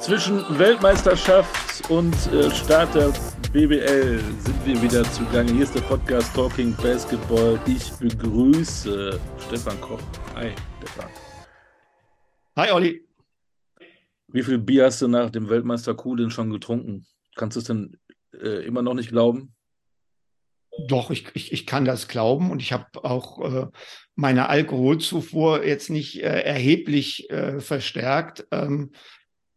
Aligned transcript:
Zwischen 0.00 0.58
Weltmeisterschaft 0.58 1.88
und 1.90 2.14
äh, 2.32 2.50
Start 2.50 2.94
der 2.94 3.12
BBL 3.52 4.18
sind 4.38 4.66
wir 4.66 4.82
wieder 4.82 5.04
zugange. 5.04 5.52
Hier 5.52 5.62
ist 5.62 5.74
der 5.74 5.80
Podcast 5.82 6.34
Talking 6.34 6.74
Basketball. 6.76 7.58
Ich 7.66 7.90
begrüße 7.92 9.18
Stefan 9.46 9.80
Koch. 9.80 10.00
Hi, 10.34 10.52
Stefan. 10.78 11.10
Hi, 12.56 12.72
Olli. 12.72 13.04
Wie 14.28 14.42
viel 14.42 14.58
Bier 14.58 14.86
hast 14.86 15.00
du 15.00 15.08
nach 15.08 15.30
dem 15.30 15.48
Weltmeister 15.48 15.94
Kuh 15.94 16.28
schon 16.28 16.50
getrunken? 16.50 17.06
Kannst 17.36 17.56
du 17.56 17.60
es 17.60 17.66
denn 17.66 17.96
äh, 18.32 18.66
immer 18.66 18.82
noch 18.82 18.94
nicht 18.94 19.10
glauben? 19.10 19.54
Doch, 20.88 21.10
ich, 21.10 21.26
ich, 21.34 21.52
ich 21.52 21.66
kann 21.66 21.84
das 21.84 22.08
glauben 22.08 22.50
und 22.50 22.60
ich 22.60 22.72
habe 22.72 23.04
auch 23.04 23.40
äh, 23.40 23.66
meine 24.16 24.48
Alkoholzufuhr 24.48 25.64
jetzt 25.64 25.88
nicht 25.88 26.20
äh, 26.22 26.40
erheblich 26.40 27.30
äh, 27.30 27.60
verstärkt. 27.60 28.46
Ähm, 28.50 28.90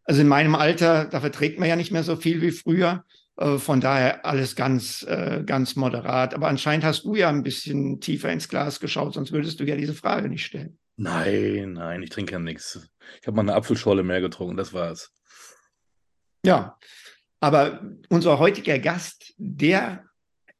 also 0.07 0.21
in 0.21 0.27
meinem 0.27 0.55
Alter, 0.55 1.05
da 1.05 1.19
verträgt 1.19 1.59
man 1.59 1.67
ja 1.67 1.75
nicht 1.75 1.91
mehr 1.91 2.03
so 2.03 2.15
viel 2.15 2.41
wie 2.41 2.51
früher. 2.51 3.03
Äh, 3.35 3.57
von 3.57 3.81
daher 3.81 4.25
alles 4.25 4.55
ganz, 4.55 5.03
äh, 5.03 5.43
ganz 5.45 5.75
moderat. 5.75 6.33
Aber 6.33 6.47
anscheinend 6.47 6.85
hast 6.85 7.03
du 7.03 7.15
ja 7.15 7.29
ein 7.29 7.43
bisschen 7.43 7.99
tiefer 7.99 8.31
ins 8.31 8.49
Glas 8.49 8.79
geschaut, 8.79 9.13
sonst 9.13 9.31
würdest 9.31 9.59
du 9.59 9.65
ja 9.65 9.75
diese 9.75 9.93
Frage 9.93 10.29
nicht 10.29 10.45
stellen. 10.45 10.79
Nein, 10.95 11.73
nein, 11.73 12.01
ich 12.01 12.09
trinke 12.09 12.31
ja 12.31 12.39
nichts. 12.39 12.89
Ich 13.21 13.27
habe 13.27 13.35
mal 13.35 13.43
eine 13.43 13.53
Apfelschorle 13.53 14.01
mehr 14.01 14.21
getrunken, 14.21 14.57
das 14.57 14.73
war's. 14.73 15.11
Ja, 16.43 16.77
aber 17.39 17.81
unser 18.09 18.39
heutiger 18.39 18.79
Gast, 18.79 19.33
der 19.37 20.05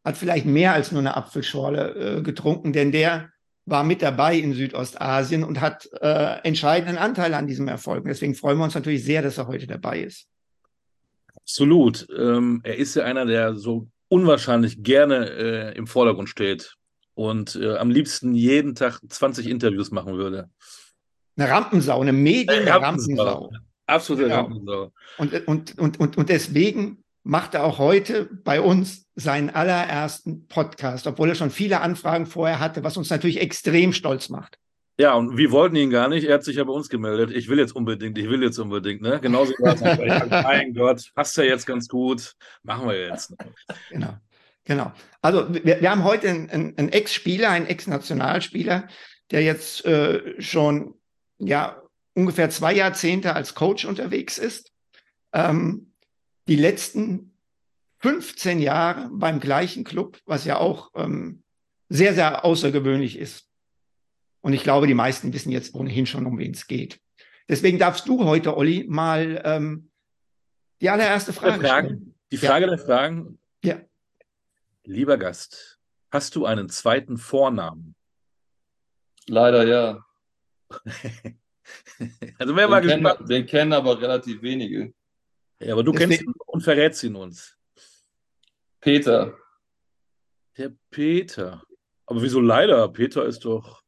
hat 0.04 0.18
vielleicht 0.18 0.46
mehr 0.46 0.74
als 0.74 0.92
nur 0.92 1.02
eine 1.02 1.18
Apfelschorle 1.18 2.18
äh, 2.18 2.22
getrunken, 2.22 2.74
denn 2.74 2.92
der 2.92 3.32
war 3.68 3.84
mit 3.84 4.02
dabei 4.02 4.38
in 4.38 4.54
Südostasien 4.54 5.44
und 5.44 5.60
hat 5.60 5.90
äh, 6.02 6.40
entscheidenden 6.44 6.98
Anteil 6.98 7.34
an 7.34 7.48
diesem 7.48 7.68
Erfolg. 7.68 8.06
Deswegen 8.06 8.34
freuen 8.34 8.58
wir 8.58 8.64
uns 8.64 8.76
natürlich 8.76 9.04
sehr, 9.04 9.22
dass 9.22 9.38
er 9.38 9.48
heute 9.48 9.68
dabei 9.68 10.00
ist. 10.00 10.28
Absolut. 11.36 12.08
Ähm, 12.18 12.62
er 12.64 12.78
ist 12.78 12.96
ja 12.96 13.04
einer, 13.04 13.26
der 13.26 13.56
so 13.56 13.88
unwahrscheinlich 14.08 14.84
gerne 14.84 15.30
äh, 15.30 15.78
im 15.78 15.86
Vordergrund 15.86 16.30
steht 16.30 16.78
und 17.14 17.56
äh, 17.56 17.76
am 17.76 17.90
liebsten 17.90 18.34
jeden 18.34 18.74
Tag 18.74 19.02
20 19.08 19.48
Interviews 19.48 19.92
machen 19.92 20.18
würde. 20.18 20.50
Eine 21.36 21.50
Rampensau, 21.50 22.02
eine 22.02 22.14
Medien-Rampensau. 22.14 23.52
Absolute 23.86 24.30
genau. 24.30 24.36
Rampensau. 24.36 24.94
Und, 25.18 25.48
und, 25.48 25.78
und, 25.78 26.00
und, 26.00 26.18
und 26.18 26.30
deswegen 26.30 27.04
macht 27.28 27.56
er 27.56 27.66
auch 27.66 27.78
heute 27.78 28.26
bei 28.26 28.62
uns 28.62 29.06
seinen 29.16 29.50
allerersten 29.50 30.48
Podcast, 30.48 31.08
obwohl 31.08 31.30
er 31.30 31.36
schon 31.36 31.52
viele 31.52 31.82
Anfragen 31.82 32.26
vorher 32.26 32.60
hatte, 32.62 32.84
was 32.86 32.96
uns 32.96 33.10
natürlich 33.10 33.42
extrem 33.42 33.92
stolz 33.92 34.30
macht. 34.30 34.58
Ja, 34.98 35.14
und 35.14 35.38
wir 35.38 35.52
wollten 35.52 35.76
ihn 35.76 35.90
gar 35.90 36.08
nicht. 36.08 36.26
Er 36.26 36.36
hat 36.36 36.46
sich 36.46 36.56
ja 36.56 36.64
bei 36.64 36.72
uns 36.72 36.88
gemeldet. 36.88 37.32
Ich 37.32 37.50
will 37.50 37.60
jetzt 37.60 37.76
unbedingt, 37.76 38.18
ich 38.18 38.30
will 38.30 38.42
jetzt 38.42 38.58
unbedingt. 38.58 39.02
Ne? 39.02 39.20
Genauso 39.20 39.52
war 39.60 39.76
es. 39.76 39.82
mein 40.44 40.74
Gott, 40.74 41.12
passt 41.14 41.36
ja 41.38 41.44
jetzt 41.44 41.68
ganz 41.68 41.88
gut. 41.88 42.34
Machen 42.64 42.88
wir 42.88 43.08
jetzt. 43.08 43.36
Genau, 43.90 44.16
genau. 44.64 44.94
Also 45.22 45.54
wir, 45.54 45.82
wir 45.82 45.92
haben 45.92 46.06
heute 46.06 46.30
einen, 46.30 46.78
einen 46.78 46.90
Ex-Spieler, 46.90 47.50
einen 47.50 47.68
Ex-Nationalspieler, 47.68 48.88
der 49.32 49.44
jetzt 49.44 49.86
äh, 49.86 50.42
schon 50.42 50.96
ja 51.40 51.82
ungefähr 52.16 52.50
zwei 52.50 52.74
Jahrzehnte 52.74 53.36
als 53.36 53.54
Coach 53.54 53.86
unterwegs 53.86 54.38
ist. 54.38 54.72
Ähm, 55.34 55.87
die 56.48 56.56
letzten 56.56 57.34
15 58.00 58.60
Jahre 58.60 59.10
beim 59.12 59.40
gleichen 59.40 59.84
Club, 59.84 60.20
was 60.26 60.46
ja 60.46 60.58
auch 60.58 60.92
ähm, 60.96 61.44
sehr, 61.90 62.14
sehr 62.14 62.46
außergewöhnlich 62.46 63.18
ist. 63.18 63.48
Und 64.42 64.54
ich 64.54 64.64
glaube, 64.64 64.88
die 64.88 64.94
meisten 64.94 65.34
wissen 65.34 65.52
jetzt 65.52 65.74
ohnehin 65.74 66.06
schon, 66.06 66.26
um 66.26 66.38
wen 66.38 66.52
es 66.52 66.68
geht. 66.68 67.00
Deswegen 67.50 67.80
darfst 67.80 68.08
du 68.08 68.24
heute, 68.26 68.56
Olli, 68.56 68.86
mal 68.88 69.42
ähm, 69.46 69.90
die 70.82 70.90
allererste 70.90 71.34
Frage 71.34 71.66
Fragen, 71.66 71.88
stellen. 71.88 72.16
Die 72.32 72.38
Frage 72.38 72.66
ja. 72.66 72.76
der 72.76 72.86
Fragen. 72.86 73.40
Ja. 73.64 73.82
Lieber 74.84 75.18
Gast, 75.18 75.80
hast 76.12 76.36
du 76.36 76.46
einen 76.46 76.70
zweiten 76.70 77.18
Vornamen? 77.18 77.96
Leider 79.28 79.66
ja. 79.66 80.06
also 82.38 82.56
wer 82.56 82.70
war 82.70 82.82
gespannt. 82.82 83.30
Den 83.30 83.46
kennen 83.46 83.74
aber 83.74 84.00
relativ 84.00 84.42
wenige. 84.42 84.94
Ja, 85.60 85.74
aber 85.74 85.84
du 85.84 85.92
Deswegen, 85.92 86.10
kennst 86.10 86.24
ihn 86.24 86.34
und 86.46 86.62
verrätst 86.62 87.04
ihn 87.04 87.16
uns. 87.16 87.58
Peter. 88.80 89.38
Der 90.58 90.72
Peter. 90.90 91.64
Aber 92.06 92.22
wieso 92.22 92.40
leider? 92.40 92.88
Peter 92.90 93.26
ist 93.26 93.44
doch. 93.46 93.84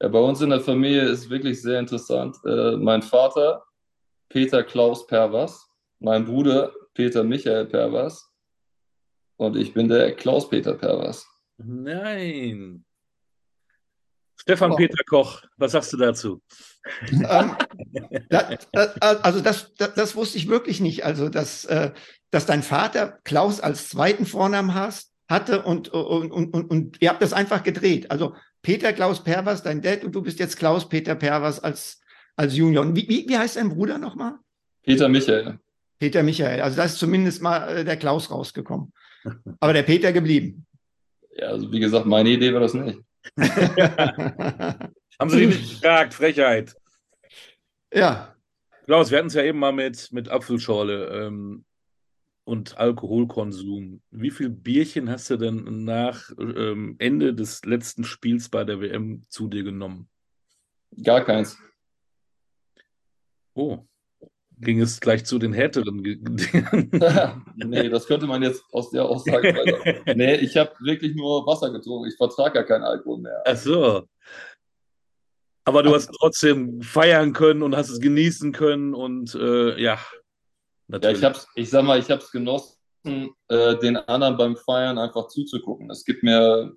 Ja, 0.00 0.08
bei 0.08 0.18
uns 0.18 0.40
in 0.40 0.50
der 0.50 0.60
Familie 0.60 1.02
ist 1.02 1.30
wirklich 1.30 1.62
sehr 1.62 1.78
interessant. 1.78 2.36
Äh, 2.44 2.76
mein 2.76 3.02
Vater, 3.02 3.64
Peter 4.28 4.64
Klaus 4.64 5.06
Pervas, 5.06 5.68
mein 6.00 6.24
Bruder, 6.24 6.72
Peter 6.94 7.22
Michael 7.22 7.66
Pervas 7.66 8.28
und 9.36 9.56
ich 9.56 9.72
bin 9.72 9.88
der 9.88 10.14
Klaus 10.14 10.48
Peter 10.48 10.74
Pervas. 10.74 11.26
Nein. 11.56 12.84
Stefan 14.42 14.72
oh. 14.72 14.76
Peter 14.76 15.04
Koch, 15.08 15.42
was 15.56 15.72
sagst 15.72 15.92
du 15.92 15.96
dazu? 15.96 16.42
Ähm, 17.10 17.56
da, 18.28 18.56
da, 18.72 18.92
also 19.22 19.40
das, 19.40 19.72
das, 19.74 19.94
das, 19.94 20.16
wusste 20.16 20.36
ich 20.36 20.48
wirklich 20.48 20.80
nicht. 20.80 21.04
Also 21.04 21.28
dass, 21.28 21.64
äh, 21.66 21.92
dass 22.30 22.44
dein 22.44 22.64
Vater 22.64 23.20
Klaus 23.22 23.60
als 23.60 23.88
zweiten 23.88 24.26
Vornamen 24.26 24.74
hast, 24.74 25.12
hatte 25.28 25.62
und, 25.62 25.88
und, 25.90 26.32
und, 26.32 26.52
und, 26.52 26.70
und 26.70 26.96
ihr 27.00 27.08
habt 27.08 27.22
das 27.22 27.32
einfach 27.32 27.62
gedreht. 27.62 28.10
Also 28.10 28.34
Peter 28.62 28.92
Klaus 28.92 29.22
Pervers, 29.22 29.62
dein 29.62 29.80
Dad, 29.80 30.04
und 30.04 30.14
du 30.14 30.22
bist 30.22 30.40
jetzt 30.40 30.58
Klaus 30.58 30.88
Peter 30.88 31.14
Pervers 31.14 31.60
als, 31.60 32.00
als 32.36 32.56
Junior. 32.56 32.84
Und 32.84 32.96
wie, 32.96 33.08
wie, 33.08 33.28
wie 33.28 33.38
heißt 33.38 33.56
dein 33.56 33.70
Bruder 33.70 33.98
nochmal? 33.98 34.34
Peter 34.82 35.08
Michael. 35.08 35.58
Peter 35.98 36.22
Michael. 36.24 36.60
Also 36.60 36.76
da 36.76 36.84
ist 36.84 36.98
zumindest 36.98 37.42
mal 37.42 37.68
äh, 37.68 37.84
der 37.84 37.96
Klaus 37.96 38.30
rausgekommen. 38.30 38.92
Aber 39.60 39.72
der 39.72 39.84
Peter 39.84 40.12
geblieben. 40.12 40.66
Ja, 41.36 41.48
also 41.48 41.70
wie 41.70 41.78
gesagt, 41.78 42.06
meine 42.06 42.30
Idee 42.30 42.52
war 42.52 42.60
das 42.60 42.74
nicht. 42.74 42.98
Haben 45.18 45.30
Sie 45.30 45.46
dich 45.46 45.60
nicht 45.60 45.80
gefragt? 45.82 46.14
Frechheit. 46.14 46.74
Ja. 47.92 48.34
Klaus, 48.86 49.10
wir 49.10 49.18
hatten 49.18 49.28
es 49.28 49.34
ja 49.34 49.42
eben 49.42 49.58
mal 49.58 49.72
mit, 49.72 50.12
mit 50.12 50.28
Apfelschorle 50.28 51.26
ähm, 51.26 51.64
und 52.44 52.76
Alkoholkonsum. 52.76 54.02
Wie 54.10 54.30
viel 54.30 54.50
Bierchen 54.50 55.08
hast 55.08 55.30
du 55.30 55.36
denn 55.36 55.84
nach 55.84 56.30
ähm, 56.38 56.96
Ende 56.98 57.34
des 57.34 57.64
letzten 57.64 58.04
Spiels 58.04 58.48
bei 58.48 58.64
der 58.64 58.80
WM 58.80 59.24
zu 59.28 59.48
dir 59.48 59.62
genommen? 59.62 60.08
Gar 61.02 61.24
keins. 61.24 61.56
Oh. 63.54 63.86
Ging 64.62 64.80
es 64.80 65.00
gleich 65.00 65.24
zu 65.24 65.40
den 65.40 65.52
härteren 65.52 66.02
Dingen? 66.04 66.38
nee, 67.56 67.88
das 67.88 68.06
könnte 68.06 68.26
man 68.26 68.42
jetzt 68.42 68.62
aus 68.72 68.90
der 68.90 69.04
Aussage 69.04 69.54
weiter. 69.54 70.14
Nee, 70.16 70.36
ich 70.36 70.56
habe 70.56 70.72
wirklich 70.80 71.16
nur 71.16 71.44
Wasser 71.46 71.70
getrunken. 71.70 72.08
Ich 72.08 72.16
vertrage 72.16 72.60
ja 72.60 72.62
keinen 72.62 72.84
Alkohol 72.84 73.18
mehr. 73.18 73.42
Ach 73.44 73.56
so. 73.56 74.08
Aber 75.64 75.82
du 75.82 75.94
hast 75.94 76.10
trotzdem 76.18 76.80
feiern 76.80 77.32
können 77.32 77.62
und 77.62 77.76
hast 77.76 77.90
es 77.90 78.00
genießen 78.00 78.52
können 78.52 78.94
und 78.94 79.34
äh, 79.34 79.80
ja. 79.80 79.98
Natürlich. 80.88 81.20
Ja, 81.20 81.28
ich 81.30 81.34
hab's, 81.34 81.48
ich 81.54 81.70
sag 81.70 81.84
mal, 81.84 81.98
ich 81.98 82.10
habe 82.10 82.22
es 82.22 82.30
genossen, 82.30 82.76
äh, 83.48 83.76
den 83.78 83.96
anderen 83.96 84.36
beim 84.36 84.56
Feiern 84.56 84.98
einfach 84.98 85.28
zuzugucken. 85.28 85.88
Das 85.88 86.04
gibt 86.04 86.22
mir, 86.22 86.72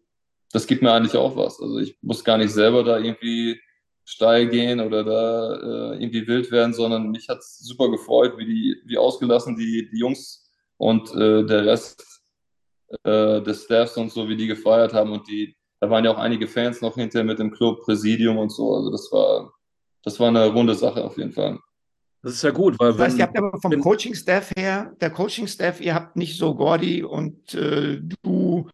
das 0.51 0.65
gibt 0.65 0.81
mir 0.81 0.91
eigentlich 0.91 1.15
auch 1.15 1.35
was. 1.35 1.59
Also 1.61 1.79
ich 1.79 1.97
muss 2.01 2.23
gar 2.23 2.37
nicht 2.37 2.51
selber 2.51 2.83
da 2.83 2.97
irgendwie 2.97 3.59
steil 4.05 4.47
gehen 4.47 4.79
oder 4.79 5.03
da 5.03 5.55
äh, 5.55 6.01
irgendwie 6.01 6.27
wild 6.27 6.51
werden, 6.51 6.73
sondern 6.73 7.09
mich 7.09 7.27
hat 7.27 7.39
es 7.39 7.59
super 7.59 7.89
gefreut, 7.89 8.37
wie 8.37 8.45
die, 8.45 8.81
wie 8.85 8.97
ausgelassen 8.97 9.57
die, 9.57 9.89
die 9.91 9.97
Jungs 9.97 10.47
und 10.77 11.13
äh, 11.15 11.43
der 11.43 11.65
Rest 11.65 12.21
äh, 13.03 13.41
des 13.41 13.63
Staffs 13.63 13.97
und 13.97 14.11
so, 14.11 14.29
wie 14.29 14.37
die 14.37 14.47
gefeiert 14.47 14.93
haben 14.93 15.11
und 15.11 15.27
die, 15.27 15.55
da 15.79 15.89
waren 15.89 16.05
ja 16.05 16.11
auch 16.11 16.19
einige 16.19 16.47
Fans 16.47 16.81
noch 16.81 16.95
hinterher 16.95 17.25
mit 17.25 17.39
dem 17.39 17.51
Club, 17.51 17.81
Präsidium 17.81 18.37
und 18.37 18.51
so. 18.51 18.75
Also 18.75 18.91
das 18.91 19.11
war, 19.11 19.51
das 20.03 20.19
war 20.19 20.27
eine 20.27 20.47
runde 20.47 20.75
Sache 20.75 21.03
auf 21.03 21.17
jeden 21.17 21.31
Fall. 21.31 21.57
Das 22.21 22.33
ist 22.33 22.43
ja 22.43 22.51
gut, 22.51 22.79
weil 22.79 22.91
das 22.93 23.01
heißt, 23.01 23.17
ihr 23.17 23.23
habt 23.23 23.37
aber 23.37 23.59
vom 23.59 23.79
Coaching-Staff 23.79 24.51
her, 24.55 24.95
der 24.99 25.09
Coaching-Staff, 25.11 25.81
ihr 25.81 25.93
habt 25.93 26.15
nicht 26.15 26.37
so 26.37 26.55
Gordy 26.55 27.03
und 27.03 27.53
äh, 27.53 27.99
du 28.23 28.67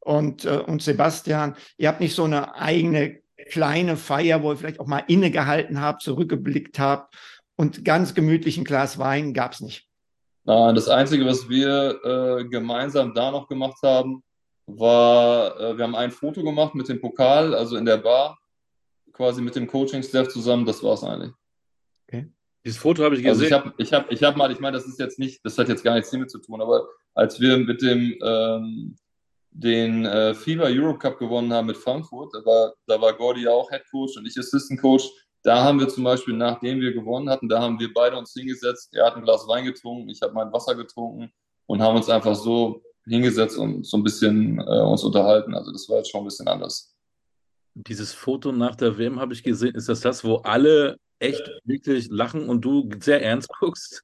und, 0.00 0.44
äh, 0.44 0.62
und 0.66 0.82
Sebastian, 0.82 1.54
ihr 1.76 1.88
habt 1.88 2.00
nicht 2.00 2.14
so 2.14 2.24
eine 2.24 2.54
eigene 2.54 3.23
kleine 3.50 3.96
Feier, 3.96 4.42
wo 4.42 4.52
ihr 4.52 4.56
vielleicht 4.56 4.80
auch 4.80 4.86
mal 4.86 5.04
innegehalten 5.06 5.80
habt, 5.80 6.02
zurückgeblickt 6.02 6.78
habt 6.78 7.14
und 7.56 7.84
ganz 7.84 8.14
gemütlich 8.14 8.58
ein 8.58 8.64
Glas 8.64 8.98
Wein 8.98 9.34
gab 9.34 9.52
es 9.52 9.60
nicht. 9.60 9.88
Nein, 10.44 10.74
das 10.74 10.88
Einzige, 10.88 11.24
was 11.24 11.48
wir 11.48 12.00
äh, 12.04 12.44
gemeinsam 12.44 13.14
da 13.14 13.30
noch 13.30 13.48
gemacht 13.48 13.78
haben, 13.82 14.22
war, 14.66 15.58
äh, 15.58 15.76
wir 15.76 15.84
haben 15.84 15.94
ein 15.94 16.10
Foto 16.10 16.42
gemacht 16.42 16.74
mit 16.74 16.88
dem 16.88 17.00
Pokal, 17.00 17.54
also 17.54 17.76
in 17.76 17.84
der 17.84 17.98
Bar, 17.98 18.38
quasi 19.12 19.40
mit 19.40 19.56
dem 19.56 19.66
Coaching-Staff 19.66 20.28
zusammen. 20.28 20.66
Das 20.66 20.82
war 20.82 20.94
es 20.94 21.04
eigentlich. 21.04 21.32
Okay. 22.06 22.30
Dieses 22.64 22.78
Foto 22.78 23.04
habe 23.04 23.14
ich 23.14 23.22
gesehen. 23.22 23.30
Also 23.30 23.44
ich 23.44 23.52
habe 23.52 23.74
ich 23.78 23.92
hab, 23.92 24.12
ich 24.12 24.22
hab 24.22 24.36
mal, 24.36 24.50
ich 24.50 24.60
meine, 24.60 24.76
das 24.76 24.86
ist 24.86 24.98
jetzt 24.98 25.18
nicht, 25.18 25.44
das 25.44 25.56
hat 25.56 25.68
jetzt 25.68 25.84
gar 25.84 25.94
nichts 25.94 26.10
damit 26.10 26.30
zu 26.30 26.38
tun, 26.38 26.60
aber 26.60 26.88
als 27.14 27.40
wir 27.40 27.58
mit 27.58 27.80
dem 27.82 28.18
ähm, 28.22 28.96
den 29.54 30.04
äh, 30.04 30.34
FIBA 30.34 30.66
Europe 30.66 30.98
Cup 30.98 31.18
gewonnen 31.18 31.52
haben 31.52 31.68
mit 31.68 31.76
Frankfurt, 31.76 32.34
da 32.34 32.44
war, 32.44 32.74
da 32.86 33.00
war 33.00 33.14
Gordy 33.14 33.46
auch 33.46 33.70
Head 33.70 33.84
Coach 33.90 34.16
und 34.16 34.26
ich 34.26 34.36
Assistant 34.36 34.80
Coach. 34.80 35.08
da 35.42 35.62
haben 35.62 35.78
wir 35.78 35.88
zum 35.88 36.04
Beispiel, 36.04 36.34
nachdem 36.34 36.80
wir 36.80 36.92
gewonnen 36.92 37.30
hatten, 37.30 37.48
da 37.48 37.60
haben 37.60 37.78
wir 37.78 37.92
beide 37.94 38.16
uns 38.16 38.32
hingesetzt. 38.32 38.88
Er 38.92 39.06
hat 39.06 39.16
ein 39.16 39.22
Glas 39.22 39.46
Wein 39.46 39.64
getrunken, 39.64 40.08
ich 40.08 40.20
habe 40.22 40.34
mein 40.34 40.52
Wasser 40.52 40.74
getrunken 40.74 41.30
und 41.66 41.80
haben 41.80 41.96
uns 41.96 42.08
einfach 42.08 42.34
so 42.34 42.82
hingesetzt 43.06 43.56
und 43.56 43.86
so 43.86 43.96
ein 43.96 44.02
bisschen 44.02 44.58
äh, 44.58 44.80
uns 44.80 45.04
unterhalten. 45.04 45.54
Also 45.54 45.70
das 45.70 45.88
war 45.88 45.98
jetzt 45.98 46.10
schon 46.10 46.22
ein 46.22 46.26
bisschen 46.26 46.48
anders. 46.48 46.94
Dieses 47.74 48.12
Foto 48.12 48.52
nach 48.52 48.74
der 48.76 48.98
WM 48.98 49.20
habe 49.20 49.34
ich 49.34 49.42
gesehen. 49.42 49.74
Ist 49.74 49.88
das 49.88 50.00
das, 50.00 50.24
wo 50.24 50.36
alle 50.36 50.96
echt 51.18 51.48
wirklich 51.64 52.08
lachen 52.10 52.48
und 52.48 52.62
du 52.64 52.88
sehr 53.00 53.22
ernst 53.22 53.48
guckst? 53.60 54.02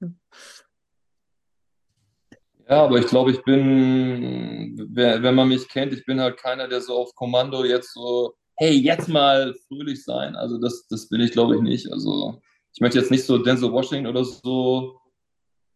Ja, 2.70 2.84
aber 2.84 2.98
ich 2.98 3.06
glaube, 3.06 3.32
ich 3.32 3.42
bin, 3.42 4.76
wenn 4.94 5.34
man 5.34 5.48
mich 5.48 5.68
kennt, 5.68 5.92
ich 5.92 6.04
bin 6.04 6.20
halt 6.20 6.36
keiner, 6.36 6.68
der 6.68 6.80
so 6.80 6.94
auf 6.94 7.14
Kommando 7.16 7.64
jetzt 7.64 7.92
so 7.92 8.34
hey, 8.60 8.76
jetzt 8.76 9.08
mal 9.08 9.54
fröhlich 9.66 10.04
sein. 10.04 10.36
Also 10.36 10.58
das, 10.58 10.86
das 10.88 11.08
bin 11.08 11.22
ich, 11.22 11.32
glaube 11.32 11.56
ich, 11.56 11.62
nicht. 11.62 11.90
Also 11.90 12.42
ich 12.74 12.80
möchte 12.82 12.98
jetzt 12.98 13.10
nicht 13.10 13.24
so 13.24 13.38
Denzel 13.38 13.72
Washington 13.72 14.06
oder 14.06 14.22
so 14.22 15.00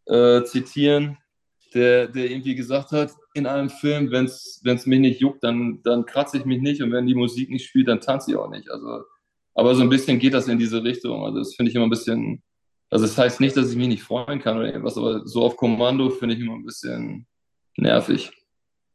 äh, 0.05 0.44
zitieren, 0.44 1.17
der, 1.73 2.08
der 2.08 2.31
irgendwie 2.31 2.55
gesagt 2.55 2.93
hat 2.93 3.11
in 3.32 3.47
einem 3.47 3.70
Film, 3.70 4.11
wenn 4.11 4.26
es 4.26 4.87
mich 4.87 5.00
nicht 5.00 5.19
juckt, 5.19 5.43
dann, 5.43 5.81
dann 5.82 6.05
kratze 6.05 6.37
ich 6.37 6.44
mich 6.44 6.61
nicht 6.61 6.82
und 6.82 6.93
wenn 6.93 7.06
die 7.06 7.14
Musik 7.14 7.49
nicht 7.49 7.67
spielt, 7.67 7.88
dann 7.88 8.02
tanze 8.02 8.32
ich 8.32 8.37
auch 8.37 8.50
nicht. 8.50 8.70
Also, 8.70 9.05
aber 9.55 9.75
so 9.75 9.82
ein 9.82 9.88
bisschen 9.88 10.19
geht 10.19 10.35
das 10.35 10.47
in 10.47 10.58
diese 10.58 10.85
Richtung. 10.85 11.25
Also 11.25 11.38
das 11.38 11.55
finde 11.55 11.70
ich 11.70 11.76
immer 11.76 11.87
ein 11.87 11.90
bisschen, 11.90 12.43
also 12.94 13.06
das 13.06 13.19
heißt 13.19 13.41
nicht, 13.41 13.56
dass 13.56 13.70
ich 13.70 13.76
mich 13.76 13.88
nicht 13.88 14.05
freuen 14.05 14.41
kann 14.41 14.56
oder 14.56 14.69
irgendwas, 14.69 14.96
aber 14.96 15.26
so 15.26 15.43
auf 15.43 15.56
Kommando 15.56 16.11
finde 16.11 16.37
ich 16.37 16.41
immer 16.41 16.55
ein 16.55 16.64
bisschen 16.64 17.26
nervig. 17.76 18.31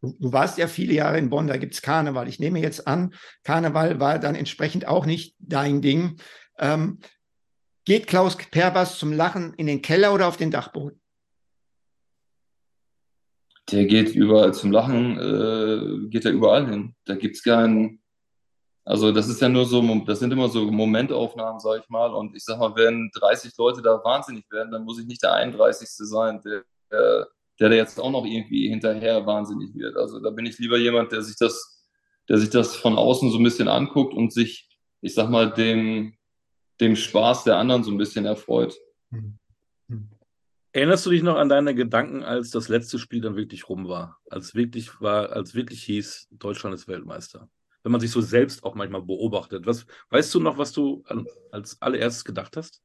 Du, 0.01 0.15
du, 0.17 0.31
warst 0.31 0.57
ja 0.57 0.67
viele 0.67 0.93
Jahre 0.93 1.17
in 1.17 1.29
Bonn, 1.29 1.47
da 1.47 1.57
gibt 1.57 1.73
es 1.73 1.81
Karneval. 1.81 2.29
Ich 2.29 2.39
nehme 2.39 2.61
jetzt 2.61 2.87
an, 2.87 3.13
Karneval 3.43 3.99
war 3.99 4.17
dann 4.17 4.35
entsprechend 4.35 4.87
auch 4.87 5.05
nicht 5.05 5.35
dein 5.39 5.81
Ding. 5.81 6.15
Ähm, 6.57 6.99
geht 7.83 8.07
Klaus 8.07 8.37
Perbas 8.37 8.97
zum 8.97 9.11
Lachen 9.11 9.53
in 9.55 9.67
den 9.67 9.81
Keller 9.81 10.13
oder 10.13 10.29
auf 10.29 10.37
den 10.37 10.49
Dachboden? 10.49 11.01
Der 13.73 13.85
geht 13.85 14.15
überall 14.15 14.53
zum 14.53 14.71
Lachen, 14.71 15.17
äh, 15.19 16.07
geht 16.07 16.23
er 16.23 16.31
überall 16.31 16.69
hin. 16.69 16.95
Da 17.03 17.15
gibt 17.15 17.35
es 17.35 17.43
keinen. 17.43 17.99
Also, 18.89 19.11
das 19.11 19.27
ist 19.29 19.41
ja 19.41 19.49
nur 19.49 19.65
so, 19.65 19.81
das 20.05 20.19
sind 20.19 20.33
immer 20.33 20.49
so 20.49 20.65
Momentaufnahmen, 20.65 21.59
sag 21.59 21.81
ich 21.83 21.89
mal. 21.89 22.13
Und 22.13 22.35
ich 22.35 22.43
sag 22.43 22.59
mal, 22.59 22.75
wenn 22.75 23.11
30 23.13 23.55
Leute 23.57 23.81
da 23.81 24.01
wahnsinnig 24.03 24.45
werden, 24.49 24.71
dann 24.71 24.83
muss 24.83 24.99
ich 24.99 25.05
nicht 25.05 25.21
der 25.21 25.33
31. 25.33 25.87
sein, 25.87 26.41
der, 26.41 26.63
der 26.91 27.27
der 27.59 27.69
da 27.69 27.75
jetzt 27.75 27.99
auch 27.99 28.11
noch 28.11 28.25
irgendwie 28.25 28.69
hinterher 28.69 29.25
wahnsinnig 29.25 29.75
wird. 29.75 29.97
Also 29.97 30.19
da 30.19 30.29
bin 30.29 30.45
ich 30.45 30.57
lieber 30.59 30.77
jemand, 30.77 31.11
der 31.11 31.21
sich 31.21 31.35
das, 31.35 31.85
der 32.29 32.37
sich 32.37 32.49
das 32.49 32.75
von 32.75 32.97
außen 32.97 33.31
so 33.31 33.37
ein 33.37 33.43
bisschen 33.43 33.67
anguckt 33.67 34.13
und 34.13 34.31
sich, 34.31 34.69
ich 35.01 35.13
sag 35.13 35.29
mal, 35.29 35.51
dem, 35.51 36.13
dem 36.79 36.95
Spaß 36.95 37.43
der 37.43 37.57
anderen 37.57 37.83
so 37.83 37.91
ein 37.91 37.97
bisschen 37.97 38.25
erfreut. 38.25 38.77
Hm. 39.11 39.37
Hm. 39.89 40.09
Erinnerst 40.71 41.05
du 41.05 41.09
dich 41.09 41.23
noch 41.23 41.35
an 41.35 41.49
deine 41.49 41.75
Gedanken, 41.75 42.23
als 42.23 42.51
das 42.51 42.69
letzte 42.69 42.99
Spiel 42.99 43.21
dann 43.21 43.35
wirklich 43.35 43.67
rum 43.67 43.87
war? 43.87 44.19
Als 44.29 44.55
wirklich 44.55 45.01
war, 45.01 45.31
als 45.31 45.53
wirklich 45.53 45.83
hieß, 45.83 46.29
Deutschland 46.31 46.75
ist 46.75 46.87
Weltmeister. 46.87 47.49
Wenn 47.83 47.91
man 47.91 48.01
sich 48.01 48.11
so 48.11 48.21
selbst 48.21 48.63
auch 48.63 48.75
manchmal 48.75 49.01
beobachtet. 49.01 49.65
Was, 49.65 49.85
weißt 50.09 50.33
du 50.35 50.39
noch, 50.39 50.57
was 50.57 50.71
du 50.71 51.03
als 51.51 51.81
allererstes 51.81 52.25
gedacht 52.25 52.57
hast? 52.57 52.81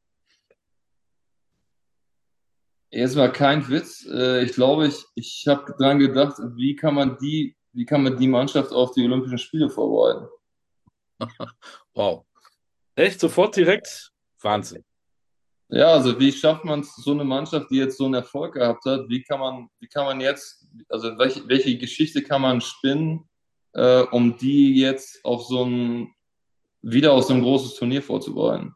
Erstmal 2.90 3.32
kein 3.32 3.68
Witz. 3.68 4.06
Äh, 4.06 4.44
ich 4.44 4.52
glaube, 4.52 4.86
ich, 4.86 5.04
ich 5.16 5.44
habe 5.48 5.74
dran 5.76 5.98
gedacht, 5.98 6.38
wie 6.54 6.76
kann 6.76 6.94
man 6.94 7.18
die, 7.18 7.56
wie 7.72 7.84
kann 7.84 8.04
man 8.04 8.16
die 8.16 8.28
Mannschaft 8.28 8.70
auf 8.70 8.92
die 8.92 9.04
Olympischen 9.04 9.38
Spiele 9.38 9.68
vorbereiten? 9.68 10.28
wow. 11.94 12.24
Echt? 12.94 13.18
Sofort 13.18 13.56
direkt? 13.56 14.12
Wahnsinn. 14.40 14.84
Ja, 15.68 15.88
also 15.88 16.18
wie 16.20 16.30
schafft 16.30 16.64
man 16.64 16.80
es, 16.80 16.94
so 16.94 17.10
eine 17.10 17.24
Mannschaft, 17.24 17.68
die 17.70 17.78
jetzt 17.78 17.98
so 17.98 18.04
einen 18.04 18.14
Erfolg 18.14 18.54
gehabt 18.54 18.84
hat, 18.84 19.08
wie 19.08 19.22
kann 19.22 19.40
man, 19.40 19.68
wie 19.80 19.88
kann 19.88 20.04
man 20.04 20.20
jetzt, 20.20 20.68
also 20.88 21.18
welche, 21.18 21.48
welche 21.48 21.76
Geschichte 21.76 22.22
kann 22.22 22.42
man 22.42 22.60
spinnen, 22.60 23.28
äh, 23.74 24.02
um 24.10 24.36
die 24.36 24.78
jetzt 24.80 25.24
auf 25.24 25.44
so 25.44 25.64
ein, 25.64 26.14
wieder 26.82 27.12
auf 27.12 27.24
so 27.24 27.34
ein 27.34 27.42
großes 27.42 27.74
Turnier 27.74 28.02
vorzubereiten? 28.02 28.74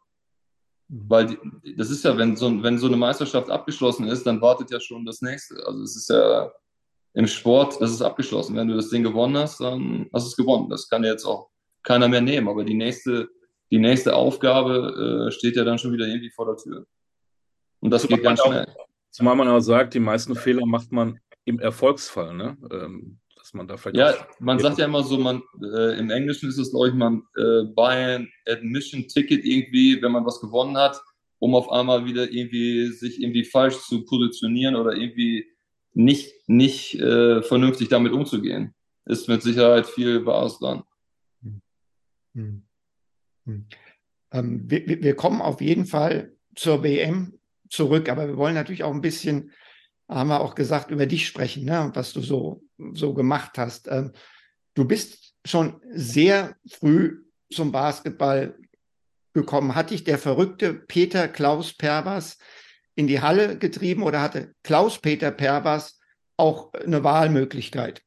Mhm. 0.88 1.04
Weil 1.08 1.26
die, 1.26 1.76
das 1.76 1.90
ist 1.90 2.04
ja, 2.04 2.16
wenn 2.16 2.36
so, 2.36 2.62
wenn 2.62 2.78
so 2.78 2.86
eine 2.86 2.96
Meisterschaft 2.96 3.50
abgeschlossen 3.50 4.06
ist, 4.08 4.26
dann 4.26 4.40
wartet 4.40 4.70
ja 4.70 4.80
schon 4.80 5.04
das 5.04 5.22
nächste. 5.22 5.56
Also 5.66 5.82
es 5.82 5.96
ist 5.96 6.10
ja 6.10 6.50
im 7.14 7.26
Sport, 7.26 7.80
das 7.80 7.90
ist 7.90 8.02
abgeschlossen. 8.02 8.56
Wenn 8.56 8.68
du 8.68 8.76
das 8.76 8.90
Ding 8.90 9.02
gewonnen 9.02 9.36
hast, 9.36 9.60
dann 9.60 10.08
hast 10.12 10.24
du 10.24 10.28
es 10.28 10.36
gewonnen. 10.36 10.68
Das 10.68 10.88
kann 10.88 11.04
jetzt 11.04 11.24
auch 11.24 11.50
keiner 11.82 12.08
mehr 12.08 12.20
nehmen. 12.20 12.48
Aber 12.48 12.64
die 12.64 12.74
nächste, 12.74 13.28
die 13.70 13.78
nächste 13.78 14.14
Aufgabe 14.14 15.26
äh, 15.28 15.32
steht 15.32 15.56
ja 15.56 15.64
dann 15.64 15.78
schon 15.78 15.92
wieder 15.92 16.06
irgendwie 16.06 16.30
vor 16.30 16.46
der 16.46 16.56
Tür. 16.56 16.86
Und 17.80 17.90
das 17.90 18.02
zumal 18.02 18.16
geht 18.16 18.24
ganz 18.24 18.40
schnell. 18.40 18.66
Auch, 18.66 18.86
zumal 19.10 19.36
man 19.36 19.48
auch 19.48 19.60
sagt, 19.60 19.94
die 19.94 20.00
meisten 20.00 20.34
Fehler 20.34 20.66
macht 20.66 20.92
man 20.92 21.18
im 21.44 21.58
Erfolgsfall. 21.58 22.34
Ne? 22.34 22.56
Ähm, 22.70 23.18
dass 23.48 23.54
man 23.54 23.66
da 23.66 23.78
vielleicht. 23.78 24.18
Ja, 24.18 24.28
man 24.40 24.58
sagt 24.58 24.78
ja 24.78 24.84
immer 24.84 25.02
so, 25.02 25.16
man, 25.16 25.42
äh, 25.62 25.98
im 25.98 26.10
Englischen 26.10 26.50
ist 26.50 26.58
es, 26.58 26.70
glaube 26.70 26.88
ich, 26.88 26.94
man 26.94 27.22
äh, 27.34 27.64
buy 27.74 28.16
an 28.16 28.28
Admission 28.46 29.08
Ticket 29.08 29.42
irgendwie, 29.42 30.02
wenn 30.02 30.12
man 30.12 30.26
was 30.26 30.40
gewonnen 30.40 30.76
hat, 30.76 31.00
um 31.38 31.54
auf 31.54 31.70
einmal 31.72 32.04
wieder 32.04 32.30
irgendwie 32.30 32.88
sich 32.88 33.22
irgendwie 33.22 33.44
falsch 33.44 33.78
zu 33.78 34.04
positionieren 34.04 34.76
oder 34.76 34.92
irgendwie 34.92 35.46
nicht, 35.94 36.34
nicht 36.46 36.96
äh, 36.96 37.42
vernünftig 37.42 37.88
damit 37.88 38.12
umzugehen. 38.12 38.74
Ist 39.06 39.28
mit 39.28 39.42
Sicherheit 39.42 39.86
viel 39.86 40.26
Wahres 40.26 40.58
dran. 40.58 40.82
Hm. 41.42 41.62
Hm. 42.34 42.62
Hm. 43.46 43.66
Ähm, 44.32 44.70
wir, 44.70 44.86
wir 44.86 45.16
kommen 45.16 45.40
auf 45.40 45.62
jeden 45.62 45.86
Fall 45.86 46.36
zur 46.54 46.82
WM 46.82 47.38
zurück, 47.70 48.10
aber 48.10 48.28
wir 48.28 48.36
wollen 48.36 48.54
natürlich 48.54 48.84
auch 48.84 48.92
ein 48.92 49.00
bisschen 49.00 49.52
haben 50.08 50.28
wir 50.28 50.40
auch 50.40 50.54
gesagt, 50.54 50.90
über 50.90 51.06
dich 51.06 51.26
sprechen, 51.26 51.64
ne, 51.64 51.90
was 51.94 52.12
du 52.12 52.20
so, 52.20 52.62
so 52.92 53.14
gemacht 53.14 53.58
hast. 53.58 53.88
Ähm, 53.88 54.12
du 54.74 54.84
bist 54.86 55.34
schon 55.44 55.80
sehr 55.90 56.56
früh 56.68 57.24
zum 57.52 57.72
Basketball 57.72 58.56
gekommen. 59.34 59.74
Hat 59.74 59.90
dich 59.90 60.04
der 60.04 60.18
verrückte 60.18 60.74
Peter 60.74 61.28
Klaus 61.28 61.72
Pervers 61.72 62.38
in 62.94 63.06
die 63.06 63.20
Halle 63.20 63.58
getrieben 63.58 64.02
oder 64.02 64.20
hatte 64.20 64.54
Klaus 64.62 64.98
Peter 64.98 65.30
Pervers 65.30 66.00
auch 66.36 66.72
eine 66.72 67.04
Wahlmöglichkeit? 67.04 68.02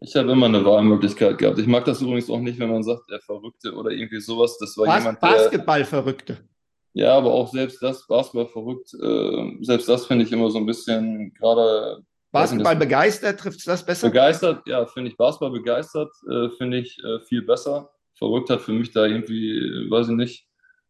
Ich 0.00 0.14
habe 0.16 0.32
immer 0.32 0.46
eine 0.46 0.64
Wahlmöglichkeit 0.64 1.38
gehabt. 1.38 1.58
Ich 1.58 1.66
mag 1.66 1.84
das 1.86 2.02
übrigens 2.02 2.28
auch 2.28 2.40
nicht, 2.40 2.58
wenn 2.58 2.70
man 2.70 2.82
sagt, 2.82 3.10
der 3.10 3.20
Verrückte 3.20 3.72
oder 3.74 3.90
irgendwie 3.90 4.20
sowas. 4.20 4.58
Das 4.58 4.76
war 4.76 4.86
Bas 4.86 4.98
jemand, 4.98 5.22
der, 5.22 5.28
Basketballverrückte. 5.28 6.48
Ja, 6.94 7.16
aber 7.16 7.32
auch 7.32 7.48
selbst 7.48 7.82
das, 7.82 8.06
Basketball 8.06 8.46
verrückt, 8.46 8.94
äh, 8.94 9.64
selbst 9.64 9.88
das 9.88 10.06
finde 10.06 10.24
ich 10.24 10.32
immer 10.32 10.48
so 10.48 10.58
ein 10.58 10.66
bisschen 10.66 11.34
gerade. 11.34 12.04
Basketball 12.30 12.76
begeistert, 12.76 13.40
trifft 13.40 13.58
es 13.58 13.64
das 13.64 13.84
besser? 13.84 14.08
Begeistert, 14.08 14.66
ja, 14.66 14.86
finde 14.86 15.10
ich 15.10 15.16
Basketball 15.16 15.50
begeistert, 15.50 16.12
äh, 16.30 16.50
finde 16.56 16.78
ich 16.78 16.96
äh, 17.04 17.20
viel 17.26 17.42
besser. 17.42 17.90
Verrückt 18.16 18.48
hat 18.48 18.60
für 18.60 18.72
mich 18.72 18.92
da 18.92 19.06
irgendwie, 19.06 19.90
weiß 19.90 20.08
ich 20.08 20.14
nicht. 20.14 20.46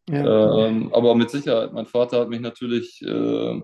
Ja. 0.07 0.67
Ähm, 0.67 0.93
aber 0.93 1.15
mit 1.15 1.31
Sicherheit, 1.31 1.73
mein 1.73 1.87
Vater 1.87 2.19
hat 2.19 2.29
mich 2.29 2.39
natürlich 2.39 3.01
äh, 3.01 3.61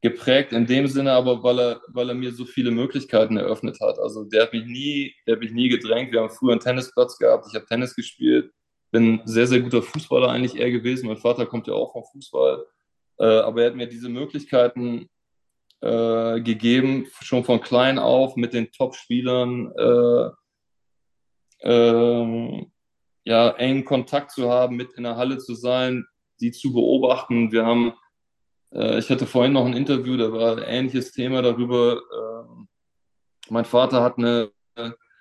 geprägt 0.00 0.52
in 0.52 0.66
dem 0.66 0.88
Sinne, 0.88 1.12
aber 1.12 1.44
weil 1.44 1.60
er, 1.60 1.80
weil 1.88 2.08
er 2.08 2.14
mir 2.16 2.32
so 2.32 2.44
viele 2.44 2.72
Möglichkeiten 2.72 3.36
eröffnet 3.36 3.78
hat. 3.80 4.00
Also 4.00 4.24
der 4.24 4.42
hat 4.42 4.52
mich 4.52 4.66
nie, 4.66 5.14
der 5.26 5.36
hat 5.36 5.42
mich 5.42 5.52
nie 5.52 5.68
gedrängt. 5.68 6.10
Wir 6.10 6.22
haben 6.22 6.30
früher 6.30 6.52
einen 6.52 6.60
Tennisplatz 6.60 7.18
gehabt, 7.18 7.46
ich 7.48 7.54
habe 7.54 7.66
Tennis 7.66 7.94
gespielt 7.94 8.50
bin 8.90 9.20
sehr, 9.24 9.46
sehr 9.46 9.60
guter 9.60 9.82
Fußballer 9.82 10.28
eigentlich 10.28 10.56
eher 10.56 10.70
gewesen. 10.70 11.08
Mein 11.08 11.16
Vater 11.16 11.46
kommt 11.46 11.66
ja 11.66 11.74
auch 11.74 11.92
vom 11.92 12.04
Fußball. 12.04 12.66
Äh, 13.18 13.24
aber 13.24 13.62
er 13.62 13.70
hat 13.70 13.76
mir 13.76 13.88
diese 13.88 14.08
Möglichkeiten 14.08 15.08
äh, 15.80 16.40
gegeben, 16.40 17.06
schon 17.20 17.44
von 17.44 17.60
klein 17.60 17.98
auf 17.98 18.36
mit 18.36 18.52
den 18.52 18.70
Top-Spielern 18.72 19.72
äh, 19.76 20.30
ähm, 21.60 22.72
ja, 23.24 23.50
engen 23.50 23.84
Kontakt 23.84 24.30
zu 24.30 24.48
haben, 24.48 24.76
mit 24.76 24.92
in 24.94 25.02
der 25.02 25.16
Halle 25.16 25.38
zu 25.38 25.54
sein, 25.54 26.06
die 26.40 26.52
zu 26.52 26.72
beobachten. 26.72 27.52
Wir 27.52 27.66
haben, 27.66 27.92
äh, 28.72 28.98
ich 28.98 29.10
hatte 29.10 29.26
vorhin 29.26 29.52
noch 29.52 29.66
ein 29.66 29.74
Interview, 29.74 30.16
da 30.16 30.32
war 30.32 30.56
ein 30.56 30.62
ähnliches 30.62 31.12
Thema 31.12 31.42
darüber. 31.42 32.00
Ähm, 32.16 32.68
mein 33.50 33.64
Vater 33.64 34.02
hat 34.02 34.18
eine 34.18 34.50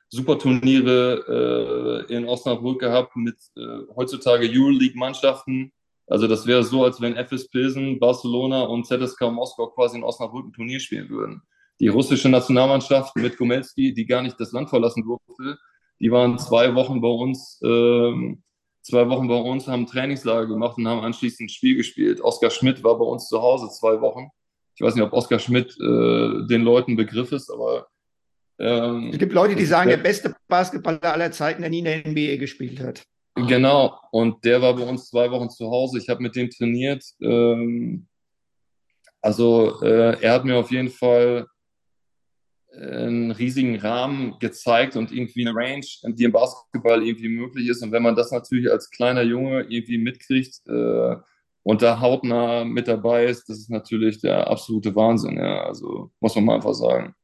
super 0.10 0.38
Turniere 0.40 2.06
äh, 2.10 2.14
in 2.14 2.28
Osnabrück 2.28 2.80
gehabt 2.80 3.16
mit 3.16 3.36
äh, 3.56 3.80
heutzutage 3.96 4.50
Euroleague-Mannschaften. 4.50 5.72
Also 6.08 6.28
das 6.28 6.48
wäre 6.48 6.64
so, 6.64 6.86
als 6.86 7.02
wenn 7.02 7.16
FS 7.16 7.50
Pilsen, 7.50 8.00
Barcelona 8.00 8.64
und 8.64 8.86
ZSK 8.86 9.30
Moskau 9.32 9.68
quasi 9.68 9.98
in 9.98 10.04
Osnabrück 10.04 10.46
ein 10.46 10.54
Turnier 10.54 10.80
spielen 10.80 11.10
würden. 11.10 11.42
Die 11.80 11.90
russische 11.90 12.30
Nationalmannschaft 12.30 13.16
mit 13.18 13.38
Gomelski, 13.38 13.94
die 13.94 14.06
gar 14.06 14.22
nicht 14.22 14.40
das 14.40 14.52
Land 14.52 14.70
verlassen 14.70 15.04
durfte, 15.04 15.58
die 16.00 16.12
waren 16.12 16.38
zwei 16.40 16.74
Wochen 16.76 17.02
bei 17.02 17.08
uns, 17.08 17.60
ähm, 17.64 18.44
zwei 18.82 19.10
Wochen 19.10 19.28
bei 19.28 19.36
uns, 19.36 19.68
haben 19.68 19.86
Trainingslager 19.86 20.48
gemacht 20.48 20.78
und 20.78 20.88
haben 20.88 21.02
anschließend 21.02 21.48
ein 21.48 21.50
Spiel 21.50 21.76
gespielt. 21.76 22.22
Oskar 22.22 22.52
Schmidt 22.52 22.84
war 22.84 22.98
bei 22.98 23.06
uns 23.06 23.28
zu 23.28 23.42
Hause 23.42 23.70
zwei 23.70 24.00
Wochen. 24.00 24.30
Ich 24.76 24.82
weiß 24.82 24.96
nicht, 24.96 25.04
ob 25.04 25.14
Oskar 25.14 25.40
Schmidt 25.40 25.76
äh, 25.80 26.48
den 26.48 26.62
Leuten 26.62 26.96
Begriff 26.96 27.32
ist, 27.32 27.50
aber 27.50 27.88
ähm, 28.60 29.10
es 29.12 29.20
gibt 29.20 29.34
Leute, 29.34 29.56
die 29.56 29.66
sagen, 29.66 29.90
der 29.90 29.98
beste 29.98 30.36
Basketballer 30.48 31.14
aller 31.14 31.32
Zeiten, 31.32 31.62
der 31.62 31.70
nie 31.70 31.80
in 31.80 31.86
der 31.86 32.08
NBA 32.08 32.38
gespielt 32.38 32.80
hat. 32.80 33.04
Genau, 33.36 34.00
und 34.12 34.44
der 34.46 34.62
war 34.62 34.76
bei 34.76 34.84
uns 34.84 35.10
zwei 35.10 35.30
Wochen 35.30 35.50
zu 35.50 35.70
Hause. 35.70 36.00
Ich 36.00 36.10
habe 36.10 36.24
mit 36.24 36.36
dem 36.36 36.50
trainiert. 36.50 37.04
Ähm, 37.22 38.08
also 39.22 39.80
äh, 39.82 40.20
er 40.22 40.34
hat 40.34 40.46
mir 40.46 40.58
auf 40.58 40.72
jeden 40.72 40.90
Fall 40.90 41.46
einen 42.74 43.32
riesigen 43.32 43.80
Rahmen 43.80 44.38
gezeigt 44.40 44.96
und 44.96 45.12
irgendwie 45.12 45.48
eine 45.48 45.56
Range, 45.56 45.86
die 46.04 46.24
im 46.24 46.32
Basketball 46.32 47.04
irgendwie 47.04 47.30
möglich 47.30 47.68
ist. 47.70 47.82
Und 47.84 47.92
wenn 47.92 48.04
man 48.04 48.16
das 48.16 48.32
natürlich 48.32 48.72
als 48.72 48.90
kleiner 48.90 49.24
Junge 49.24 49.62
irgendwie 49.70 49.98
mitkriegt 49.98 50.62
äh, 50.68 51.16
und 51.64 51.82
da 51.82 52.00
hautnah 52.00 52.64
mit 52.66 52.88
dabei 52.88 53.26
ist, 53.26 53.50
das 53.50 53.58
ist 53.58 53.70
natürlich 53.70 54.22
der 54.22 54.48
absolute 54.48 54.96
Wahnsinn. 54.96 55.38
Ja, 55.38 55.64
also 55.64 56.12
muss 56.20 56.36
man 56.36 56.46
mal 56.46 56.56
einfach 56.56 56.74
sagen. 56.74 57.16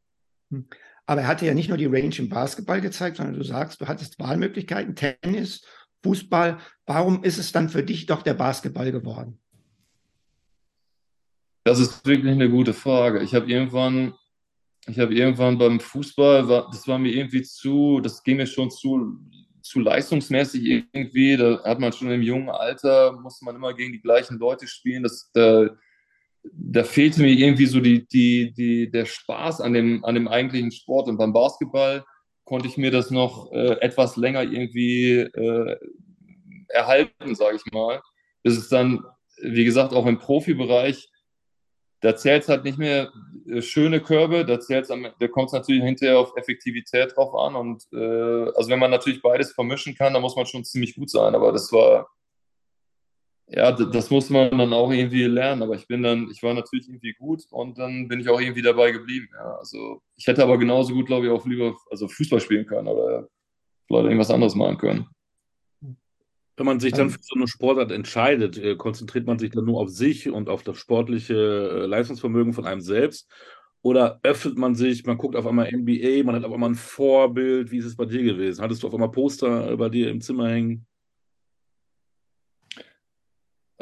Aber 1.05 1.21
er 1.21 1.27
hatte 1.27 1.45
ja 1.45 1.53
nicht 1.53 1.69
nur 1.69 1.77
die 1.77 1.85
Range 1.85 2.15
im 2.17 2.29
Basketball 2.29 2.81
gezeigt, 2.81 3.17
sondern 3.17 3.35
du 3.35 3.43
sagst, 3.43 3.81
du 3.81 3.87
hattest 3.87 4.19
Wahlmöglichkeiten, 4.19 4.95
Tennis, 4.95 5.65
Fußball. 6.03 6.59
Warum 6.85 7.23
ist 7.23 7.37
es 7.37 7.51
dann 7.51 7.69
für 7.69 7.83
dich 7.83 8.05
doch 8.05 8.21
der 8.21 8.33
Basketball 8.33 8.91
geworden? 8.91 9.39
Das 11.65 11.79
ist 11.79 12.05
wirklich 12.05 12.31
eine 12.31 12.49
gute 12.49 12.73
Frage. 12.73 13.21
Ich 13.21 13.33
habe 13.33 13.49
irgendwann 13.49 14.13
ich 14.87 14.99
habe 14.99 15.13
irgendwann 15.13 15.57
beim 15.57 15.79
Fußball, 15.79 16.45
das 16.71 16.87
war 16.87 16.99
mir 16.99 17.13
irgendwie 17.13 17.41
zu, 17.43 18.01
das 18.01 18.21
ging 18.21 18.37
mir 18.37 18.47
schon 18.47 18.69
zu, 18.69 19.17
zu 19.61 19.79
leistungsmäßig 19.79 20.85
irgendwie. 20.91 21.37
Da 21.37 21.63
hat 21.63 21.79
man 21.79 21.93
schon 21.93 22.11
im 22.11 22.21
jungen 22.21 22.49
Alter, 22.49 23.13
musste 23.13 23.45
man 23.45 23.55
immer 23.55 23.73
gegen 23.73 23.93
die 23.93 24.01
gleichen 24.01 24.37
Leute 24.37 24.67
spielen. 24.67 25.03
Das, 25.03 25.31
da, 25.33 25.69
da 26.51 26.83
fehlte 26.83 27.21
mir 27.21 27.31
irgendwie 27.31 27.65
so 27.65 27.79
die, 27.79 28.05
die, 28.07 28.53
die, 28.53 28.91
der 28.91 29.05
Spaß 29.05 29.61
an 29.61 29.73
dem, 29.73 30.03
an 30.03 30.15
dem 30.15 30.27
eigentlichen 30.27 30.71
Sport. 30.71 31.07
Und 31.07 31.17
beim 31.17 31.33
Basketball 31.33 32.03
konnte 32.43 32.67
ich 32.67 32.77
mir 32.77 32.91
das 32.91 33.11
noch 33.11 33.51
äh, 33.51 33.79
etwas 33.79 34.17
länger 34.17 34.43
irgendwie 34.43 35.19
äh, 35.19 35.77
erhalten, 36.69 37.35
sage 37.35 37.57
ich 37.57 37.73
mal. 37.73 38.01
Bis 38.43 38.57
es 38.57 38.69
dann, 38.69 39.03
wie 39.41 39.65
gesagt, 39.65 39.93
auch 39.93 40.05
im 40.05 40.19
Profibereich 40.19 41.09
da 42.03 42.17
zählt 42.17 42.43
es 42.43 42.49
halt 42.49 42.65
nicht 42.65 42.77
mehr 42.77 43.11
äh, 43.47 43.61
schöne 43.61 44.01
Körbe, 44.01 44.45
da, 44.45 44.57
da 44.57 45.27
kommt 45.29 45.47
es 45.47 45.53
natürlich 45.53 45.83
hinterher 45.83 46.19
auf 46.19 46.35
Effektivität 46.35 47.15
drauf 47.15 47.33
an. 47.33 47.55
Und 47.55 47.83
äh, 47.93 48.51
also 48.55 48.69
wenn 48.69 48.79
man 48.79 48.91
natürlich 48.91 49.21
beides 49.21 49.53
vermischen 49.53 49.95
kann, 49.95 50.11
dann 50.11 50.21
muss 50.21 50.35
man 50.35 50.45
schon 50.45 50.65
ziemlich 50.65 50.95
gut 50.95 51.09
sein. 51.09 51.33
Aber 51.33 51.53
das 51.53 51.71
war, 51.71 52.09
ja, 53.47 53.71
das 53.71 54.09
muss 54.09 54.29
man 54.29 54.57
dann 54.57 54.73
auch 54.73 54.91
irgendwie 54.91 55.23
lernen. 55.25 55.61
Aber 55.61 55.75
ich 55.75 55.87
bin 55.87 56.03
dann, 56.03 56.29
ich 56.31 56.41
war 56.43 56.53
natürlich 56.53 56.87
irgendwie 56.87 57.13
gut 57.13 57.43
und 57.51 57.77
dann 57.77 58.07
bin 58.07 58.19
ich 58.19 58.29
auch 58.29 58.39
irgendwie 58.39 58.61
dabei 58.61 58.91
geblieben. 58.91 59.27
Ja. 59.33 59.57
Also 59.57 60.01
ich 60.15 60.27
hätte 60.27 60.43
aber 60.43 60.57
genauso 60.57 60.93
gut, 60.93 61.07
glaube 61.07 61.27
ich, 61.27 61.31
auch 61.31 61.45
lieber 61.45 61.75
also 61.89 62.07
Fußball 62.07 62.39
spielen 62.39 62.65
können 62.65 62.87
oder 62.87 63.27
vielleicht 63.87 64.05
irgendwas 64.05 64.31
anderes 64.31 64.55
machen 64.55 64.77
können. 64.77 65.07
Wenn 66.55 66.65
man 66.67 66.79
sich 66.79 66.93
dann 66.93 67.09
für 67.09 67.19
so 67.19 67.35
eine 67.35 67.47
Sportart 67.47 67.91
entscheidet, 67.91 68.57
äh, 68.57 68.75
konzentriert 68.75 69.25
man 69.25 69.39
sich 69.39 69.51
dann 69.51 69.65
nur 69.65 69.79
auf 69.79 69.89
sich 69.89 70.29
und 70.29 70.49
auf 70.49 70.61
das 70.61 70.77
sportliche 70.77 71.33
äh, 71.33 71.85
Leistungsvermögen 71.87 72.53
von 72.53 72.65
einem 72.65 72.81
selbst? 72.81 73.27
Oder 73.81 74.19
öffnet 74.23 74.57
man 74.57 74.75
sich, 74.75 75.03
man 75.05 75.17
guckt 75.17 75.35
auf 75.35 75.47
einmal 75.47 75.69
NBA, 75.73 76.23
man 76.23 76.35
hat 76.35 76.45
auf 76.45 76.53
einmal 76.53 76.69
ein 76.69 76.75
Vorbild? 76.75 77.71
Wie 77.71 77.79
ist 77.79 77.85
es 77.85 77.97
bei 77.97 78.05
dir 78.05 78.23
gewesen? 78.23 78.63
Hattest 78.63 78.83
du 78.83 78.87
auf 78.87 78.93
einmal 78.93 79.11
Poster 79.11 79.71
äh, 79.71 79.75
bei 79.75 79.89
dir 79.89 80.09
im 80.09 80.21
Zimmer 80.21 80.49
hängen? 80.49 80.85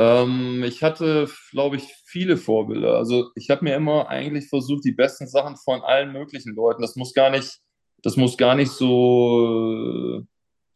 Ähm, 0.01 0.63
ich 0.63 0.81
hatte, 0.81 1.29
glaube 1.51 1.75
ich, 1.75 1.83
viele 2.05 2.37
Vorbilder. 2.37 2.95
Also 2.97 3.29
ich 3.35 3.49
habe 3.51 3.63
mir 3.63 3.75
immer 3.75 4.09
eigentlich 4.09 4.49
versucht, 4.49 4.83
die 4.83 4.93
besten 4.93 5.27
Sachen 5.27 5.57
von 5.57 5.81
allen 5.81 6.11
möglichen 6.11 6.55
Leuten. 6.55 6.81
Das 6.81 6.95
muss 6.95 7.13
gar 7.13 7.29
nicht, 7.29 7.59
das 8.01 8.17
muss 8.17 8.35
gar 8.37 8.55
nicht 8.55 8.71
so 8.71 10.25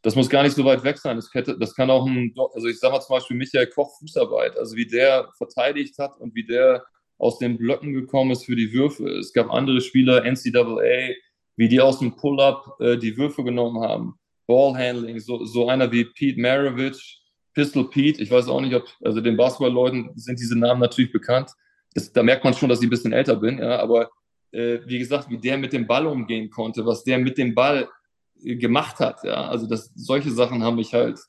das 0.05 0.15
muss 0.15 0.29
gar 0.29 0.43
nicht 0.43 0.55
so 0.55 0.63
weit 0.63 0.83
weg 0.83 0.99
sein. 0.99 1.15
Das, 1.15 1.33
hätte, 1.33 1.57
das 1.57 1.73
kann 1.73 1.89
auch 1.89 2.05
ein, 2.05 2.31
also 2.53 2.67
ich 2.67 2.79
sage 2.79 2.93
mal 2.93 3.01
zum 3.01 3.15
Beispiel 3.15 3.37
Michael 3.37 3.65
Koch 3.65 3.97
Fußarbeit, 3.97 4.55
also 4.55 4.75
wie 4.75 4.85
der 4.85 5.29
verteidigt 5.35 5.97
hat 5.97 6.15
und 6.19 6.35
wie 6.35 6.45
der 6.45 6.85
aus 7.17 7.39
den 7.39 7.57
Blöcken 7.57 7.91
gekommen 7.91 8.29
ist 8.29 8.45
für 8.45 8.55
die 8.55 8.71
Würfe. 8.71 9.09
Es 9.09 9.33
gab 9.33 9.49
andere 9.49 9.81
Spieler, 9.81 10.23
NCAA, 10.23 11.15
wie 11.55 11.67
die 11.67 11.81
aus 11.81 11.97
dem 11.97 12.15
Pull-Up 12.15 12.79
äh, 12.79 12.97
die 12.97 13.17
Würfe 13.17 13.43
genommen 13.43 13.81
haben. 13.81 14.19
Ballhandling, 14.45 15.19
so, 15.19 15.43
so 15.45 15.69
einer 15.69 15.91
wie 15.91 16.05
Pete 16.05 16.39
Maravich, 16.39 17.24
Pistol 17.55 17.89
Pete, 17.89 18.21
ich 18.21 18.29
weiß 18.29 18.47
auch 18.47 18.61
nicht, 18.61 18.75
ob, 18.75 18.85
also 19.03 19.21
den 19.21 19.37
Basketball-Leuten 19.37 20.11
sind 20.15 20.39
diese 20.39 20.57
Namen 20.57 20.81
natürlich 20.81 21.11
bekannt. 21.11 21.51
Das, 21.95 22.11
da 22.11 22.21
merkt 22.21 22.43
man 22.43 22.53
schon, 22.53 22.69
dass 22.69 22.79
ich 22.79 22.87
ein 22.87 22.91
bisschen 22.91 23.13
älter 23.13 23.37
bin, 23.37 23.57
ja, 23.57 23.79
aber 23.79 24.11
äh, 24.51 24.79
wie 24.85 24.99
gesagt, 24.99 25.29
wie 25.29 25.39
der 25.39 25.57
mit 25.57 25.73
dem 25.73 25.87
Ball 25.87 26.05
umgehen 26.05 26.49
konnte, 26.49 26.85
was 26.85 27.03
der 27.03 27.17
mit 27.17 27.37
dem 27.37 27.55
Ball 27.55 27.89
gemacht 28.35 28.99
hat. 28.99 29.23
Ja? 29.23 29.47
Also 29.47 29.67
das, 29.67 29.91
solche 29.95 30.31
Sachen 30.31 30.63
haben 30.63 30.75
mich 30.75 30.93
halt 30.93 31.19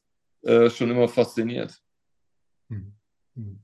äh, 0.43 0.69
schon 0.69 0.91
immer 0.91 1.09
fasziniert. 1.09 1.81
Hm. 2.69 2.93
Hm. 3.35 3.61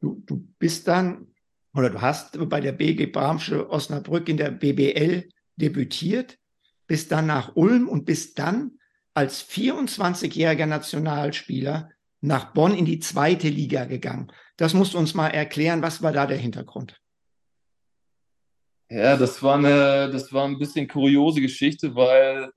Du, 0.00 0.22
du 0.26 0.46
bist 0.58 0.88
dann 0.88 1.28
oder 1.74 1.90
du 1.90 2.00
hast 2.00 2.38
bei 2.48 2.60
der 2.60 2.72
BG 2.72 3.06
Bramsche 3.06 3.70
Osnabrück 3.70 4.28
in 4.28 4.36
der 4.36 4.50
BBL 4.50 5.28
debütiert, 5.56 6.38
bist 6.86 7.12
dann 7.12 7.26
nach 7.26 7.54
Ulm 7.56 7.88
und 7.88 8.04
bist 8.04 8.38
dann 8.38 8.77
als 9.18 9.42
24-jähriger 9.50 10.66
Nationalspieler 10.66 11.90
nach 12.20 12.52
Bonn 12.52 12.72
in 12.72 12.84
die 12.84 13.00
zweite 13.00 13.48
Liga 13.48 13.84
gegangen. 13.84 14.30
Das 14.56 14.74
musst 14.74 14.94
du 14.94 14.98
uns 14.98 15.12
mal 15.12 15.26
erklären. 15.26 15.82
Was 15.82 16.02
war 16.02 16.12
da 16.12 16.24
der 16.24 16.36
Hintergrund? 16.36 17.00
Ja, 18.88 19.16
das 19.16 19.42
war 19.42 19.56
eine, 19.56 20.08
das 20.12 20.32
war 20.32 20.44
ein 20.44 20.60
bisschen 20.60 20.86
kuriose 20.86 21.40
Geschichte, 21.40 21.96
weil 21.96 22.52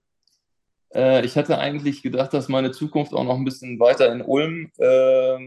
äh, 0.94 1.26
ich 1.26 1.36
hatte 1.36 1.58
eigentlich 1.58 2.04
gedacht, 2.04 2.32
dass 2.32 2.48
meine 2.48 2.70
Zukunft 2.70 3.12
auch 3.16 3.24
noch 3.24 3.38
ein 3.38 3.44
bisschen 3.44 3.80
weiter 3.80 4.12
in 4.14 4.22
Ulm 4.22 4.72
äh, 4.78 5.38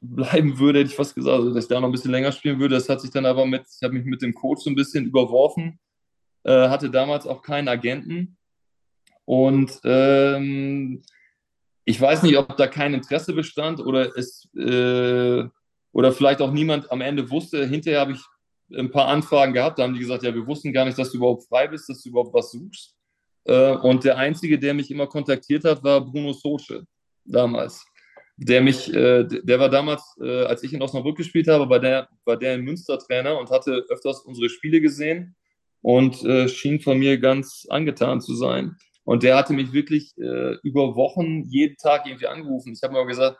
bleiben 0.00 0.58
würde, 0.58 0.80
hätte 0.80 0.90
ich 0.90 0.96
fast 0.96 1.14
gesagt, 1.14 1.36
also, 1.36 1.54
dass 1.54 1.64
ich 1.64 1.68
da 1.68 1.80
noch 1.80 1.88
ein 1.88 1.92
bisschen 1.92 2.10
länger 2.10 2.32
spielen 2.32 2.58
würde. 2.58 2.74
Das 2.74 2.88
hat 2.88 3.00
sich 3.00 3.12
dann 3.12 3.24
aber 3.24 3.46
mit, 3.46 3.62
ich 3.72 3.84
habe 3.84 3.94
mich 3.94 4.04
mit 4.04 4.20
dem 4.20 4.34
Coach 4.34 4.64
so 4.64 4.70
ein 4.70 4.74
bisschen 4.74 5.06
überworfen, 5.06 5.78
äh, 6.42 6.68
hatte 6.68 6.90
damals 6.90 7.24
auch 7.24 7.40
keinen 7.40 7.68
Agenten 7.68 8.36
und 9.24 9.80
ähm, 9.84 11.02
ich 11.84 12.00
weiß 12.00 12.22
nicht, 12.22 12.36
ob 12.38 12.56
da 12.56 12.66
kein 12.66 12.94
Interesse 12.94 13.32
bestand 13.32 13.80
oder 13.80 14.16
es 14.16 14.48
äh, 14.54 15.44
oder 15.92 16.12
vielleicht 16.12 16.40
auch 16.40 16.50
niemand 16.50 16.90
am 16.90 17.00
Ende 17.00 17.30
wusste. 17.30 17.66
Hinterher 17.66 18.00
habe 18.00 18.12
ich 18.12 18.20
ein 18.76 18.90
paar 18.90 19.08
Anfragen 19.08 19.52
gehabt, 19.52 19.78
da 19.78 19.84
haben 19.84 19.94
die 19.94 20.00
gesagt, 20.00 20.22
ja, 20.24 20.34
wir 20.34 20.46
wussten 20.46 20.72
gar 20.72 20.84
nicht, 20.84 20.98
dass 20.98 21.12
du 21.12 21.18
überhaupt 21.18 21.44
frei 21.44 21.68
bist, 21.68 21.88
dass 21.88 22.02
du 22.02 22.08
überhaupt 22.08 22.34
was 22.34 22.50
suchst. 22.50 22.94
Äh, 23.44 23.72
und 23.76 24.04
der 24.04 24.16
Einzige, 24.16 24.58
der 24.58 24.74
mich 24.74 24.90
immer 24.90 25.06
kontaktiert 25.06 25.64
hat, 25.64 25.82
war 25.84 26.00
Bruno 26.00 26.32
Soce 26.32 26.82
damals. 27.24 27.84
Der 28.36 28.60
mich, 28.60 28.92
äh, 28.92 29.24
der 29.24 29.60
war 29.60 29.68
damals, 29.68 30.02
äh, 30.20 30.44
als 30.44 30.62
ich 30.64 30.72
in 30.72 30.82
Osnabrück 30.82 31.16
gespielt 31.16 31.46
habe, 31.46 31.68
war 31.68 31.78
der, 31.78 32.08
war 32.24 32.36
der 32.36 32.54
in 32.54 32.62
Münster 32.62 32.98
Trainer 32.98 33.38
und 33.38 33.50
hatte 33.50 33.84
öfters 33.88 34.20
unsere 34.20 34.48
Spiele 34.48 34.80
gesehen 34.80 35.36
und 35.82 36.16
schien 36.48 36.80
von 36.80 36.98
mir 36.98 37.18
ganz 37.18 37.66
angetan 37.68 38.22
zu 38.22 38.34
sein. 38.34 38.74
Und 39.04 39.22
der 39.22 39.36
hatte 39.36 39.52
mich 39.52 39.72
wirklich 39.72 40.14
über 40.16 40.96
Wochen 40.96 41.42
jeden 41.44 41.76
Tag 41.76 42.06
irgendwie 42.06 42.26
angerufen. 42.26 42.72
Ich 42.72 42.82
habe 42.82 42.94
mir 42.94 43.06
gesagt, 43.06 43.38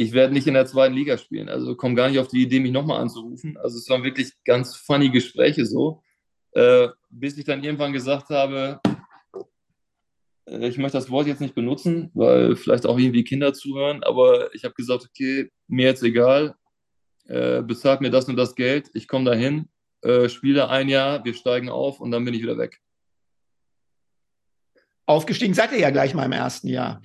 ich 0.00 0.12
werde 0.12 0.32
nicht 0.32 0.46
in 0.46 0.54
der 0.54 0.64
zweiten 0.64 0.94
Liga 0.94 1.18
spielen. 1.18 1.50
Also 1.50 1.74
komme 1.76 1.94
gar 1.94 2.08
nicht 2.08 2.18
auf 2.18 2.28
die 2.28 2.42
Idee, 2.42 2.58
mich 2.60 2.72
nochmal 2.72 3.02
anzurufen. 3.02 3.58
Also 3.58 3.76
es 3.76 3.86
waren 3.90 4.02
wirklich 4.02 4.32
ganz 4.46 4.74
funny 4.74 5.10
Gespräche 5.10 5.66
so, 5.66 6.02
äh, 6.52 6.88
bis 7.10 7.36
ich 7.36 7.44
dann 7.44 7.62
irgendwann 7.62 7.92
gesagt 7.92 8.30
habe, 8.30 8.80
äh, 10.46 10.68
ich 10.68 10.78
möchte 10.78 10.96
das 10.96 11.10
Wort 11.10 11.26
jetzt 11.26 11.42
nicht 11.42 11.54
benutzen, 11.54 12.10
weil 12.14 12.56
vielleicht 12.56 12.86
auch 12.86 12.98
irgendwie 12.98 13.24
Kinder 13.24 13.52
zuhören, 13.52 14.02
aber 14.02 14.54
ich 14.54 14.64
habe 14.64 14.74
gesagt, 14.74 15.04
okay, 15.04 15.50
mir 15.68 15.86
jetzt 15.86 16.02
egal, 16.02 16.54
äh, 17.26 17.60
bezahlt 17.60 18.00
mir 18.00 18.10
das 18.10 18.26
und 18.26 18.36
das 18.36 18.54
Geld, 18.54 18.90
ich 18.94 19.06
komme 19.06 19.26
dahin, 19.26 19.68
äh, 20.00 20.30
spiele 20.30 20.70
ein 20.70 20.88
Jahr, 20.88 21.24
wir 21.26 21.34
steigen 21.34 21.68
auf 21.68 22.00
und 22.00 22.10
dann 22.10 22.24
bin 22.24 22.32
ich 22.32 22.42
wieder 22.42 22.56
weg. 22.56 22.80
Aufgestiegen 25.06 25.54
seid 25.54 25.72
ihr 25.72 25.80
ja 25.80 25.90
gleich 25.90 26.14
mal 26.14 26.24
im 26.24 26.32
ersten 26.32 26.68
Jahr. 26.68 27.02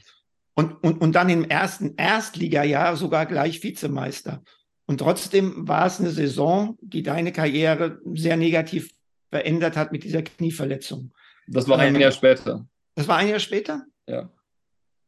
Und, 0.56 0.84
und, 0.84 1.02
und 1.02 1.14
dann 1.14 1.30
im 1.30 1.44
ersten 1.44 1.96
Erstligajahr 1.98 2.96
sogar 2.96 3.26
gleich 3.26 3.62
Vizemeister. 3.62 4.42
Und 4.86 5.00
trotzdem 5.00 5.68
war 5.68 5.86
es 5.86 6.00
eine 6.00 6.12
Saison, 6.12 6.78
die 6.82 7.04
deine 7.04 7.32
Karriere 7.32 8.00
sehr 8.14 8.38
negativ 8.38 8.92
verändert 9.30 9.76
hat 9.76 9.92
mit 9.92 10.04
dieser 10.04 10.22
Knieverletzung. 10.22 11.12
Das 11.48 11.68
war 11.68 11.80
ein 11.80 11.96
Jahr 11.96 12.12
später. 12.12 12.66
Das 12.96 13.08
war 13.08 13.18
ein 13.18 13.28
Jahr 13.28 13.40
später? 13.40 13.84
Ja. 14.08 14.30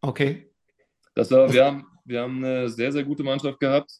Okay. 0.01 0.51
Das 1.15 1.31
war, 1.31 1.51
wir, 1.51 1.65
haben, 1.65 1.85
wir 2.05 2.21
haben 2.21 2.43
eine 2.43 2.69
sehr, 2.69 2.91
sehr 2.91 3.03
gute 3.03 3.23
Mannschaft 3.23 3.59
gehabt. 3.59 3.91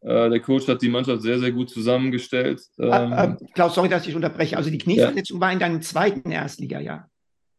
Äh, 0.00 0.30
der 0.30 0.40
Coach 0.40 0.66
hat 0.68 0.82
die 0.82 0.88
Mannschaft 0.88 1.22
sehr, 1.22 1.38
sehr 1.38 1.52
gut 1.52 1.70
zusammengestellt. 1.70 2.60
Ah, 2.78 3.24
ähm, 3.24 3.38
Klaus, 3.54 3.74
sorry, 3.74 3.88
dass 3.88 4.06
ich 4.06 4.14
unterbreche. 4.14 4.56
Also 4.56 4.70
die 4.70 4.78
Knieverletzung 4.78 5.38
ja. 5.38 5.40
war 5.40 5.52
in 5.52 5.58
deinem 5.58 5.80
zweiten 5.80 6.30
Erstligajahr. 6.30 7.08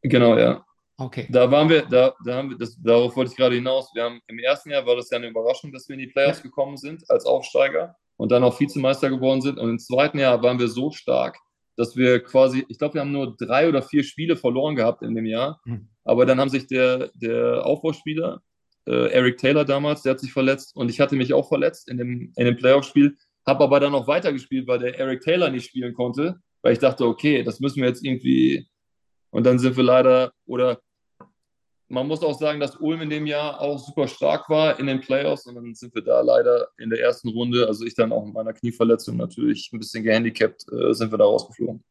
Genau, 0.04 0.38
ja. 0.38 0.66
Okay. 0.98 1.28
Da 1.30 1.50
waren 1.50 1.70
wir, 1.70 1.84
da, 1.84 2.14
da 2.24 2.36
haben 2.36 2.52
wir, 2.52 2.58
das, 2.58 2.80
darauf 2.82 3.16
wollte 3.16 3.32
ich 3.32 3.38
gerade 3.38 3.56
hinaus. 3.56 3.90
Wir 3.94 4.04
haben 4.04 4.22
im 4.28 4.40
ersten 4.40 4.70
Jahr 4.70 4.86
war 4.86 4.96
das 4.96 5.10
ja 5.10 5.18
eine 5.18 5.28
Überraschung, 5.28 5.72
dass 5.72 5.90
wir 5.90 5.96
in 5.96 6.02
die 6.02 6.08
Playoffs 6.08 6.40
ja. 6.40 6.44
gekommen 6.44 6.78
sind 6.78 7.04
als 7.10 7.26
Aufsteiger 7.26 7.96
und 8.18 8.32
dann 8.32 8.44
auch 8.44 8.60
Vizemeister 8.60 9.10
geworden 9.10 9.42
sind. 9.42 9.58
Und 9.58 9.70
im 9.70 9.80
zweiten 9.80 10.20
Jahr 10.20 10.42
waren 10.44 10.60
wir 10.60 10.68
so 10.68 10.92
stark, 10.92 11.38
dass 11.76 11.98
wir 11.98 12.20
quasi, 12.24 12.66
ich 12.70 12.78
glaube, 12.78 12.96
wir 12.96 13.02
haben 13.02 13.12
nur 13.12 13.36
drei 13.36 13.68
oder 13.68 13.82
vier 13.82 14.04
Spiele 14.04 14.36
verloren 14.36 14.76
gehabt 14.76 15.02
in 15.02 15.16
dem 15.16 15.26
Jahr. 15.26 15.60
Mhm. 15.66 15.90
Aber 16.04 16.26
dann 16.26 16.40
haben 16.40 16.50
sich 16.50 16.68
der, 16.68 17.10
der 17.16 17.66
Aufbauspieler, 17.66 18.42
äh, 18.86 19.12
Eric 19.12 19.38
Taylor 19.38 19.66
damals, 19.66 20.04
der 20.04 20.12
hat 20.12 20.20
sich 20.20 20.34
verletzt 20.34 20.76
und 20.76 20.90
ich 20.90 21.00
hatte 21.00 21.16
mich 21.16 21.34
auch 21.34 21.48
verletzt 21.48 21.90
in 21.90 21.98
dem, 21.98 22.34
in 22.36 22.46
dem 22.46 22.58
Playoff-Spiel, 22.58 23.18
habe 23.48 23.64
aber 23.64 23.80
dann 23.80 23.94
noch 23.94 24.08
weitergespielt, 24.08 24.68
weil 24.68 24.80
der 24.80 25.00
Eric 25.00 25.22
Taylor 25.22 25.50
nicht 25.50 25.68
spielen 25.68 25.94
konnte, 25.94 26.40
weil 26.62 26.74
ich 26.74 26.80
dachte, 26.80 27.06
okay, 27.06 27.44
das 27.44 27.60
müssen 27.60 27.82
wir 27.82 27.88
jetzt 27.90 28.06
irgendwie. 28.06 28.68
Und 29.34 29.46
dann 29.46 29.58
sind 29.58 29.76
wir 29.76 29.84
leider, 29.84 30.32
oder 30.46 30.80
man 31.88 32.08
muss 32.08 32.22
auch 32.22 32.38
sagen, 32.40 32.60
dass 32.60 32.76
Ulm 32.76 33.02
in 33.02 33.10
dem 33.10 33.26
Jahr 33.26 33.60
auch 33.60 33.80
super 33.80 34.08
stark 34.08 34.48
war 34.48 34.80
in 34.80 34.86
den 34.86 35.02
Playoffs 35.02 35.48
und 35.48 35.56
dann 35.56 35.74
sind 35.74 35.94
wir 35.96 36.04
da 36.04 36.22
leider 36.22 36.68
in 36.78 36.92
der 36.92 37.02
ersten 37.02 37.30
Runde, 37.30 37.66
also 37.68 37.84
ich 37.84 37.96
dann 37.96 38.12
auch 38.12 38.24
mit 38.24 38.36
meiner 38.36 38.54
Knieverletzung 38.54 39.18
natürlich 39.18 39.72
ein 39.74 39.80
bisschen 39.80 40.04
gehandicapt, 40.04 40.66
äh, 40.72 40.94
sind 40.94 41.12
wir 41.12 41.18
da 41.18 41.26
rausgeflogen. 41.26 41.84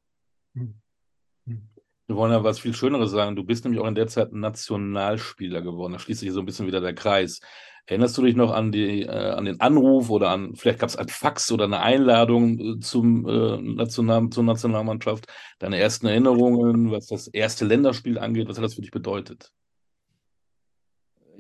Wir 1.45 2.17
wollen 2.17 2.31
ja 2.31 2.45
was 2.45 2.61
viel 2.61 2.75
Schöneres 2.75 3.11
sagen. 3.11 3.35
Du 3.35 3.43
bist 3.43 3.65
nämlich 3.65 3.81
auch 3.81 3.89
in 3.89 3.97
der 3.97 4.07
Zeit 4.07 4.33
Nationalspieler 4.33 5.63
geworden. 5.63 5.95
Da 5.95 5.99
schließt 5.99 6.21
sich 6.21 6.31
so 6.31 6.41
ein 6.41 6.47
bisschen 6.47 6.69
wieder 6.69 6.81
der 6.81 6.95
Kreis. 6.95 7.41
Erinnerst 7.87 8.17
du 8.17 8.23
dich 8.23 8.37
noch 8.37 8.53
an, 8.53 8.71
die, 8.73 9.03
äh, 9.03 9.09
an 9.09 9.45
den 9.45 9.61
Anruf 9.61 10.09
oder 10.09 10.31
an, 10.31 10.55
vielleicht 10.55 10.79
gab 10.79 10.89
es 10.89 10.97
ein 10.97 11.09
Fax 11.09 11.51
oder 11.51 11.65
eine 11.65 11.81
Einladung 11.81 12.59
äh, 12.59 12.81
zum, 12.81 13.27
äh, 13.29 13.61
National, 13.61 14.31
zur 14.31 14.45
Nationalmannschaft? 14.45 15.27
Deine 15.59 15.79
ersten 15.79 16.07
Erinnerungen, 16.07 16.91
was 16.93 17.09
das 17.09 17.27
erste 17.29 17.65
Länderspiel 17.65 18.19
angeht, 18.19 18.49
was 18.49 18.57
hat 18.57 18.65
das 18.65 18.75
für 18.75 18.83
dich 18.83 18.93
bedeutet? 18.93 19.53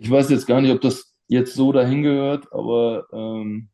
ich 0.03 0.11
weiß 0.11 0.31
jetzt 0.31 0.49
gar 0.49 0.61
nicht, 0.61 0.73
ob 0.73 0.81
das 0.81 1.15
jetzt 1.29 1.55
so 1.55 1.71
dahin 1.71 2.03
gehört, 2.03 2.53
aber 2.53 3.07
ähm, 3.13 3.69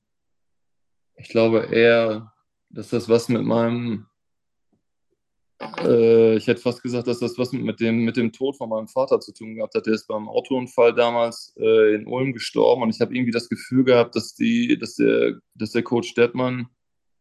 ich 1.16 1.30
glaube 1.30 1.60
eher, 1.72 2.34
dass 2.68 2.90
das 2.90 3.08
was 3.08 3.30
mit 3.30 3.42
meinem, 3.44 4.07
äh, 5.60 6.36
ich 6.36 6.46
hätte 6.46 6.60
fast 6.60 6.82
gesagt, 6.82 7.08
dass 7.08 7.18
das 7.18 7.38
was 7.38 7.52
mit 7.52 7.80
dem, 7.80 8.04
mit 8.04 8.16
dem 8.16 8.32
Tod 8.32 8.56
von 8.56 8.68
meinem 8.68 8.88
Vater 8.88 9.20
zu 9.20 9.32
tun 9.32 9.56
gehabt 9.56 9.74
hat. 9.74 9.86
Der 9.86 9.94
ist 9.94 10.06
beim 10.06 10.28
Autounfall 10.28 10.94
damals 10.94 11.54
äh, 11.58 11.94
in 11.94 12.06
Ulm 12.06 12.32
gestorben 12.32 12.82
und 12.82 12.90
ich 12.90 13.00
habe 13.00 13.14
irgendwie 13.14 13.32
das 13.32 13.48
Gefühl 13.48 13.84
gehabt, 13.84 14.14
dass, 14.14 14.34
die, 14.34 14.78
dass, 14.78 14.96
der, 14.96 15.38
dass 15.54 15.72
der 15.72 15.82
Coach 15.82 16.08
Stettmann, 16.08 16.68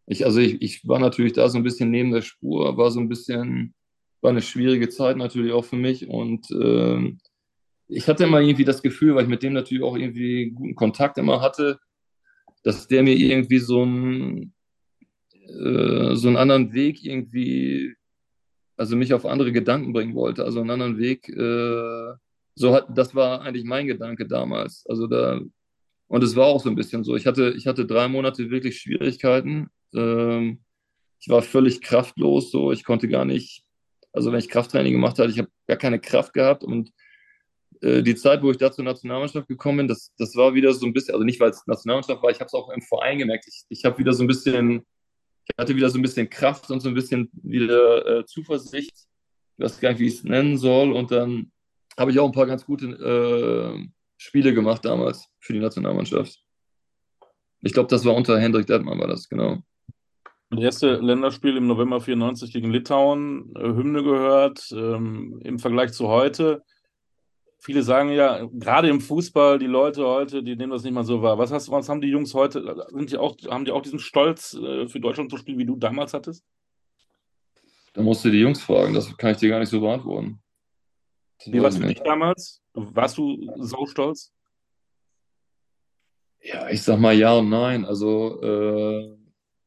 ich, 0.06 0.26
also 0.26 0.40
ich, 0.40 0.62
ich 0.62 0.88
war 0.88 1.00
natürlich 1.00 1.34
da 1.34 1.50
so 1.50 1.58
ein 1.58 1.64
bisschen 1.64 1.92
neben 1.92 2.12
der 2.12 2.22
Spur, 2.22 2.78
war 2.78 2.92
so 2.92 3.00
ein 3.00 3.10
bisschen, 3.10 3.74
war 4.22 4.32
eine 4.32 4.42
schwierige 4.42 4.90
Zeit 4.90 5.18
natürlich 5.18 5.52
auch 5.54 5.66
für 5.66 5.76
mich 5.76 6.08
und 6.08 6.50
äh, 6.52 7.14
ich 7.90 8.08
hatte 8.08 8.26
immer 8.26 8.42
irgendwie 8.42 8.66
das 8.66 8.82
Gefühl, 8.82 9.16
weil 9.16 9.24
ich 9.24 9.30
mit 9.30 9.44
dem 9.44 9.54
natürlich 9.54 9.84
auch 9.84 9.98
irgendwie 9.98 10.52
guten 10.52 10.76
Kontakt 10.76 11.18
immer 11.18 11.42
hatte, 11.42 11.80
dass 12.64 12.88
der 12.88 13.04
mir 13.04 13.16
irgendwie 13.16 13.60
so 13.60 13.82
einen, 13.84 14.54
äh, 15.48 16.16
so 16.16 16.28
einen 16.28 16.38
anderen 16.38 16.74
Weg 16.74 17.04
irgendwie, 17.04 17.96
also 18.78 18.96
mich 18.96 19.14
auf 19.14 19.26
andere 19.26 19.52
Gedanken 19.52 19.92
bringen 19.92 20.16
wollte, 20.16 20.46
also 20.46 20.62
einen 20.62 20.70
anderen 20.70 20.98
Weg. 20.98 21.28
Äh, 21.30 22.14
so 22.56 22.74
hat, 22.74 22.88
das 22.96 23.14
war 23.16 23.42
eigentlich 23.42 23.66
mein 23.66 23.88
Gedanke 23.88 24.28
damals. 24.28 24.86
Also 24.88 25.08
da, 25.08 25.42
und 26.08 26.24
es 26.24 26.36
war 26.36 26.46
auch 26.46 26.62
so 26.62 26.70
ein 26.70 26.76
bisschen 26.76 27.04
so. 27.04 27.16
Ich 27.16 27.26
hatte, 27.26 27.54
ich 27.58 27.68
hatte 27.68 27.86
drei 27.86 28.08
Monate 28.08 28.50
wirklich 28.50 28.80
Schwierigkeiten. 28.80 29.68
Ähm, 29.94 30.60
ich 31.20 31.30
war 31.30 31.42
völlig 31.42 31.82
kraftlos, 31.82 32.52
so. 32.52 32.72
Ich 32.72 32.84
konnte 32.84 33.08
gar 33.08 33.26
nicht, 33.26 33.64
also 34.14 34.32
wenn 34.32 34.40
ich 34.40 34.50
Krafttraining 34.50 34.94
gemacht 34.94 35.20
hatte, 35.20 35.32
ich 35.32 35.40
habe 35.40 35.50
gar 35.68 35.78
keine 35.78 36.00
Kraft 36.00 36.34
gehabt 36.34 36.64
und 36.64 36.92
äh, 37.82 38.04
die 38.04 38.16
Zeit, 38.16 38.44
wo 38.44 38.52
ich 38.52 38.58
da 38.58 38.72
zur 38.72 38.86
Nationalmannschaft 38.86 39.48
gekommen 39.48 39.80
bin, 39.80 39.88
das, 39.88 40.14
das 40.18 40.36
war 40.36 40.54
wieder 40.54 40.74
so 40.74 40.86
ein 40.86 40.94
bisschen, 40.94 41.14
also 41.14 41.26
nicht 41.26 41.40
weil 41.40 41.50
es 41.50 41.66
Nationalmannschaft 41.66 42.22
war, 42.22 42.32
ich 42.32 42.40
habe 42.40 42.48
es 42.48 42.54
auch 42.54 42.70
im 42.70 42.82
Verein 42.82 43.18
gemerkt. 43.18 43.46
Ich, 43.48 43.64
ich 43.70 43.86
habe 43.86 43.98
wieder 43.98 44.14
so 44.14 44.24
ein 44.24 44.28
bisschen, 44.28 44.86
ich 45.48 45.58
hatte 45.58 45.76
wieder 45.76 45.90
so 45.90 45.98
ein 45.98 46.02
bisschen 46.02 46.30
Kraft 46.30 46.70
und 46.70 46.82
so 46.82 46.90
ein 46.90 46.94
bisschen 46.94 47.30
wieder 47.34 48.20
äh, 48.20 48.26
Zuversicht. 48.26 48.94
Ich 49.58 49.64
weiß 49.64 49.80
gar 49.80 49.90
nicht, 49.90 50.00
wie 50.00 50.08
ich 50.08 50.16
es 50.16 50.24
nennen 50.24 50.58
soll. 50.58 50.92
Und 50.92 51.12
dann 51.12 51.52
habe 51.98 52.12
ich 52.12 52.20
auch 52.20 52.26
ein 52.26 52.34
paar 52.34 52.46
ganz 52.46 52.66
gute 52.66 52.88
äh, 52.88 53.88
Spiele 54.18 54.54
gemacht 54.54 54.84
damals 54.86 55.28
für 55.40 55.54
die 55.54 55.60
Nationalmannschaft. 55.60 56.40
Ich 57.62 57.74
glaube, 57.74 57.90
das 57.90 58.06
war 58.06 58.14
unter 58.14 58.40
Hendrik 58.40 58.68
Dettmann, 58.68 59.00
war 59.00 59.08
das, 59.08 59.30
genau. 59.30 59.58
Das 60.50 60.62
erste 60.62 60.96
Länderspiel 60.96 61.58
im 61.58 61.68
November 61.68 62.00
94 62.00 62.54
gegen 62.54 62.72
Litauen, 62.72 63.54
äh, 63.56 63.64
Hymne 63.64 64.04
gehört. 64.04 64.70
Ähm, 64.72 65.40
Im 65.44 65.60
Vergleich 65.60 65.92
zu 65.92 66.08
heute 66.08 66.64
viele 67.60 67.84
sagen 67.84 68.10
ja, 68.10 68.48
gerade 68.54 68.90
im 68.90 69.02
Fußball, 69.02 69.60
die 69.60 69.66
Leute 69.66 70.06
heute, 70.06 70.44
die 70.44 70.56
nehmen 70.56 70.72
das 70.72 70.84
nicht 70.84 70.94
mal 70.94 71.04
so 71.04 71.22
wahr. 71.22 71.38
Was, 71.38 71.52
hast, 71.52 71.70
was 71.70 71.90
haben 71.90 72.02
die 72.02 72.10
Jungs 72.10 72.34
heute? 72.34 72.86
Sind 72.90 73.12
die 73.12 73.18
auch, 73.18 73.36
haben 73.50 73.66
die 73.66 73.72
auch 73.72 73.82
diesen 73.82 74.00
Stolz, 74.00 74.54
äh, 74.54 74.88
für 74.88 75.00
Deutschland 75.00 75.32
zu 75.32 75.38
spielen, 75.38 75.58
wie 75.58 75.66
du 75.66 75.76
damals 75.76 76.14
hattest? 76.14 76.44
Da 77.94 78.02
musst 78.04 78.24
du 78.24 78.30
die 78.30 78.40
Jungs 78.40 78.62
fragen, 78.62 78.94
das 78.94 79.16
kann 79.18 79.32
ich 79.32 79.38
dir 79.38 79.50
gar 79.50 79.60
nicht 79.60 79.70
so 79.70 79.82
beantworten. 79.82 80.40
Das 81.40 81.54
wie 81.54 81.62
warst 81.62 81.80
du 81.80 81.86
nicht 81.86 82.06
damals? 82.06 82.62
Warst 82.74 83.18
du 83.18 83.38
so 83.58 83.86
stolz? 83.86 84.32
Ja, 86.42 86.70
ich 86.70 86.82
sag 86.84 87.00
mal 87.00 87.16
ja 87.16 87.34
und 87.34 87.50
nein. 87.50 87.86
Also, 87.86 88.42
äh, 88.42 89.18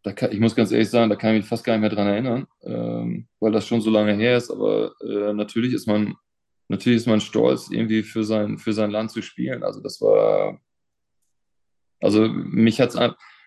da 0.03 0.13
kann, 0.13 0.33
ich 0.33 0.41
muss 0.41 0.55
ganz 0.55 0.73
ehrlich 0.73 0.89
sagen, 0.89 1.11
da 1.11 1.17
kann 1.17 1.35
ich 1.35 1.43
mich 1.43 1.49
fast 1.49 1.65
gar 1.65 1.75
nicht 1.75 1.81
mehr 1.81 1.91
dran 1.91 2.07
erinnern, 2.07 2.47
ähm, 2.63 3.27
weil 3.39 3.53
das 3.53 3.67
schon 3.67 3.81
so 3.81 3.91
lange 3.91 4.15
her 4.15 4.37
ist. 4.37 4.51
Aber 4.51 4.93
äh, 5.03 5.33
natürlich 5.33 5.75
ist 5.75 5.87
man 5.87 6.15
natürlich 6.71 6.99
ist 6.99 7.09
man 7.09 7.21
stolz, 7.21 7.69
irgendwie 7.71 8.03
für 8.05 8.23
sein, 8.23 8.57
für 8.59 8.73
sein 8.73 8.93
Land 8.93 9.11
zu 9.11 9.23
spielen. 9.23 9.65
Also 9.65 9.81
das 9.81 10.01
war, 10.01 10.61
also 12.01 12.29
mich 12.29 12.81
hat 12.81 12.91
es, 12.91 12.97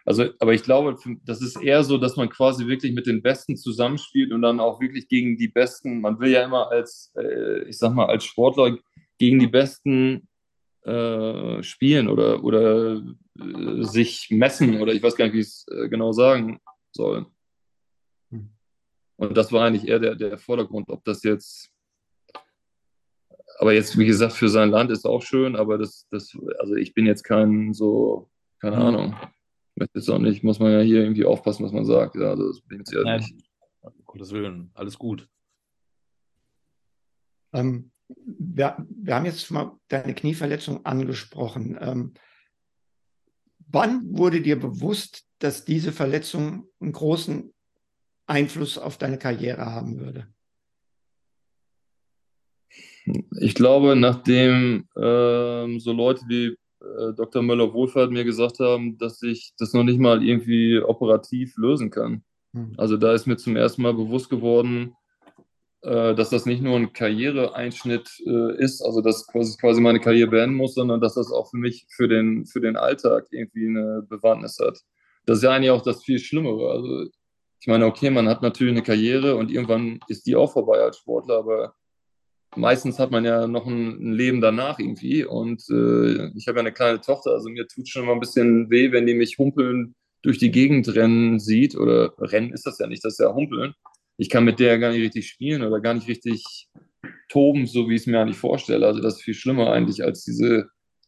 also, 0.06 0.26
aber 0.40 0.54
ich 0.54 0.64
glaube, 0.64 0.98
das 1.24 1.42
ist 1.42 1.56
eher 1.62 1.86
so, 1.86 1.98
dass 1.98 2.18
man 2.18 2.30
quasi 2.30 2.68
wirklich 2.68 2.92
mit 2.92 3.08
den 3.08 3.22
Besten 3.22 3.56
zusammenspielt 3.56 4.34
und 4.34 4.42
dann 4.42 4.60
auch 4.60 4.82
wirklich 4.82 5.08
gegen 5.08 5.38
die 5.38 5.48
Besten, 5.48 6.02
man 6.02 6.20
will 6.20 6.32
ja 6.32 6.44
immer 6.44 6.70
als, 6.70 7.14
äh, 7.16 7.64
ich 7.64 7.78
sag 7.78 7.94
mal, 7.94 8.08
als 8.08 8.26
Sportler 8.26 8.78
gegen 9.18 9.40
die 9.40 9.48
Besten 9.48 10.28
äh, 10.84 11.64
spielen 11.64 12.10
oder, 12.10 12.44
oder 12.44 13.02
äh, 13.40 13.84
sich 13.84 14.28
messen 14.32 14.82
oder 14.82 14.94
ich 14.94 15.02
weiß 15.02 15.16
gar 15.16 15.26
nicht, 15.26 15.36
wie 15.36 15.40
ich 15.40 15.48
es 15.48 15.66
äh, 15.72 15.88
genau 15.88 16.12
sagen 16.12 16.60
soll. 16.92 17.28
Hm. 18.32 18.50
Und 19.16 19.38
das 19.38 19.54
war 19.54 19.66
eigentlich 19.66 19.88
eher 19.88 20.00
der, 20.00 20.16
der 20.16 20.38
Vordergrund, 20.38 20.90
ob 20.90 21.06
das 21.06 21.24
jetzt 21.24 21.73
aber 23.60 23.74
jetzt, 23.74 23.98
wie 23.98 24.06
gesagt, 24.06 24.34
für 24.34 24.50
sein 24.50 24.70
Land 24.70 24.92
ist 24.92 25.06
auch 25.06 25.22
schön, 25.22 25.56
aber 25.56 25.78
das, 25.78 26.08
das, 26.10 26.38
also 26.60 26.76
ich 26.76 26.94
bin 26.94 27.06
jetzt 27.06 27.24
kein 27.24 27.74
so, 27.74 28.30
keine 28.60 28.78
mhm. 28.78 28.82
Ahnung. 28.82 29.16
Ich 29.76 29.88
jetzt 29.94 30.10
auch 30.10 30.20
nicht, 30.20 30.44
muss 30.44 30.60
man 30.60 30.72
ja 30.72 30.82
hier 30.82 31.02
irgendwie 31.02 31.26
aufpassen, 31.26 31.66
was 31.66 31.72
man 31.72 31.86
sagt. 31.86 32.16
Ja, 32.16 32.30
also 32.30 32.48
das 32.48 32.62
bin 32.62 32.80
jetzt 32.80 32.94
ja 32.94 33.18
nicht. 33.18 33.36
Um 33.82 33.92
Gottes 34.06 34.32
Willen, 34.32 34.72
alles 34.76 34.98
gut. 34.98 35.28
Ähm, 37.54 37.92
wir, 38.08 38.78
wir, 38.90 39.16
haben 39.16 39.26
jetzt 39.26 39.50
mal 39.52 39.78
deine 39.88 40.14
Knieverletzung 40.14 40.86
angesprochen. 40.86 41.78
Ähm, 41.82 42.14
wann 43.68 44.18
wurde 44.18 44.42
dir 44.42 44.60
bewusst, 44.60 45.26
dass 45.40 45.66
diese 45.66 45.92
Verletzung 45.92 46.68
einen 46.80 46.92
großen 46.92 47.54
Einfluss 48.28 48.78
auf 48.78 48.98
deine 48.98 49.18
Karriere 49.18 49.66
haben 49.66 50.00
würde? 50.00 50.28
Ich 53.40 53.56
glaube, 53.56 53.96
nachdem 53.96 54.88
ähm, 54.96 55.80
so 55.80 55.92
Leute 55.92 56.22
wie 56.28 56.58
äh, 56.84 57.14
Dr. 57.16 57.42
Möller-Wohlfahrt 57.42 58.12
mir 58.12 58.24
gesagt 58.24 58.60
haben, 58.60 58.98
dass 58.98 59.22
ich 59.22 59.54
das 59.58 59.74
noch 59.74 59.84
nicht 59.84 60.00
mal 60.00 60.24
irgendwie 60.24 60.80
operativ 60.80 61.58
lösen 61.58 61.90
kann. 61.90 62.24
Mhm. 62.54 62.74
Also 62.78 62.98
da 62.98 63.14
ist 63.14 63.26
mir 63.26 63.38
zum 63.38 63.56
ersten 63.56 63.82
Mal 63.82 63.94
bewusst 63.94 64.30
geworden, 64.30 64.96
äh, 65.82 66.16
dass 66.16 66.30
das 66.30 66.46
nicht 66.46 66.62
nur 66.62 66.78
ein 66.78 66.94
Karriereeinschnitt 66.94 68.10
äh, 68.26 68.58
ist, 68.58 68.82
also 68.82 69.02
dass 69.02 69.28
quasi, 69.28 69.58
quasi 69.58 69.82
meine 69.82 70.00
Karriere 70.00 70.30
beenden 70.30 70.56
muss, 70.56 70.76
sondern 70.76 71.02
dass 71.02 71.16
das 71.16 71.32
auch 71.32 71.50
für 71.50 71.58
mich 71.58 71.86
für 71.90 72.08
den, 72.08 72.46
für 72.46 72.62
den 72.62 72.78
Alltag 72.78 73.28
irgendwie 73.32 73.68
eine 73.68 74.06
Bewandtnis 74.08 74.60
hat. 74.60 74.80
Das 75.26 75.38
ist 75.38 75.44
ja 75.44 75.52
eigentlich 75.52 75.72
auch 75.72 75.82
das 75.82 76.04
viel 76.04 76.20
Schlimmere. 76.20 76.72
Also 76.72 77.10
ich 77.60 77.68
meine, 77.68 77.86
okay, 77.86 78.10
man 78.10 78.28
hat 78.28 78.42
natürlich 78.42 78.74
eine 78.74 78.84
Karriere 78.84 79.36
und 79.36 79.52
irgendwann 79.52 80.00
ist 80.08 80.26
die 80.26 80.36
auch 80.36 80.52
vorbei 80.52 80.80
als 80.80 80.98
Sportler, 80.98 81.38
aber 81.38 81.76
meistens 82.56 83.00
hat 83.00 83.12
man 83.12 83.26
ja 83.26 83.48
noch 83.48 83.66
ein, 83.66 84.10
ein 84.10 84.14
Leben 84.14 84.42
danach 84.42 84.80
irgendwie. 84.80 85.26
Und 85.26 85.64
äh, 85.70 86.30
ich 86.36 86.48
habe 86.48 86.58
ja 86.58 86.62
eine 86.62 86.72
kleine 86.72 87.02
Tochter, 87.02 87.32
also 87.32 87.50
mir 87.50 87.68
tut 87.68 87.88
schon 87.88 88.06
mal 88.06 88.14
ein 88.14 88.20
bisschen 88.20 88.70
weh, 88.70 88.92
wenn 88.92 89.06
die 89.06 89.14
mich 89.14 89.38
humpeln 89.38 89.96
durch 90.22 90.38
die 90.38 90.52
Gegend 90.52 90.94
rennen 90.96 91.40
sieht. 91.40 91.76
Oder 91.76 92.14
rennen 92.20 92.54
ist 92.54 92.66
das 92.66 92.80
ja 92.80 92.88
nicht, 92.88 93.04
das 93.04 93.14
ist 93.14 93.20
ja 93.20 93.34
humpeln. 93.34 93.74
Ich 94.18 94.30
kann 94.30 94.46
mit 94.46 94.60
der 94.60 94.80
gar 94.80 94.92
nicht 94.92 95.02
richtig 95.02 95.28
spielen 95.28 95.64
oder 95.64 95.80
gar 95.80 95.94
nicht 95.94 96.08
richtig 96.08 96.70
toben, 97.30 97.66
so 97.66 97.90
wie 97.90 97.96
ich 97.96 98.02
es 98.02 98.08
mir 98.08 98.20
eigentlich 98.20 98.38
vorstelle. 98.38 98.86
Also 98.86 99.02
das 99.02 99.16
ist 99.16 99.24
viel 99.24 99.34
schlimmer 99.34 99.72
eigentlich 99.72 100.04
als 100.04 100.24
diese, 100.24 100.68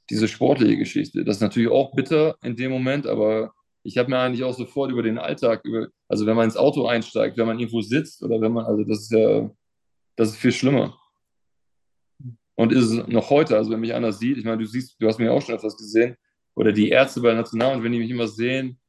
diese 0.10 0.28
sportliche 0.28 0.78
Geschichte. 0.78 1.24
Das 1.24 1.38
ist 1.38 1.42
natürlich 1.42 1.70
auch 1.70 1.94
bitter 1.94 2.36
in 2.44 2.56
dem 2.56 2.72
Moment, 2.72 3.08
aber 3.08 3.54
ich 3.84 3.98
habe 4.00 4.10
mir 4.10 4.18
eigentlich 4.18 4.44
auch 4.44 4.58
sofort 4.58 4.92
über 4.92 5.04
den 5.04 5.20
Alltag, 5.20 5.62
über, 5.64 5.88
also 6.08 6.26
wenn 6.26 6.36
man 6.36 6.46
ins 6.46 6.58
Auto 6.58 6.88
einsteigt, 6.88 7.38
wenn 7.38 7.46
man 7.46 7.60
irgendwo 7.60 7.82
sitzt 7.82 8.24
oder 8.24 8.42
wenn 8.42 8.52
man, 8.52 8.66
also 8.66 8.84
das 8.84 9.02
ist 9.02 9.12
ja, 9.12 9.50
das 10.16 10.30
ist 10.30 10.38
viel 10.38 10.52
schlimmer 10.52 10.98
und 12.56 12.72
ist 12.72 12.86
es 12.86 13.08
noch 13.08 13.30
heute. 13.30 13.58
Also 13.58 13.72
wenn 13.72 13.80
mich 13.80 13.94
einer 13.94 14.12
sieht, 14.12 14.38
ich 14.38 14.46
meine, 14.46 14.58
du 14.58 14.65
siehst, 14.65 14.96
du 15.00 15.08
hast 15.08 15.20
mir 15.20 15.32
auch 15.32 15.41
schon 15.41 15.56
etwas 15.56 15.78
gesehen, 15.78 16.15
oder 16.56 16.72
die 16.72 16.89
Ärzte 16.89 17.22
bei 17.22 17.30
der 17.30 17.38
National, 17.38 17.76
und 17.76 17.84
wenn 17.84 17.91
die 17.91 18.00
mich 18.00 18.10
immer 18.10 18.28
sehen, 18.28 18.80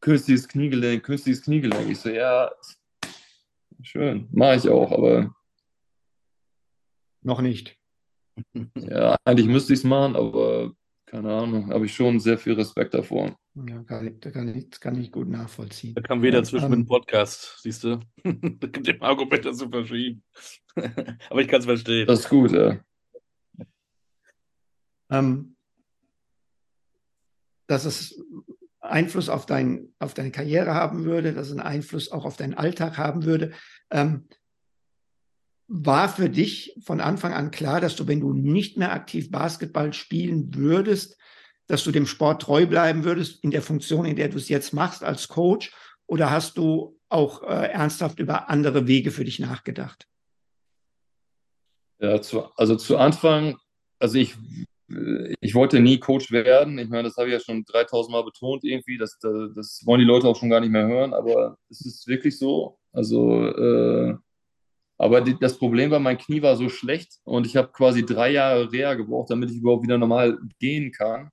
künstliches 0.00 0.48
Kniegelenk, 0.48 1.02
künstliches 1.02 1.42
Kniegelenk. 1.42 1.90
Ich 1.90 1.98
so, 1.98 2.08
ja, 2.08 2.50
schön, 3.82 4.28
mache 4.32 4.56
ich 4.56 4.68
auch, 4.68 4.90
aber 4.92 5.34
noch 7.22 7.40
nicht. 7.40 7.76
Ja, 8.74 9.16
eigentlich 9.26 9.46
müsste 9.46 9.74
ich 9.74 9.80
es 9.80 9.84
machen, 9.84 10.16
aber 10.16 10.72
keine 11.04 11.30
Ahnung, 11.30 11.70
habe 11.70 11.84
ich 11.84 11.94
schon 11.94 12.18
sehr 12.18 12.38
viel 12.38 12.54
Respekt 12.54 12.94
davor. 12.94 13.36
Ja, 13.54 13.82
kann 13.82 14.06
ich, 14.06 14.32
kann 14.32 14.48
ich, 14.48 14.70
kann 14.80 14.98
ich 14.98 15.12
gut 15.12 15.28
nachvollziehen. 15.28 15.94
Da 15.94 16.00
kam 16.00 16.22
wieder 16.22 16.42
zwischen 16.42 16.64
ähm, 16.64 16.70
mit 16.70 16.78
dem 16.80 16.86
Podcast, 16.86 17.58
siehst 17.60 17.84
du? 17.84 18.00
da 18.24 18.66
gibt 18.68 18.86
dem 18.86 19.02
Argument 19.02 19.54
zu 19.54 19.68
verschieben. 19.68 20.22
aber 21.28 21.40
ich 21.42 21.48
kann 21.48 21.60
es 21.60 21.66
verstehen. 21.66 22.06
Das 22.06 22.20
ist 22.20 22.30
gut, 22.30 22.52
ja. 22.52 22.80
Ähm, 25.12 25.56
dass 27.66 27.84
es 27.84 28.20
Einfluss 28.80 29.28
auf, 29.28 29.46
dein, 29.46 29.94
auf 29.98 30.14
deine 30.14 30.32
Karriere 30.32 30.74
haben 30.74 31.04
würde, 31.04 31.32
dass 31.32 31.46
es 31.46 31.52
einen 31.52 31.60
Einfluss 31.60 32.10
auch 32.10 32.24
auf 32.24 32.36
deinen 32.36 32.54
Alltag 32.54 32.98
haben 32.98 33.24
würde. 33.24 33.52
Ähm, 33.90 34.28
war 35.68 36.08
für 36.08 36.28
dich 36.28 36.76
von 36.84 37.00
Anfang 37.00 37.32
an 37.32 37.50
klar, 37.50 37.80
dass 37.80 37.96
du, 37.96 38.06
wenn 38.06 38.20
du 38.20 38.32
nicht 38.32 38.76
mehr 38.76 38.92
aktiv 38.92 39.30
Basketball 39.30 39.92
spielen 39.92 40.54
würdest, 40.54 41.16
dass 41.66 41.84
du 41.84 41.92
dem 41.92 42.06
Sport 42.06 42.42
treu 42.42 42.66
bleiben 42.66 43.04
würdest 43.04 43.42
in 43.42 43.50
der 43.50 43.62
Funktion, 43.62 44.04
in 44.04 44.16
der 44.16 44.28
du 44.28 44.36
es 44.36 44.48
jetzt 44.48 44.74
machst 44.74 45.02
als 45.02 45.28
Coach? 45.28 45.72
Oder 46.06 46.30
hast 46.30 46.58
du 46.58 46.98
auch 47.08 47.42
äh, 47.44 47.68
ernsthaft 47.70 48.18
über 48.18 48.50
andere 48.50 48.86
Wege 48.86 49.10
für 49.10 49.24
dich 49.24 49.38
nachgedacht? 49.38 50.06
Ja, 52.00 52.20
zu, 52.20 52.44
also 52.56 52.76
zu 52.76 52.98
Anfang, 52.98 53.56
also 53.98 54.18
ich, 54.18 54.34
ich 55.40 55.54
wollte 55.54 55.80
nie 55.80 55.98
Coach 55.98 56.30
werden. 56.30 56.78
Ich 56.78 56.88
meine, 56.88 57.04
das 57.04 57.16
habe 57.16 57.28
ich 57.28 57.34
ja 57.34 57.40
schon 57.40 57.64
3000 57.64 58.12
Mal 58.12 58.24
betont 58.24 58.64
irgendwie. 58.64 58.98
Das, 58.98 59.18
das, 59.20 59.82
wollen 59.84 60.00
die 60.00 60.06
Leute 60.06 60.26
auch 60.28 60.36
schon 60.36 60.50
gar 60.50 60.60
nicht 60.60 60.70
mehr 60.70 60.86
hören, 60.86 61.14
aber 61.14 61.56
es 61.70 61.84
ist 61.84 62.06
wirklich 62.06 62.38
so. 62.38 62.78
Also 62.92 63.46
äh, 63.46 64.16
aber 65.02 65.20
die, 65.20 65.36
das 65.36 65.58
Problem 65.58 65.90
war, 65.90 65.98
mein 65.98 66.16
Knie 66.16 66.42
war 66.42 66.54
so 66.54 66.68
schlecht 66.68 67.18
und 67.24 67.44
ich 67.44 67.56
habe 67.56 67.72
quasi 67.72 68.06
drei 68.06 68.30
Jahre 68.30 68.70
Reha 68.70 68.94
gebraucht, 68.94 69.30
damit 69.30 69.50
ich 69.50 69.56
überhaupt 69.56 69.82
wieder 69.82 69.98
normal 69.98 70.38
gehen 70.60 70.92
kann. 70.92 71.30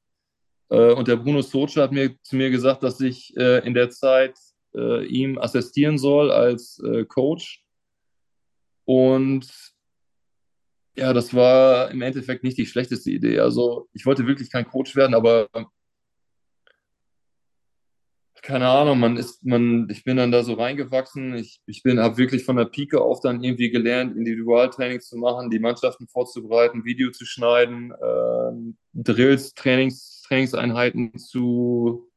Äh, 0.69 0.93
und 0.93 1.07
der 1.07 1.17
Bruno 1.17 1.41
Socha 1.41 1.83
hat 1.83 1.91
mir 1.91 2.15
zu 2.23 2.35
mir 2.35 2.49
gesagt, 2.49 2.81
dass 2.81 2.99
ich 2.99 3.35
äh, 3.37 3.65
in 3.67 3.75
der 3.75 3.91
Zeit 3.91 4.33
äh, 4.73 5.05
ihm 5.05 5.37
assistieren 5.37 5.99
soll 5.99 6.31
als 6.31 6.79
äh, 6.79 7.05
Coach. 7.05 7.63
Und 8.85 9.47
ja, 10.95 11.13
das 11.13 11.33
war 11.33 11.91
im 11.91 12.01
Endeffekt 12.01 12.43
nicht 12.43 12.57
die 12.57 12.65
schlechteste 12.65 13.11
Idee. 13.11 13.39
Also 13.39 13.87
ich 13.93 14.05
wollte 14.05 14.27
wirklich 14.27 14.51
kein 14.51 14.67
Coach 14.67 14.95
werden, 14.95 15.13
aber 15.13 15.47
keine 18.41 18.67
Ahnung, 18.67 18.99
man 18.99 19.17
ist, 19.17 19.45
man, 19.45 19.87
ich 19.89 20.03
bin 20.03 20.17
dann 20.17 20.31
da 20.31 20.43
so 20.43 20.53
reingewachsen. 20.53 21.35
Ich, 21.35 21.61
ich 21.65 21.83
bin, 21.83 21.99
habe 21.99 22.17
wirklich 22.17 22.45
von 22.45 22.55
der 22.55 22.65
Pike 22.65 22.99
auf 22.99 23.19
dann 23.19 23.43
irgendwie 23.43 23.69
gelernt, 23.69 24.15
Individualtraining 24.15 25.01
zu 25.01 25.17
machen, 25.17 25.49
die 25.49 25.59
Mannschaften 25.59 26.07
vorzubereiten, 26.07 26.85
Video 26.85 27.11
zu 27.11 27.25
schneiden, 27.25 27.91
äh, 27.91 28.73
Drills, 28.93 29.53
Trainings, 29.53 30.23
Trainingseinheiten 30.27 31.17
zu, 31.17 32.09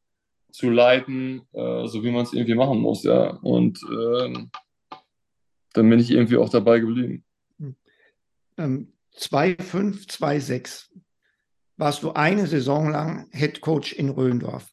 zu 0.51 0.71
leiten, 0.71 1.43
äh, 1.53 1.87
so 1.87 2.03
wie 2.05 2.11
man 2.11 2.23
es 2.23 2.33
irgendwie 2.33 2.55
machen 2.55 2.79
muss, 2.79 3.03
ja. 3.03 3.37
Und 3.43 3.81
äh, 3.83 4.35
dann 5.73 5.91
bin 5.91 5.99
ich 5.99 6.11
irgendwie 6.11 6.37
auch 6.37 6.51
dabei 6.51 6.79
geblieben. 6.79 7.25
Ähm, 8.59 8.93
2,5, 9.17 10.09
2,6 10.09 10.91
warst 11.77 12.03
du 12.03 12.13
eine 12.13 12.47
Saison 12.47 12.91
lang 12.91 13.29
Head 13.33 13.61
Coach 13.61 13.93
in 13.93 14.09
Röndorf. 14.09 14.73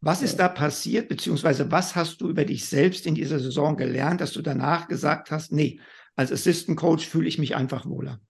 Was 0.00 0.22
ist 0.22 0.36
da 0.36 0.48
passiert, 0.48 1.08
beziehungsweise 1.08 1.70
was 1.70 1.96
hast 1.96 2.20
du 2.20 2.28
über 2.28 2.44
dich 2.44 2.68
selbst 2.68 3.06
in 3.06 3.14
dieser 3.14 3.40
Saison 3.40 3.76
gelernt, 3.76 4.20
dass 4.20 4.32
du 4.32 4.42
danach 4.42 4.86
gesagt 4.88 5.30
hast, 5.30 5.52
nee, 5.52 5.80
als 6.14 6.30
Assistant 6.30 6.78
Coach 6.78 7.06
fühle 7.06 7.28
ich 7.28 7.38
mich 7.38 7.56
einfach 7.56 7.84
wohler? 7.86 8.20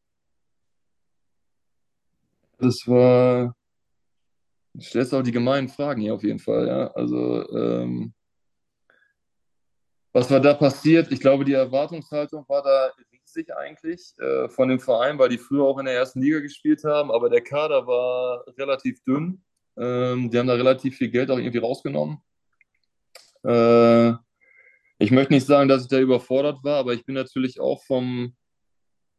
Das 2.58 2.86
war, 2.86 3.54
du 4.74 4.80
stellst 4.80 5.14
auch 5.14 5.22
die 5.22 5.32
gemeinen 5.32 5.68
Fragen 5.68 6.00
hier 6.00 6.14
auf 6.14 6.24
jeden 6.24 6.38
Fall, 6.38 6.66
ja. 6.66 6.90
Also, 6.92 7.48
ähm, 7.54 8.14
was 10.12 10.30
war 10.30 10.40
da 10.40 10.54
passiert? 10.54 11.12
Ich 11.12 11.20
glaube, 11.20 11.44
die 11.44 11.52
Erwartungshaltung 11.52 12.48
war 12.48 12.62
da 12.62 12.92
riesig 13.38 13.56
eigentlich 13.56 14.14
äh, 14.18 14.48
von 14.48 14.68
dem 14.68 14.80
Verein, 14.80 15.18
weil 15.18 15.28
die 15.28 15.38
früher 15.38 15.64
auch 15.64 15.78
in 15.78 15.86
der 15.86 15.94
ersten 15.94 16.20
Liga 16.20 16.40
gespielt 16.40 16.84
haben, 16.84 17.10
aber 17.10 17.30
der 17.30 17.42
Kader 17.42 17.86
war 17.86 18.44
relativ 18.58 19.02
dünn. 19.04 19.42
Ähm, 19.76 20.30
die 20.30 20.38
haben 20.38 20.46
da 20.46 20.54
relativ 20.54 20.96
viel 20.96 21.08
Geld 21.08 21.30
auch 21.30 21.38
irgendwie 21.38 21.58
rausgenommen. 21.58 22.18
Äh, 23.44 24.12
ich 24.98 25.10
möchte 25.10 25.32
nicht 25.32 25.46
sagen, 25.46 25.68
dass 25.68 25.82
ich 25.82 25.88
da 25.88 26.00
überfordert 26.00 26.64
war, 26.64 26.78
aber 26.78 26.92
ich 26.92 27.04
bin 27.04 27.14
natürlich 27.14 27.60
auch 27.60 27.82
vom, 27.84 28.34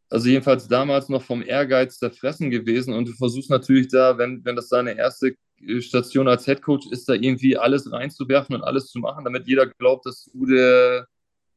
also 0.10 0.27
jedenfalls 0.27 0.67
damals 0.67 1.08
noch 1.08 1.21
vom 1.21 1.41
Ehrgeiz 1.41 1.97
zerfressen 1.97 2.49
gewesen 2.49 2.93
und 2.93 3.08
du 3.08 3.13
versuchst 3.13 3.49
natürlich 3.49 3.88
da, 3.88 4.17
wenn, 4.17 4.43
wenn 4.43 4.58
das 4.58 4.67
deine 4.67 4.97
erste 4.97 5.36
Station 5.79 6.27
als 6.27 6.47
Headcoach 6.47 6.89
ist, 6.91 7.08
da 7.08 7.13
irgendwie 7.13 7.58
alles 7.58 7.91
reinzuwerfen 7.91 8.55
und 8.55 8.63
alles 8.63 8.88
zu 8.88 8.99
machen, 8.99 9.25
damit 9.25 9.47
jeder 9.47 9.67
glaubt, 9.67 10.05
dass 10.05 10.29
du 10.34 10.45
der, 10.45 11.08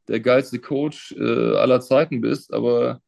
der 0.08 0.20
geilste 0.20 0.58
Coach 0.58 1.12
äh, 1.18 1.56
aller 1.56 1.80
Zeiten 1.80 2.20
bist. 2.20 2.52
Aber 2.52 3.00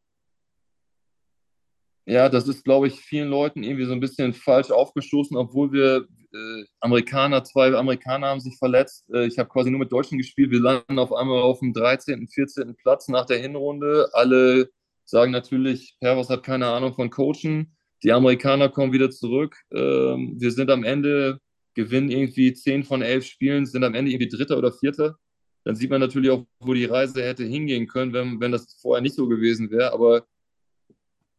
ja, 2.06 2.28
das 2.28 2.48
ist, 2.48 2.64
glaube 2.64 2.88
ich, 2.88 3.00
vielen 3.00 3.28
Leuten 3.28 3.62
irgendwie 3.62 3.86
so 3.86 3.92
ein 3.92 4.00
bisschen 4.00 4.34
falsch 4.34 4.70
aufgestoßen, 4.70 5.36
obwohl 5.36 5.72
wir 5.72 6.06
äh, 6.32 6.64
Amerikaner, 6.80 7.44
zwei 7.44 7.74
Amerikaner 7.74 8.28
haben 8.28 8.40
sich 8.40 8.58
verletzt. 8.58 9.06
Äh, 9.12 9.26
ich 9.26 9.38
habe 9.38 9.48
quasi 9.48 9.70
nur 9.70 9.80
mit 9.80 9.92
Deutschen 9.92 10.18
gespielt. 10.18 10.50
Wir 10.50 10.60
landen 10.60 10.98
auf 10.98 11.12
einmal 11.12 11.40
auf 11.40 11.60
dem 11.60 11.72
13., 11.72 12.28
14. 12.28 12.74
Platz 12.76 13.08
nach 13.08 13.26
der 13.26 13.38
Hinrunde. 13.38 14.10
Alle 14.12 14.68
sagen 15.04 15.32
natürlich, 15.32 15.96
Pervas 16.00 16.28
hat 16.28 16.42
keine 16.42 16.66
Ahnung 16.66 16.94
von 16.94 17.10
Coachen. 17.10 17.74
Die 18.02 18.12
Amerikaner 18.12 18.68
kommen 18.68 18.92
wieder 18.92 19.10
zurück. 19.10 19.56
Ähm, 19.72 20.34
wir 20.38 20.50
sind 20.50 20.70
am 20.70 20.84
Ende, 20.84 21.38
gewinnen 21.74 22.10
irgendwie 22.10 22.52
10 22.52 22.84
von 22.84 23.00
11 23.00 23.24
Spielen, 23.24 23.66
sind 23.66 23.82
am 23.82 23.94
Ende 23.94 24.10
irgendwie 24.10 24.28
Dritter 24.28 24.58
oder 24.58 24.72
Vierter. 24.72 25.16
Dann 25.64 25.76
sieht 25.76 25.90
man 25.90 26.00
natürlich 26.00 26.30
auch, 26.30 26.44
wo 26.60 26.74
die 26.74 26.84
Reise 26.84 27.22
hätte 27.22 27.44
hingehen 27.44 27.86
können, 27.86 28.12
wenn, 28.12 28.40
wenn 28.40 28.52
das 28.52 28.74
vorher 28.80 29.02
nicht 29.02 29.16
so 29.16 29.26
gewesen 29.26 29.70
wäre. 29.70 29.92
Aber 29.92 30.26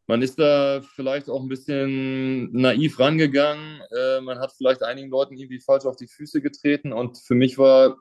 man 0.08 0.22
ist 0.22 0.38
da 0.38 0.82
vielleicht 0.82 1.28
auch 1.28 1.40
ein 1.40 1.48
bisschen 1.48 2.52
naiv 2.52 2.98
rangegangen. 2.98 3.80
Äh, 3.90 4.20
man 4.20 4.38
hat 4.38 4.52
vielleicht 4.52 4.82
einigen 4.82 5.10
Leuten 5.10 5.36
irgendwie 5.36 5.60
falsch 5.60 5.84
auf 5.84 5.96
die 5.96 6.08
Füße 6.08 6.40
getreten 6.42 6.92
und 6.92 7.18
für 7.18 7.34
mich 7.34 7.58
war, 7.58 7.96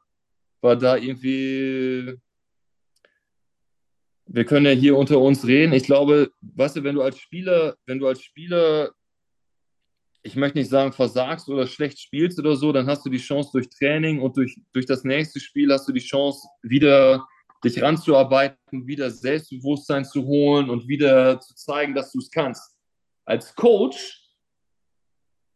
war 0.61 0.75
da 0.75 0.97
irgendwie, 0.97 2.15
wir 4.27 4.45
können 4.45 4.65
ja 4.65 4.71
hier 4.71 4.97
unter 4.97 5.19
uns 5.19 5.45
reden. 5.45 5.73
Ich 5.73 5.83
glaube, 5.83 6.31
weißt 6.41 6.77
du, 6.77 6.83
wenn 6.83 6.95
du 6.95 7.01
als 7.01 7.19
Spieler, 7.19 7.75
wenn 7.85 7.99
du 7.99 8.07
als 8.07 8.21
Spieler, 8.21 8.91
ich 10.25 10.35
möchte 10.35 10.57
nicht 10.57 10.71
sagen, 10.71 10.91
versagst 10.91 11.47
oder 11.49 11.67
schlecht 11.67 11.99
spielst 11.99 12.39
oder 12.39 12.55
so, 12.55 12.71
dann 12.71 12.87
hast 12.87 13.05
du 13.05 13.11
die 13.11 13.19
Chance 13.19 13.51
durch 13.53 13.69
Training 13.69 14.19
und 14.19 14.35
durch, 14.35 14.59
durch 14.73 14.87
das 14.87 15.03
nächste 15.03 15.39
Spiel 15.39 15.71
hast 15.71 15.87
du 15.87 15.93
die 15.93 15.99
Chance, 15.99 16.47
wieder 16.63 17.27
dich 17.63 17.79
ranzuarbeiten, 17.79 18.87
wieder 18.87 19.11
Selbstbewusstsein 19.11 20.03
zu 20.03 20.25
holen 20.25 20.71
und 20.71 20.87
wieder 20.87 21.39
zu 21.39 21.53
zeigen, 21.53 21.93
dass 21.93 22.11
du 22.11 22.17
es 22.17 22.31
kannst. 22.31 22.75
Als 23.23 23.53
Coach 23.53 24.31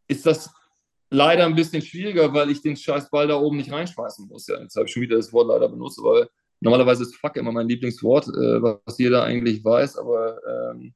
ist 0.06 0.24
das 0.24 0.48
leider 1.10 1.46
ein 1.46 1.56
bisschen 1.56 1.82
schwieriger, 1.82 2.32
weil 2.32 2.50
ich 2.50 2.62
den 2.62 2.76
scheiß 2.76 3.10
Ball 3.10 3.26
da 3.26 3.40
oben 3.40 3.56
nicht 3.56 3.72
reinschmeißen 3.72 4.28
muss. 4.28 4.46
Ja, 4.46 4.60
jetzt 4.60 4.76
habe 4.76 4.86
ich 4.86 4.92
schon 4.92 5.02
wieder 5.02 5.16
das 5.16 5.32
Wort 5.32 5.48
leider 5.48 5.68
benutzt, 5.68 6.00
weil 6.00 6.28
normalerweise 6.60 7.02
ist 7.02 7.16
Fuck 7.16 7.36
immer 7.36 7.50
mein 7.50 7.68
Lieblingswort, 7.68 8.28
äh, 8.28 8.62
was 8.62 8.98
jeder 8.98 9.24
eigentlich 9.24 9.64
weiß, 9.64 9.98
aber 9.98 10.38
ähm, 10.46 10.94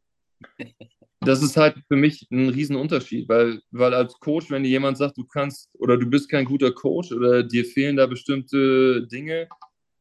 das 1.24 1.42
ist 1.42 1.56
halt 1.56 1.76
für 1.88 1.96
mich 1.96 2.26
ein 2.30 2.48
Riesenunterschied, 2.48 3.28
weil, 3.28 3.60
weil 3.70 3.94
als 3.94 4.14
Coach, 4.20 4.50
wenn 4.50 4.62
dir 4.62 4.70
jemand 4.70 4.98
sagt, 4.98 5.16
du 5.18 5.24
kannst 5.24 5.68
oder 5.74 5.96
du 5.96 6.06
bist 6.06 6.28
kein 6.28 6.44
guter 6.44 6.72
Coach 6.72 7.12
oder 7.12 7.42
dir 7.42 7.64
fehlen 7.64 7.96
da 7.96 8.06
bestimmte 8.06 9.06
Dinge, 9.06 9.48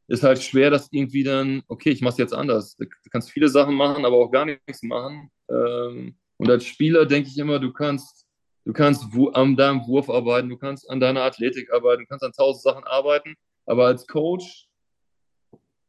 ist 0.08 0.24
halt 0.24 0.42
schwer, 0.42 0.70
dass 0.70 0.90
irgendwie 0.92 1.24
dann, 1.24 1.64
okay, 1.68 1.90
ich 1.90 2.02
mache 2.02 2.14
es 2.14 2.18
jetzt 2.18 2.34
anders. 2.34 2.76
Du 2.76 2.86
kannst 3.12 3.32
viele 3.32 3.48
Sachen 3.48 3.76
machen, 3.76 4.06
aber 4.06 4.18
auch 4.18 4.32
gar 4.32 4.46
nichts 4.46 4.84
machen. 4.84 5.30
Ähm, 5.50 6.16
und 6.38 6.50
als 6.50 6.66
Spieler 6.66 7.06
denke 7.06 7.30
ich 7.30 7.38
immer, 7.38 7.60
du 7.60 7.72
kannst, 7.72 8.26
du 8.66 8.74
kannst 8.74 9.06
an 9.34 9.56
deinem 9.56 9.88
Wurf 9.88 10.10
arbeiten, 10.10 10.50
du 10.50 10.58
kannst 10.58 10.90
an 10.90 11.00
deiner 11.00 11.22
Athletik 11.22 11.72
arbeiten, 11.72 12.04
du 12.04 12.08
kannst 12.08 12.24
an 12.24 12.34
tausend 12.34 12.64
Sachen 12.64 12.84
arbeiten, 12.84 13.36
aber 13.66 13.86
als 13.86 14.06
Coach 14.08 14.68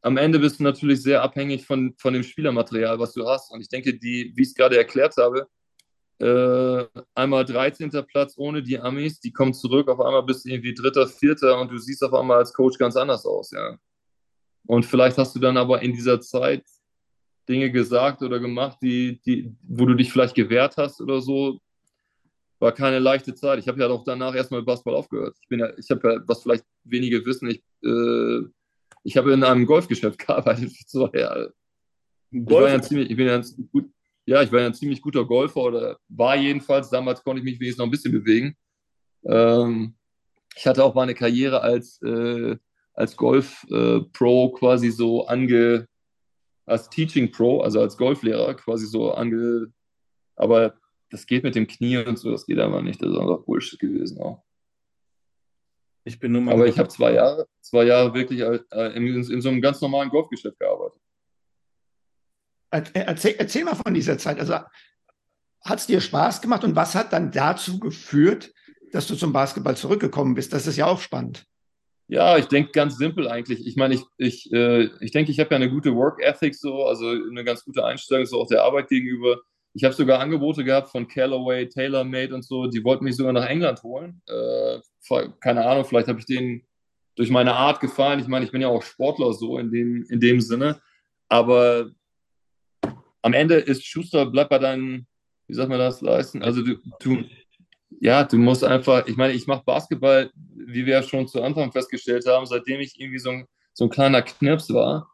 am 0.04 0.18
Ende 0.18 0.38
bist 0.38 0.60
du 0.60 0.64
natürlich 0.64 1.02
sehr 1.02 1.22
abhängig 1.22 1.64
von, 1.64 1.94
von 1.96 2.12
dem 2.12 2.22
Spielermaterial, 2.22 2.98
was 2.98 3.14
du 3.14 3.26
hast. 3.26 3.50
Und 3.50 3.62
ich 3.62 3.68
denke, 3.68 3.94
die, 3.94 4.32
wie 4.36 4.42
ich 4.42 4.48
es 4.48 4.54
gerade 4.54 4.76
erklärt 4.76 5.16
habe, 5.16 5.48
äh, 6.18 7.00
einmal 7.14 7.44
13. 7.46 7.90
Platz 8.06 8.34
ohne 8.36 8.62
die 8.62 8.78
Amis, 8.78 9.18
die 9.18 9.32
kommen 9.32 9.54
zurück, 9.54 9.88
auf 9.88 10.00
einmal 10.00 10.22
bist 10.22 10.44
du 10.44 10.50
irgendwie 10.50 10.74
dritter, 10.74 11.06
vierter 11.08 11.58
und 11.58 11.70
du 11.70 11.78
siehst 11.78 12.04
auf 12.04 12.12
einmal 12.12 12.38
als 12.38 12.52
Coach 12.52 12.76
ganz 12.76 12.96
anders 12.96 13.24
aus, 13.24 13.50
ja. 13.50 13.78
Und 14.66 14.84
vielleicht 14.84 15.16
hast 15.16 15.34
du 15.36 15.40
dann 15.40 15.56
aber 15.56 15.80
in 15.80 15.94
dieser 15.94 16.20
Zeit 16.20 16.64
Dinge 17.48 17.70
gesagt 17.70 18.22
oder 18.22 18.38
gemacht, 18.40 18.78
die, 18.82 19.20
die, 19.22 19.54
wo 19.62 19.86
du 19.86 19.94
dich 19.94 20.12
vielleicht 20.12 20.34
gewehrt 20.34 20.76
hast 20.76 21.00
oder 21.00 21.20
so. 21.20 21.60
War 22.58 22.72
keine 22.72 22.98
leichte 22.98 23.34
Zeit. 23.34 23.58
Ich 23.58 23.68
habe 23.68 23.80
ja 23.80 23.88
auch 23.88 24.04
danach 24.04 24.34
erstmal 24.34 24.62
Basketball 24.62 24.94
aufgehört. 24.94 25.36
Ich 25.42 25.48
bin 25.48 25.60
ja, 25.60 25.70
ich 25.76 25.90
habe 25.90 26.12
ja, 26.12 26.20
was 26.26 26.42
vielleicht 26.42 26.64
wenige 26.84 27.24
wissen, 27.26 27.50
ich, 27.50 27.62
äh, 27.82 28.42
ich 29.04 29.16
habe 29.16 29.32
in 29.32 29.44
einem 29.44 29.66
Golfgeschäft 29.66 30.18
gearbeitet 30.26 30.72
für 30.72 30.86
zwei 30.86 31.18
Jahre. 31.18 31.54
Ich, 32.30 32.50
war 32.50 32.68
ja 32.68 32.82
ziemlich, 32.82 33.10
ich 33.10 33.16
bin 33.16 33.28
ja 33.28 33.40
gut, 33.70 33.88
ja, 34.26 34.42
ich 34.42 34.50
war 34.50 34.60
ja 34.60 34.66
ein 34.66 34.74
ziemlich 34.74 35.00
guter 35.00 35.24
Golfer 35.24 35.60
oder 35.60 35.98
war 36.08 36.34
jedenfalls. 36.34 36.90
Damals 36.90 37.22
konnte 37.22 37.40
ich 37.40 37.44
mich 37.44 37.60
wenigstens 37.60 37.78
noch 37.78 37.86
ein 37.86 37.90
bisschen 37.90 38.12
bewegen. 38.12 38.56
Ähm, 39.24 39.94
ich 40.56 40.66
hatte 40.66 40.82
auch 40.82 40.94
mal 40.94 41.02
eine 41.02 41.14
Karriere 41.14 41.60
als, 41.60 42.00
äh, 42.02 42.56
als 42.94 43.16
Golf-Pro 43.16 44.46
äh, 44.46 44.58
quasi 44.58 44.90
so 44.90 45.26
ange, 45.26 45.86
als 46.64 46.88
Teaching 46.88 47.30
Pro, 47.30 47.60
also 47.60 47.80
als 47.80 47.96
Golflehrer 47.96 48.54
quasi 48.54 48.86
so 48.86 49.12
ange, 49.12 49.72
aber 50.36 50.74
das 51.10 51.26
geht 51.26 51.44
mit 51.44 51.54
dem 51.54 51.66
Knie 51.66 51.98
und 51.98 52.18
so, 52.18 52.30
das 52.30 52.46
geht 52.46 52.58
aber 52.58 52.82
nicht. 52.82 53.02
Das 53.02 53.10
ist 53.10 53.18
einfach 53.18 53.44
Bullshit 53.44 53.78
gewesen 53.78 54.20
auch. 54.20 54.43
Ich 56.04 56.18
bin 56.18 56.32
nur 56.32 56.42
mal. 56.42 56.54
Aber 56.54 56.66
ich 56.66 56.78
habe 56.78 56.88
zwei 56.88 57.12
Jahre, 57.12 57.48
zwei 57.60 57.84
Jahre 57.84 58.12
wirklich 58.14 58.40
äh, 58.40 58.58
in, 58.94 59.06
in, 59.06 59.40
so 59.40 59.48
einem 59.48 59.62
ganz 59.62 59.80
normalen 59.80 60.10
Golfgeschäft 60.10 60.58
gearbeitet. 60.58 61.00
Erzähl, 62.70 63.36
erzähl 63.38 63.64
mal 63.64 63.76
von 63.76 63.94
dieser 63.94 64.18
Zeit. 64.18 64.38
Also 64.38 64.54
hat 65.64 65.78
es 65.78 65.86
dir 65.86 66.00
Spaß 66.00 66.42
gemacht 66.42 66.64
und 66.64 66.76
was 66.76 66.94
hat 66.94 67.12
dann 67.12 67.30
dazu 67.30 67.78
geführt, 67.78 68.52
dass 68.92 69.06
du 69.06 69.14
zum 69.14 69.32
Basketball 69.32 69.76
zurückgekommen 69.76 70.34
bist? 70.34 70.52
Das 70.52 70.66
ist 70.66 70.76
ja 70.76 70.86
auch 70.86 71.00
spannend. 71.00 71.46
Ja, 72.06 72.36
ich 72.36 72.46
denke 72.46 72.72
ganz 72.72 72.98
simpel 72.98 73.28
eigentlich. 73.28 73.66
Ich 73.66 73.76
meine, 73.76 73.94
ich, 73.94 74.02
ich, 74.18 74.52
äh, 74.52 74.90
ich 75.00 75.12
denke, 75.12 75.30
ich 75.30 75.40
habe 75.40 75.50
ja 75.50 75.56
eine 75.56 75.70
gute 75.70 75.94
Work 75.94 76.22
Ethic 76.22 76.54
so, 76.54 76.84
also 76.84 77.08
eine 77.08 77.44
ganz 77.44 77.64
gute 77.64 77.84
Einstellung 77.84 78.26
so 78.26 78.42
auch 78.42 78.48
der 78.48 78.62
Arbeit 78.62 78.88
gegenüber. 78.88 79.40
Ich 79.74 79.84
habe 79.84 79.94
sogar 79.94 80.20
Angebote 80.20 80.64
gehabt 80.64 80.88
von 80.88 81.08
Callaway, 81.08 81.68
TaylorMade 81.68 82.34
und 82.34 82.44
so, 82.44 82.66
die 82.66 82.82
wollten 82.84 83.04
mich 83.04 83.16
sogar 83.16 83.32
nach 83.32 83.46
England 83.46 83.82
holen. 83.82 84.22
Äh, 84.26 84.78
keine 85.40 85.66
Ahnung, 85.66 85.84
vielleicht 85.84 86.08
habe 86.08 86.20
ich 86.20 86.26
denen 86.26 86.62
durch 87.16 87.30
meine 87.30 87.54
Art 87.54 87.80
gefallen. 87.80 88.20
Ich 88.20 88.28
meine, 88.28 88.44
ich 88.44 88.52
bin 88.52 88.62
ja 88.62 88.68
auch 88.68 88.82
Sportler 88.82 89.32
so 89.32 89.58
in 89.58 89.70
dem, 89.70 90.06
in 90.08 90.20
dem 90.20 90.40
Sinne. 90.40 90.80
Aber 91.28 91.90
am 93.22 93.32
Ende 93.32 93.56
ist 93.56 93.84
Schuster, 93.84 94.26
bleibt 94.26 94.50
bei 94.50 94.58
deinen, 94.58 95.06
wie 95.48 95.54
sagt 95.54 95.68
man 95.68 95.78
das, 95.78 96.00
leisten. 96.00 96.42
Also 96.42 96.62
du, 96.62 96.76
du 97.00 97.24
ja, 98.00 98.24
du 98.24 98.36
musst 98.36 98.64
einfach, 98.64 99.06
ich 99.06 99.16
meine, 99.16 99.32
ich 99.32 99.46
mache 99.46 99.64
Basketball, 99.64 100.30
wie 100.34 100.86
wir 100.86 100.94
ja 100.94 101.02
schon 101.02 101.26
zu 101.26 101.42
Anfang 101.42 101.72
festgestellt 101.72 102.26
haben, 102.26 102.46
seitdem 102.46 102.80
ich 102.80 102.98
irgendwie 102.98 103.18
so 103.18 103.30
ein, 103.30 103.46
so 103.72 103.84
ein 103.84 103.90
kleiner 103.90 104.22
Knirps 104.22 104.72
war. 104.72 105.13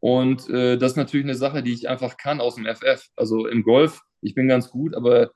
Und 0.00 0.48
äh, 0.50 0.76
das 0.76 0.92
ist 0.92 0.96
natürlich 0.96 1.26
eine 1.26 1.34
Sache, 1.34 1.62
die 1.62 1.72
ich 1.72 1.88
einfach 1.88 2.16
kann 2.16 2.40
aus 2.40 2.56
dem 2.56 2.66
FF. 2.66 3.08
Also 3.16 3.46
im 3.46 3.62
Golf, 3.62 4.02
ich 4.20 4.34
bin 4.34 4.48
ganz 4.48 4.70
gut, 4.70 4.94
aber 4.94 5.30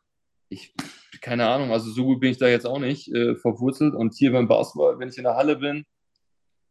ich, 0.49 0.75
keine 1.21 1.49
Ahnung, 1.49 1.73
also 1.73 1.91
so 1.91 2.05
gut 2.05 2.21
bin 2.21 2.31
ich 2.31 2.39
da 2.39 2.49
jetzt 2.49 2.67
auch 2.67 2.79
nicht 2.79 3.13
äh, 3.15 3.37
verwurzelt. 3.37 3.95
Und 3.95 4.15
hier 4.15 4.33
beim 4.33 4.49
Basketball, 4.49 4.99
wenn 4.99 5.09
ich 5.09 5.19
in 5.19 5.25
der 5.25 5.37
Halle 5.37 5.57
bin, 5.57 5.85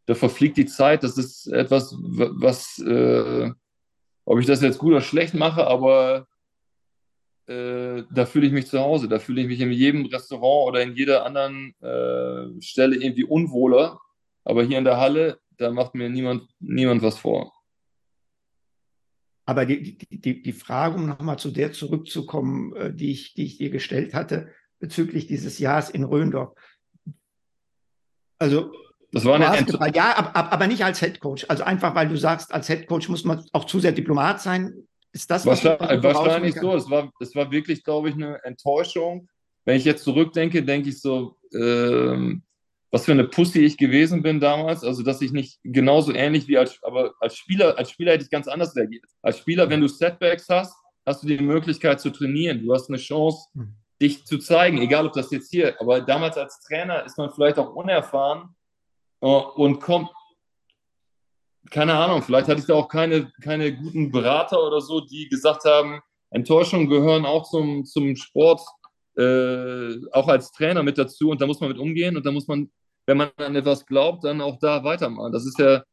da 0.06 0.16
verfliegt 0.16 0.58
die 0.58 0.66
Zeit. 0.66 1.04
Das 1.04 1.18
ist 1.18 1.48
etwas, 1.48 1.96
was, 2.00 2.80
äh, 2.80 3.52
ob 4.26 4.40
ich 4.40 4.46
das 4.46 4.62
jetzt 4.62 4.80
gut 4.80 4.92
oder 4.92 5.02
schlecht 5.02 5.34
mache, 5.34 5.68
aber 5.68 6.28
äh, 7.50 8.04
da 8.12 8.26
fühle 8.26 8.48
ich 8.48 8.54
mich 8.54 8.68
zu 8.68 8.80
Hause. 8.80 9.08
Da 9.08 9.20
fühle 9.20 9.42
ich 9.42 9.48
mich 9.48 9.60
in 9.60 9.72
jedem 9.72 10.06
Restaurant 10.06 10.70
oder 10.70 10.82
in 10.82 10.96
jeder 10.96 11.26
anderen 11.26 11.74
äh, 11.82 12.62
Stelle 12.62 12.96
irgendwie 12.96 13.24
unwohler. 13.24 14.00
Aber 14.44 14.64
hier 14.64 14.78
in 14.78 14.84
der 14.84 14.98
Halle, 14.98 15.40
da 15.58 15.72
macht 15.72 15.96
mir 15.96 16.10
niemand, 16.10 16.48
niemand 16.60 17.02
was 17.02 17.18
vor. 17.18 17.54
Aber 19.50 19.66
die, 19.66 19.98
die, 19.98 20.44
die 20.44 20.54
Frage, 20.54 20.94
um 20.94 21.08
nochmal 21.08 21.40
zu 21.40 21.50
der 21.50 21.74
zurückzukommen, 21.74 22.76
äh, 22.76 22.94
die 22.94 23.10
ich, 23.10 23.34
die 23.34 23.46
ich 23.46 23.58
dir 23.58 23.72
gestellt 23.72 24.14
hatte, 24.14 24.50
bezüglich 24.78 25.26
dieses 25.26 25.58
Jahres 25.58 25.90
in 25.90 26.04
Röndorf. 26.04 26.54
Also, 28.38 28.72
das 29.12 29.26
war 29.26 29.38
eine 29.38 29.96
ja, 29.96 30.16
aber, 30.16 30.54
aber 30.54 30.68
nicht 30.68 30.86
als 30.86 31.02
Headcoach. 31.02 31.50
Also 31.50 31.64
einfach, 31.64 31.96
weil 31.96 32.08
du 32.08 32.16
sagst, 32.16 32.54
als 32.54 32.70
Headcoach 32.70 33.10
muss 33.10 33.26
man 33.26 33.44
auch 33.52 33.66
zu 33.66 33.80
sehr 33.80 33.92
Diplomat 33.92 34.40
sein. 34.40 34.88
Ist 35.14 35.32
das 35.32 35.48
wahrscheinlich, 35.48 36.04
wahrscheinlich 36.04 36.54
so? 36.54 36.76
Es 36.76 36.88
war, 36.88 37.12
es 37.20 37.34
war 37.34 37.50
wirklich, 37.50 37.84
glaube 37.84 38.10
ich, 38.10 38.14
eine 38.14 38.44
Enttäuschung. 38.44 39.28
Wenn 39.66 39.78
ich 39.78 39.84
jetzt 39.84 40.04
zurückdenke, 40.04 40.62
denke 40.62 40.90
ich 40.90 41.02
so, 41.02 41.38
ähm, 41.56 42.44
was 42.92 43.06
für 43.06 43.12
eine 43.12 43.26
Pussy 43.26 43.60
ich 43.60 43.78
gewesen 43.78 44.24
bin 44.24 44.40
damals. 44.40 44.84
Also, 44.84 45.04
dass 45.04 45.22
ich 45.22 45.32
nicht 45.32 45.60
genauso 45.64 46.14
ähnlich 46.14 46.48
wie 46.48 46.58
als, 46.58 46.80
aber 46.84 47.14
als 47.20 47.38
Spieler, 47.38 47.78
als 47.78 47.92
Spieler 47.92 48.14
hätte 48.14 48.24
ich 48.24 48.30
ganz 48.30 48.48
anders 48.48 48.76
reagiert. 48.76 49.06
Als 49.22 49.38
Spieler, 49.40 49.70
wenn 49.70 49.82
du 49.82 49.88
Setbacks 49.88 50.48
hast, 50.50 50.76
hast 51.06 51.24
du 51.24 51.28
die 51.28 51.40
Möglichkeit 51.40 52.00
zu 52.00 52.10
trainieren. 52.10 52.64
Du 52.64 52.74
hast 52.74 52.90
eine 52.90 52.98
Chance, 52.98 53.50
hm. 53.54 53.76
dich 54.02 54.26
zu 54.26 54.38
zeigen, 54.40 54.80
egal 54.80 55.06
ob 55.06 55.14
das 55.14 55.32
jetzt 55.32 55.52
hier, 55.52 55.80
aber 55.80 56.02
damals 56.02 56.38
als 56.38 56.62
Trainer 56.62 57.06
ist 57.06 57.18
man 57.18 57.32
vielleicht 57.32 57.60
auch 57.60 57.76
unerfahren 57.76 58.56
äh, 59.22 59.28
und 59.28 59.80
kommt, 59.80 60.10
keine 61.70 61.94
Ahnung, 61.94 62.24
vielleicht 62.24 62.48
hatte 62.48 62.62
ich 62.62 62.66
da 62.66 62.74
auch 62.74 62.88
keine, 62.88 63.32
keine 63.44 63.76
guten 63.76 64.12
Berater 64.12 64.64
oder 64.66 64.82
so, 64.82 65.02
die 65.02 65.28
gesagt 65.30 65.66
haben, 65.66 66.00
Enttäuschungen 66.32 66.90
gehören 66.90 67.26
auch 67.26 67.50
zum, 67.50 67.86
zum 67.86 68.16
Sport, 68.16 68.62
äh, 69.18 69.96
auch 70.12 70.28
als 70.28 70.52
Trainer 70.52 70.84
mit 70.84 70.98
dazu 70.98 71.30
und 71.30 71.42
da 71.42 71.48
muss 71.48 71.60
man 71.60 71.70
mit 71.70 71.80
umgehen 71.80 72.16
und 72.18 72.26
da 72.26 72.32
muss 72.32 72.48
man 72.48 72.72
wenn 73.10 73.18
man 73.18 73.32
an 73.38 73.56
etwas 73.56 73.88
glaubt, 73.88 74.24
dann 74.24 74.40
auch 74.40 74.60
da 74.60 74.84
weitermachen. 74.84 75.32
Das 75.32 75.44
ist 75.44 75.58
ja, 75.58 75.84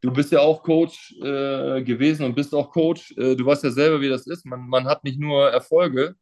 du 0.00 0.12
bist 0.12 0.30
ja 0.30 0.38
auch 0.38 0.62
Coach 0.62 1.12
äh, 1.20 1.82
gewesen 1.82 2.24
und 2.24 2.36
bist 2.36 2.54
auch 2.54 2.70
Coach. 2.70 3.10
Äh, 3.16 3.34
du 3.34 3.44
weißt 3.44 3.64
ja 3.64 3.72
selber, 3.72 4.00
wie 4.00 4.08
das 4.08 4.28
ist. 4.28 4.46
Man, 4.46 4.68
man 4.68 4.86
hat 4.86 5.02
nicht 5.02 5.18
nur 5.18 5.50
Erfolge. 5.50 6.14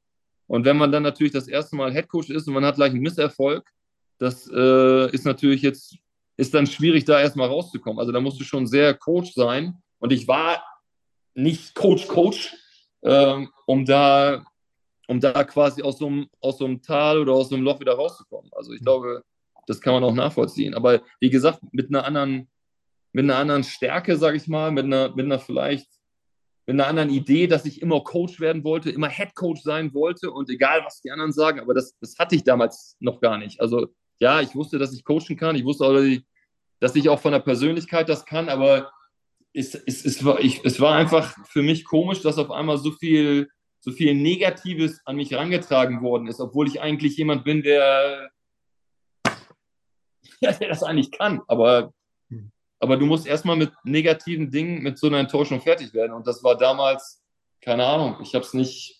Und 0.46 0.64
wenn 0.64 0.78
man 0.78 0.90
dann 0.90 1.02
natürlich 1.02 1.34
das 1.34 1.46
erste 1.46 1.76
Mal 1.76 1.92
Head 1.92 2.08
Coach 2.08 2.30
ist 2.30 2.48
und 2.48 2.54
man 2.54 2.64
hat 2.64 2.76
gleich 2.76 2.90
einen 2.90 3.02
Misserfolg, 3.02 3.70
das 4.16 4.50
äh, 4.50 5.10
ist 5.10 5.26
natürlich 5.26 5.60
jetzt, 5.60 5.98
ist 6.38 6.54
dann 6.54 6.66
schwierig, 6.66 7.04
da 7.04 7.20
erstmal 7.20 7.48
rauszukommen. 7.48 8.00
Also 8.00 8.10
da 8.10 8.20
musst 8.20 8.40
du 8.40 8.44
schon 8.44 8.66
sehr 8.66 8.94
Coach 8.94 9.34
sein. 9.34 9.74
Und 9.98 10.10
ich 10.10 10.26
war 10.26 10.64
nicht 11.34 11.74
Coach, 11.74 12.08
Coach, 12.08 12.56
ähm, 13.02 13.50
um 13.66 13.84
da 13.84 14.42
um 15.06 15.18
da 15.18 15.42
quasi 15.42 15.82
aus 15.82 15.98
so, 15.98 16.06
einem, 16.06 16.28
aus 16.40 16.58
so 16.58 16.64
einem 16.64 16.80
Tal 16.80 17.18
oder 17.18 17.32
aus 17.32 17.48
so 17.48 17.56
einem 17.56 17.64
Loch 17.64 17.80
wieder 17.80 17.94
rauszukommen. 17.94 18.48
Also 18.54 18.72
ich 18.72 18.80
glaube, 18.80 19.24
das 19.70 19.80
kann 19.80 19.94
man 19.94 20.02
auch 20.02 20.14
nachvollziehen. 20.14 20.74
Aber 20.74 21.00
wie 21.20 21.30
gesagt, 21.30 21.60
mit 21.70 21.88
einer 21.88 22.04
anderen, 22.04 22.48
mit 23.12 23.24
einer 23.24 23.36
anderen 23.36 23.62
Stärke, 23.62 24.16
sage 24.16 24.36
ich 24.36 24.48
mal, 24.48 24.72
mit 24.72 24.84
einer, 24.84 25.14
mit 25.14 25.26
einer 25.26 25.38
vielleicht, 25.38 25.86
mit 26.66 26.74
einer 26.74 26.88
anderen 26.88 27.10
Idee, 27.10 27.46
dass 27.46 27.64
ich 27.64 27.80
immer 27.80 28.00
Coach 28.00 28.40
werden 28.40 28.64
wollte, 28.64 28.90
immer 28.90 29.08
Head 29.08 29.36
Coach 29.36 29.62
sein 29.62 29.94
wollte 29.94 30.32
und 30.32 30.50
egal, 30.50 30.84
was 30.84 31.00
die 31.02 31.12
anderen 31.12 31.32
sagen, 31.32 31.60
aber 31.60 31.72
das, 31.72 31.96
das 32.00 32.18
hatte 32.18 32.34
ich 32.34 32.42
damals 32.42 32.96
noch 32.98 33.20
gar 33.20 33.38
nicht. 33.38 33.60
Also 33.60 33.86
ja, 34.18 34.40
ich 34.40 34.56
wusste, 34.56 34.78
dass 34.78 34.92
ich 34.92 35.04
coachen 35.04 35.36
kann, 35.36 35.54
ich 35.54 35.64
wusste 35.64 35.84
auch, 35.84 36.00
dass 36.80 36.96
ich 36.96 37.08
auch 37.08 37.20
von 37.20 37.32
der 37.32 37.38
Persönlichkeit 37.38 38.08
das 38.08 38.26
kann, 38.26 38.48
aber 38.48 38.90
es, 39.52 39.74
es, 39.74 40.04
es, 40.04 40.24
war, 40.24 40.40
ich, 40.40 40.64
es 40.64 40.80
war 40.80 40.96
einfach 40.96 41.36
für 41.46 41.62
mich 41.62 41.84
komisch, 41.84 42.22
dass 42.22 42.38
auf 42.38 42.50
einmal 42.50 42.78
so 42.78 42.90
viel, 42.90 43.48
so 43.78 43.92
viel 43.92 44.14
Negatives 44.16 45.00
an 45.04 45.14
mich 45.14 45.30
herangetragen 45.30 46.02
worden 46.02 46.26
ist, 46.26 46.40
obwohl 46.40 46.66
ich 46.66 46.80
eigentlich 46.80 47.16
jemand 47.16 47.44
bin, 47.44 47.62
der 47.62 48.30
ja, 50.42 50.52
der 50.52 50.68
das 50.68 50.82
eigentlich 50.82 51.10
kann. 51.10 51.42
Aber, 51.46 51.92
hm. 52.28 52.50
aber 52.78 52.96
du 52.96 53.06
musst 53.06 53.26
erstmal 53.26 53.56
mit 53.56 53.72
negativen 53.84 54.50
Dingen, 54.50 54.82
mit 54.82 54.98
so 54.98 55.06
einer 55.06 55.18
Enttäuschung 55.18 55.60
fertig 55.60 55.94
werden. 55.94 56.12
Und 56.12 56.26
das 56.26 56.42
war 56.42 56.56
damals, 56.56 57.22
keine 57.60 57.84
Ahnung, 57.86 58.16
ich 58.22 58.34
habe 58.34 58.44
es 58.44 58.54
nicht, 58.54 58.98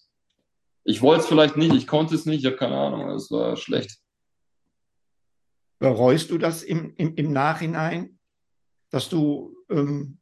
ich 0.84 1.02
wollte 1.02 1.22
es 1.22 1.28
vielleicht 1.28 1.56
nicht, 1.56 1.74
ich 1.74 1.86
konnte 1.86 2.14
es 2.14 2.26
nicht, 2.26 2.40
ich 2.40 2.46
habe 2.46 2.56
keine 2.56 2.76
Ahnung, 2.76 3.08
es 3.10 3.30
war 3.30 3.56
schlecht. 3.56 3.98
Bereust 5.78 6.30
du 6.30 6.36
das 6.36 6.62
im, 6.62 6.94
im, 6.96 7.14
im 7.14 7.32
Nachhinein, 7.32 8.18
dass 8.90 9.08
du 9.08 9.56
ähm, 9.70 10.18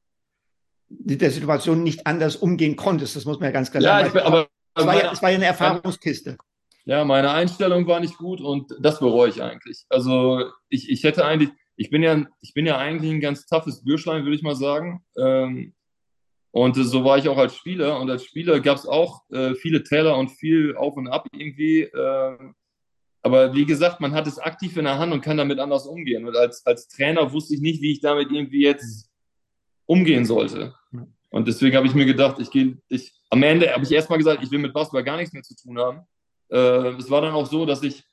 mit 0.89 1.21
der 1.21 1.33
Situation 1.33 1.83
nicht 1.83 2.07
anders 2.07 2.37
umgehen 2.37 2.77
konntest? 2.77 3.17
Das 3.17 3.25
muss 3.25 3.41
man 3.41 3.47
ja 3.47 3.53
ganz 3.53 3.73
klar 3.73 3.83
ja, 3.83 3.99
sagen. 4.05 4.17
Ich, 4.17 4.25
aber, 4.25 4.49
es, 4.75 4.87
war 4.87 4.97
ja, 4.97 5.13
es 5.13 5.21
war 5.21 5.31
ja 5.31 5.37
eine 5.37 5.47
Erfahrungskiste 5.47 6.39
ja, 6.89 7.05
meine 7.05 7.33
Einstellung 7.33 7.87
war 7.87 8.01
nicht 8.01 8.17
gut 8.17 8.41
und 8.41 8.75
das 8.81 8.99
bereue 8.99 9.29
ich 9.29 9.43
eigentlich. 9.43 9.85
Also 9.91 10.43
ich, 10.71 10.89
ich 10.89 11.05
hätte 11.05 11.27
eigentlich, 11.27 11.51
ich 11.77 11.91
bin 11.91 12.03
ja, 12.03 12.25
ich 12.41 12.55
bin 12.55 12.65
ja 12.65 12.79
eigentlich 12.79 13.13
ein 13.13 13.21
ganz 13.21 13.47
toughes 13.47 13.85
Bürschlein, 13.85 14.23
würde 14.23 14.35
ich 14.35 14.43
mal 14.43 14.57
sagen. 14.57 15.05
Ähm, 15.19 15.75
und 16.51 16.77
so 16.77 17.05
war 17.05 17.19
ich 17.19 17.29
auch 17.29 17.37
als 17.37 17.55
Spieler. 17.55 18.01
Und 18.01 18.09
als 18.09 18.25
Spieler 18.25 18.59
gab 18.61 18.79
es 18.79 18.87
auch 18.87 19.21
äh, 19.31 19.55
viele 19.55 19.83
Täler 19.83 20.17
und 20.17 20.31
viel 20.31 20.77
Auf 20.77 20.97
und 20.97 21.09
Ab 21.09 21.27
irgendwie. 21.31 21.83
Äh, 21.83 22.39
aber 23.21 23.53
wie 23.53 23.67
gesagt, 23.67 24.01
man 24.01 24.15
hat 24.15 24.27
es 24.27 24.39
aktiv 24.39 24.75
in 24.79 24.85
der 24.85 24.99
Hand 24.99 25.13
und 25.13 25.21
kann 25.21 25.37
damit 25.37 25.59
anders 25.59 25.87
umgehen. 25.87 26.27
Und 26.27 26.37
als, 26.39 26.65
als 26.65 26.89
Trainer 26.89 27.31
wusste 27.35 27.55
ich 27.55 27.61
nicht, 27.61 27.83
wie 27.83 27.93
ich 27.93 28.01
damit 28.01 28.33
irgendwie 28.33 28.63
jetzt 28.63 29.11
umgehen 29.85 30.25
sollte. 30.25 30.75
Und 31.29 31.49
deswegen 31.49 31.77
habe 31.77 31.87
ich 31.87 31.95
mir 31.95 32.07
gedacht, 32.07 32.39
ich 32.41 32.51
gehe, 32.51 32.79
ich, 32.89 33.13
am 33.29 33.43
Ende 33.43 33.75
habe 33.75 33.85
ich 33.85 33.93
erstmal 33.93 34.17
gesagt, 34.17 34.43
ich 34.43 34.51
will 34.51 34.59
mit 34.59 34.73
Basketball 34.73 35.05
gar 35.05 35.19
nichts 35.19 35.35
mehr 35.35 35.43
zu 35.43 35.55
tun 35.55 35.79
haben. 35.79 36.07
Äh, 36.51 36.97
es 36.97 37.11
war 37.11 37.21
dann 37.21 37.35
auch 37.35 37.47
so, 37.47 37.67
dass 37.67 37.83
ich, 37.83 38.05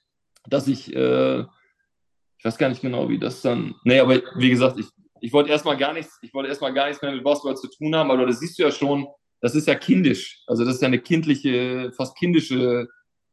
dass 0.47 0.67
ich, 0.67 0.95
äh, 0.95 1.39
ich 1.39 2.45
weiß 2.45 2.57
gar 2.57 2.69
nicht 2.69 2.81
genau, 2.81 3.09
wie 3.09 3.19
das 3.19 3.41
dann, 3.41 3.75
nee, 3.83 3.99
aber 3.99 4.21
wie 4.35 4.49
gesagt, 4.49 4.79
ich, 4.79 4.87
ich 5.21 5.33
wollte 5.33 5.49
erstmal 5.49 5.77
gar 5.77 5.93
nichts, 5.93 6.19
ich 6.21 6.33
wollte 6.33 6.49
erstmal 6.49 6.73
gar 6.73 6.87
nichts 6.87 7.01
mehr 7.01 7.11
mit 7.11 7.23
Basketball 7.23 7.57
zu 7.57 7.69
tun 7.69 7.95
haben, 7.95 8.11
aber 8.11 8.25
das 8.25 8.39
siehst 8.39 8.59
du 8.59 8.63
ja 8.63 8.71
schon, 8.71 9.07
das 9.41 9.55
ist 9.55 9.67
ja 9.67 9.75
kindisch. 9.75 10.43
Also 10.47 10.65
das 10.65 10.75
ist 10.75 10.81
ja 10.81 10.87
eine 10.87 10.99
kindliche, 10.99 11.91
fast 11.95 12.17
kindische 12.17 12.87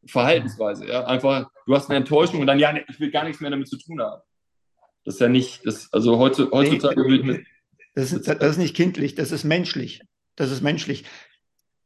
Verhaltensweise. 0.05 0.87
Ja? 0.87 1.05
Einfach, 1.05 1.49
du 1.65 1.75
hast 1.75 1.89
eine 1.89 1.97
Enttäuschung 1.97 2.39
und 2.41 2.47
dann, 2.47 2.59
ja, 2.59 2.75
ich 2.87 2.99
will 2.99 3.11
gar 3.11 3.23
nichts 3.23 3.41
mehr 3.41 3.51
damit 3.51 3.67
zu 3.67 3.77
tun 3.77 4.01
haben. 4.01 4.21
Das 5.05 5.15
ist 5.15 5.21
ja 5.21 5.29
nicht, 5.29 5.65
das, 5.65 5.91
also 5.91 6.17
heutzutage 6.17 7.01
nee, 7.01 7.07
will 7.07 7.19
ich 7.19 7.25
mit. 7.25 7.45
Das 7.95 8.11
ist, 8.11 8.27
das 8.27 8.51
ist 8.51 8.57
nicht 8.57 8.75
kindlich, 8.75 9.15
das 9.15 9.31
ist 9.31 9.43
menschlich. 9.43 10.01
Das 10.35 10.49
ist 10.49 10.61
menschlich. 10.61 11.03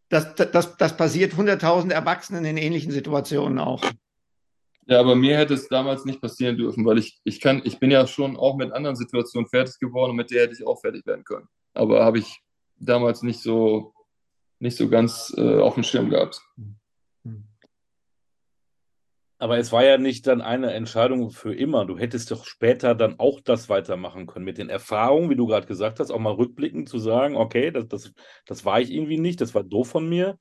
Das, 0.09 0.35
das, 0.35 0.77
das 0.77 0.97
passiert 0.97 1.35
hunderttausend 1.35 1.91
Erwachsenen 1.91 2.45
in 2.45 2.57
ähnlichen 2.57 2.91
Situationen 2.91 3.59
auch. 3.59 3.83
Ja, 4.85 5.01
aber 5.01 5.15
mir 5.15 5.37
hätte 5.37 5.53
es 5.53 5.67
damals 5.67 6.05
nicht 6.05 6.21
passieren 6.21 6.57
dürfen, 6.57 6.85
weil 6.85 6.97
ich, 6.97 7.19
ich 7.25 7.41
kann, 7.41 7.61
ich 7.65 7.77
bin 7.77 7.91
ja 7.91 8.07
schon 8.07 8.37
auch 8.37 8.55
mit 8.55 8.71
anderen 8.71 8.95
Situationen 8.95 9.49
fertig 9.49 9.79
geworden 9.79 10.11
und 10.11 10.17
mit 10.17 10.31
der 10.31 10.43
hätte 10.43 10.53
ich 10.53 10.65
auch 10.65 10.79
fertig 10.79 11.05
werden 11.05 11.25
können. 11.25 11.47
Aber 11.73 12.05
habe 12.05 12.19
ich 12.19 12.41
damals 12.77 13.21
nicht 13.21 13.41
so, 13.41 13.93
nicht 14.59 14.77
so 14.77 14.87
ganz 14.87 15.33
äh, 15.37 15.59
auf 15.59 15.73
dem 15.73 15.83
Schirm 15.83 16.09
gehabt. 16.09 16.41
Aber 19.39 19.57
es 19.57 19.71
war 19.71 19.83
ja 19.85 19.97
nicht 19.97 20.25
dann 20.25 20.41
eine 20.41 20.73
Entscheidung 20.73 21.29
für 21.29 21.53
immer. 21.53 21.85
Du 21.85 21.97
hättest 21.97 22.31
doch 22.31 22.45
später 22.45 22.95
dann 22.95 23.19
auch 23.19 23.39
das 23.39 23.69
weitermachen 23.69 24.25
können. 24.25 24.45
Mit 24.45 24.57
den 24.57 24.69
Erfahrungen, 24.69 25.29
wie 25.29 25.35
du 25.35 25.45
gerade 25.45 25.67
gesagt 25.67 25.99
hast, 25.99 26.11
auch 26.11 26.19
mal 26.19 26.33
rückblickend 26.33 26.89
zu 26.89 26.97
sagen, 26.97 27.35
okay, 27.35 27.71
das, 27.71 27.87
das, 27.87 28.13
das 28.45 28.65
war 28.65 28.81
ich 28.81 28.91
irgendwie 28.91 29.19
nicht, 29.19 29.39
das 29.39 29.53
war 29.53 29.63
doof 29.63 29.89
von 29.89 30.09
mir 30.09 30.39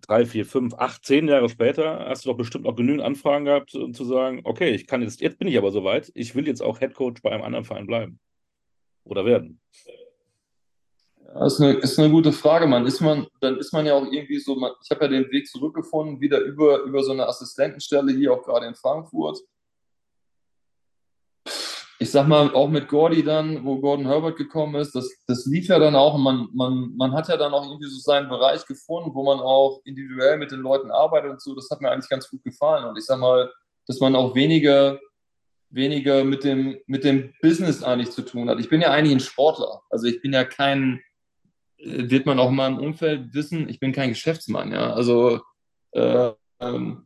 drei, 0.00 0.26
vier, 0.26 0.46
fünf, 0.46 0.74
acht, 0.74 1.04
zehn 1.04 1.28
Jahre 1.28 1.48
später 1.48 2.06
hast 2.08 2.24
du 2.24 2.30
doch 2.30 2.36
bestimmt 2.36 2.66
auch 2.66 2.76
genügend 2.76 3.02
Anfragen 3.02 3.44
gehabt, 3.44 3.74
um 3.74 3.94
zu 3.94 4.04
sagen, 4.04 4.40
okay, 4.44 4.70
ich 4.70 4.86
kann 4.86 5.02
jetzt, 5.02 5.20
jetzt 5.20 5.38
bin 5.38 5.48
ich 5.48 5.58
aber 5.58 5.70
soweit, 5.70 6.10
ich 6.14 6.34
will 6.34 6.46
jetzt 6.46 6.62
auch 6.62 6.80
Headcoach 6.80 7.22
bei 7.22 7.30
einem 7.30 7.42
anderen 7.42 7.64
Verein 7.64 7.86
bleiben. 7.86 8.20
Oder 9.04 9.24
werden. 9.24 9.60
Das 11.32 11.54
ist 11.54 11.60
eine, 11.60 11.72
ist 11.74 11.98
eine 11.98 12.10
gute 12.10 12.32
Frage, 12.32 12.66
man. 12.66 12.86
Ist 12.86 13.00
man, 13.00 13.26
dann 13.40 13.56
ist 13.58 13.72
man 13.72 13.86
ja 13.86 13.94
auch 13.94 14.04
irgendwie 14.04 14.40
so, 14.40 14.56
man, 14.56 14.72
ich 14.82 14.90
habe 14.90 15.04
ja 15.04 15.10
den 15.10 15.30
Weg 15.30 15.48
zurückgefunden, 15.48 16.20
wieder 16.20 16.40
über, 16.40 16.82
über 16.82 17.02
so 17.02 17.12
eine 17.12 17.26
Assistentenstelle 17.26 18.12
hier 18.12 18.32
auch 18.32 18.42
gerade 18.42 18.66
in 18.66 18.74
Frankfurt 18.74 19.38
ich 22.02 22.10
sag 22.10 22.26
mal, 22.26 22.54
auch 22.54 22.68
mit 22.68 22.88
Gordy 22.88 23.22
dann, 23.22 23.62
wo 23.62 23.78
Gordon 23.78 24.06
Herbert 24.06 24.38
gekommen 24.38 24.76
ist, 24.76 24.94
das, 24.94 25.10
das 25.26 25.44
lief 25.44 25.68
ja 25.68 25.78
dann 25.78 25.94
auch. 25.94 26.16
Man, 26.16 26.48
man, 26.54 26.96
man 26.96 27.12
hat 27.12 27.28
ja 27.28 27.36
dann 27.36 27.52
auch 27.52 27.66
irgendwie 27.66 27.90
so 27.90 27.98
seinen 27.98 28.30
Bereich 28.30 28.64
gefunden, 28.64 29.10
wo 29.12 29.22
man 29.22 29.38
auch 29.38 29.82
individuell 29.84 30.38
mit 30.38 30.50
den 30.50 30.60
Leuten 30.60 30.90
arbeitet 30.90 31.32
und 31.32 31.42
so. 31.42 31.54
Das 31.54 31.68
hat 31.70 31.82
mir 31.82 31.90
eigentlich 31.90 32.08
ganz 32.08 32.30
gut 32.30 32.42
gefallen. 32.42 32.86
Und 32.86 32.96
ich 32.96 33.04
sag 33.04 33.18
mal, 33.18 33.52
dass 33.86 34.00
man 34.00 34.16
auch 34.16 34.34
weniger, 34.34 34.98
weniger 35.68 36.24
mit 36.24 36.42
dem, 36.42 36.78
mit 36.86 37.04
dem 37.04 37.34
Business 37.42 37.82
eigentlich 37.82 38.12
zu 38.12 38.22
tun 38.22 38.48
hat. 38.48 38.58
Ich 38.60 38.70
bin 38.70 38.80
ja 38.80 38.92
eigentlich 38.92 39.16
ein 39.16 39.20
Sportler. 39.20 39.82
Also 39.90 40.06
ich 40.06 40.22
bin 40.22 40.32
ja 40.32 40.44
kein, 40.44 41.02
wird 41.82 42.26
man 42.26 42.38
auch 42.38 42.50
in 42.50 42.56
meinem 42.56 42.78
Umfeld 42.78 43.34
wissen, 43.34 43.68
ich 43.68 43.80
bin 43.80 43.92
kein 43.92 44.10
Geschäftsmann. 44.10 44.72
Ja, 44.72 44.92
also 44.92 45.40
äh, 45.92 46.30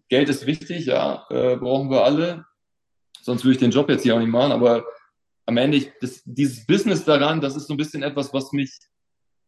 Geld 0.08 0.28
ist 0.28 0.46
wichtig, 0.46 0.86
ja, 0.86 1.26
äh, 1.30 1.56
brauchen 1.56 1.90
wir 1.90 2.04
alle 2.04 2.44
sonst 3.24 3.42
würde 3.44 3.54
ich 3.54 3.58
den 3.58 3.70
Job 3.70 3.88
jetzt 3.88 4.02
hier 4.02 4.14
auch 4.14 4.20
nicht 4.20 4.28
machen. 4.30 4.52
Aber 4.52 4.84
am 5.46 5.56
Ende, 5.56 5.78
ich, 5.78 5.90
das, 6.00 6.22
dieses 6.24 6.66
Business 6.66 7.04
daran, 7.04 7.40
das 7.40 7.56
ist 7.56 7.66
so 7.66 7.74
ein 7.74 7.78
bisschen 7.78 8.02
etwas, 8.02 8.32
was 8.32 8.52
mich 8.52 8.70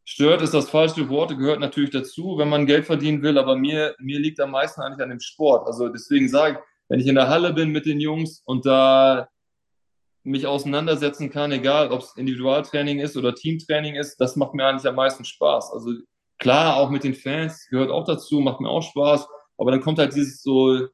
stört, 0.04 0.42
ist 0.42 0.54
das 0.54 0.70
falsche 0.70 1.08
Wort, 1.08 1.36
gehört 1.36 1.60
natürlich 1.60 1.90
dazu, 1.90 2.38
wenn 2.38 2.48
man 2.48 2.66
Geld 2.66 2.86
verdienen 2.86 3.22
will, 3.22 3.38
aber 3.38 3.56
mir, 3.56 3.94
mir 3.98 4.18
liegt 4.18 4.40
am 4.40 4.52
meisten 4.52 4.80
eigentlich 4.80 5.02
an 5.02 5.10
dem 5.10 5.20
Sport. 5.20 5.66
Also 5.66 5.88
deswegen 5.88 6.28
sage 6.28 6.54
ich, 6.54 6.58
wenn 6.88 7.00
ich 7.00 7.06
in 7.06 7.16
der 7.16 7.28
Halle 7.28 7.52
bin 7.52 7.70
mit 7.70 7.86
den 7.86 8.00
Jungs 8.00 8.42
und 8.46 8.64
da 8.64 9.28
mich 10.26 10.46
auseinandersetzen 10.46 11.30
kann, 11.30 11.52
egal 11.52 11.90
ob 11.90 12.00
es 12.00 12.16
Individualtraining 12.16 13.00
ist 13.00 13.16
oder 13.16 13.34
Teamtraining 13.34 13.94
ist, 13.94 14.16
das 14.16 14.36
macht 14.36 14.54
mir 14.54 14.66
eigentlich 14.66 14.88
am 14.88 14.96
meisten 14.96 15.24
Spaß. 15.24 15.72
Also 15.72 15.92
klar, 16.38 16.76
auch 16.76 16.90
mit 16.90 17.04
den 17.04 17.14
Fans 17.14 17.66
gehört 17.70 17.90
auch 17.90 18.04
dazu, 18.04 18.40
macht 18.40 18.60
mir 18.60 18.68
auch 18.68 18.82
Spaß, 18.82 19.26
aber 19.56 19.70
dann 19.70 19.80
kommt 19.80 19.98
halt 19.98 20.14
dieses 20.14 20.42
so 20.42 20.88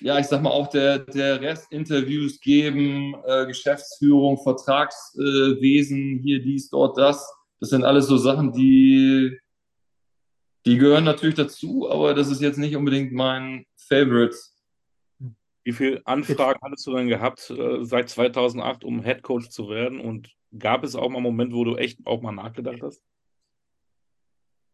ja, 0.00 0.18
ich 0.18 0.26
sag 0.26 0.42
mal, 0.42 0.50
auch 0.50 0.68
der, 0.68 0.98
der 0.98 1.40
Rest 1.40 1.70
Interviews 1.70 2.40
geben, 2.40 3.14
äh, 3.24 3.46
Geschäftsführung, 3.46 4.38
Vertragswesen, 4.42 6.18
äh, 6.18 6.22
hier 6.22 6.42
dies, 6.42 6.70
dort, 6.70 6.98
das. 6.98 7.32
Das 7.60 7.70
sind 7.70 7.84
alles 7.84 8.06
so 8.06 8.16
Sachen, 8.16 8.52
die, 8.52 9.36
die 10.64 10.78
gehören 10.78 11.04
natürlich 11.04 11.34
dazu, 11.34 11.88
aber 11.90 12.14
das 12.14 12.28
ist 12.28 12.40
jetzt 12.40 12.58
nicht 12.58 12.76
unbedingt 12.76 13.12
mein 13.12 13.66
Favorite. 13.76 14.36
Wie 15.68 15.74
viele 15.74 16.00
Anfragen 16.06 16.60
hattest 16.62 16.86
du 16.86 16.96
denn 16.96 17.08
gehabt 17.08 17.50
äh, 17.50 17.84
seit 17.84 18.08
2008, 18.08 18.84
um 18.84 19.02
Head 19.02 19.22
Coach 19.22 19.50
zu 19.50 19.68
werden? 19.68 20.00
Und 20.00 20.30
gab 20.58 20.82
es 20.82 20.96
auch 20.96 21.10
mal 21.10 21.16
einen 21.16 21.24
Moment, 21.24 21.52
wo 21.52 21.62
du 21.62 21.76
echt 21.76 21.98
auch 22.06 22.22
mal 22.22 22.32
nachgedacht 22.32 22.78
hast? 22.80 23.02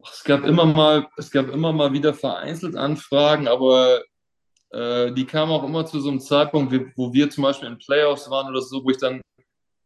Es 0.01 0.23
gab 0.23 0.45
immer 0.45 0.65
mal, 0.65 1.05
es 1.17 1.29
gab 1.31 1.49
immer 1.49 1.73
mal 1.73 1.91
wieder 1.91 2.13
vereinzelt 2.13 2.77
Anfragen, 2.77 3.49
aber 3.49 4.03
äh, 4.69 5.11
die 5.11 5.25
kamen 5.25 5.51
auch 5.51 5.65
immer 5.65 5.85
zu 5.85 5.99
so 5.99 6.09
einem 6.09 6.21
Zeitpunkt, 6.21 6.73
wo 6.95 7.11
wir 7.11 7.29
zum 7.29 7.43
Beispiel 7.43 7.67
in 7.67 7.77
Playoffs 7.77 8.29
waren 8.29 8.47
oder 8.49 8.61
so, 8.61 8.81
wo 8.85 8.89
ich 8.89 8.97
dann, 8.97 9.19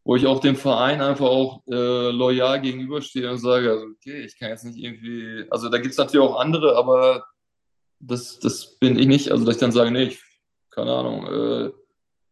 wo 0.04 0.16
ich 0.16 0.28
auch 0.28 0.40
dem 0.40 0.58
Verein 0.58 1.02
einfach 1.02 1.26
auch 1.26 1.64
äh, 1.66 2.12
loyal 2.12 2.62
gegenüberstehe 2.62 3.32
und 3.32 3.40
sage, 3.40 3.72
also 3.72 3.86
okay, 3.96 4.26
ich 4.26 4.38
kann 4.38 4.50
jetzt 4.50 4.64
nicht 4.64 4.78
irgendwie, 4.78 5.46
also 5.50 5.70
da 5.70 5.80
gibt 5.80 5.94
es 5.94 5.98
natürlich 5.98 6.28
auch 6.28 6.40
andere, 6.40 6.76
aber 6.76 7.26
das, 8.00 8.38
das 8.38 8.78
bin 8.78 9.00
ich 9.00 9.08
nicht. 9.08 9.32
Also 9.32 9.44
dass 9.44 9.56
ich 9.56 9.60
dann 9.60 9.72
sage, 9.72 9.90
nee, 9.90 10.04
ich, 10.04 10.29
keine 10.72 10.92
Ahnung, 10.92 11.28
äh, 11.28 11.72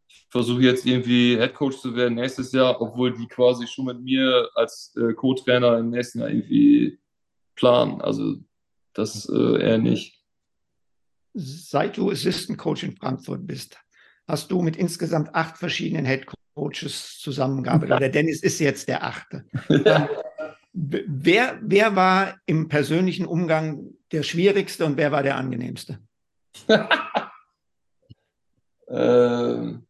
ich 0.07 0.25
versuche 0.29 0.61
jetzt 0.61 0.85
irgendwie 0.85 1.37
Headcoach 1.37 1.79
zu 1.79 1.95
werden 1.95 2.15
nächstes 2.15 2.51
Jahr, 2.51 2.81
obwohl 2.81 3.13
die 3.13 3.27
quasi 3.27 3.67
schon 3.67 3.85
mit 3.85 4.01
mir 4.01 4.49
als 4.55 4.95
äh, 4.95 5.13
Co-Trainer 5.13 5.77
im 5.77 5.89
nächsten 5.89 6.19
Jahr 6.19 6.29
irgendwie 6.29 6.99
planen. 7.55 8.01
Also 8.01 8.35
das 8.93 9.27
äh, 9.29 9.61
eher 9.61 9.77
nicht 9.77 10.17
seit 11.37 11.97
du 11.97 12.09
Assistant 12.09 12.57
Coach 12.57 12.83
in 12.83 12.95
Frankfurt 12.95 13.45
bist, 13.45 13.77
hast 14.27 14.51
du 14.51 14.61
mit 14.61 14.75
insgesamt 14.75 15.33
acht 15.35 15.57
verschiedenen 15.57 16.05
Head 16.05 16.25
Coaches 16.55 17.19
zusammengearbeitet. 17.19 17.95
Oder 17.95 18.09
Dennis 18.09 18.41
ist 18.41 18.59
jetzt 18.59 18.87
der 18.87 19.03
achte. 19.03 19.45
Ja. 19.85 20.09
Wer, 20.79 21.57
wer 21.63 21.95
war 21.95 22.37
im 22.45 22.67
persönlichen 22.67 23.25
Umgang 23.25 23.95
der 24.11 24.21
schwierigste 24.21 24.85
und 24.85 24.95
wer 24.95 25.11
war 25.11 25.23
der 25.23 25.35
angenehmste? 25.35 25.97
ähm, 28.89 29.87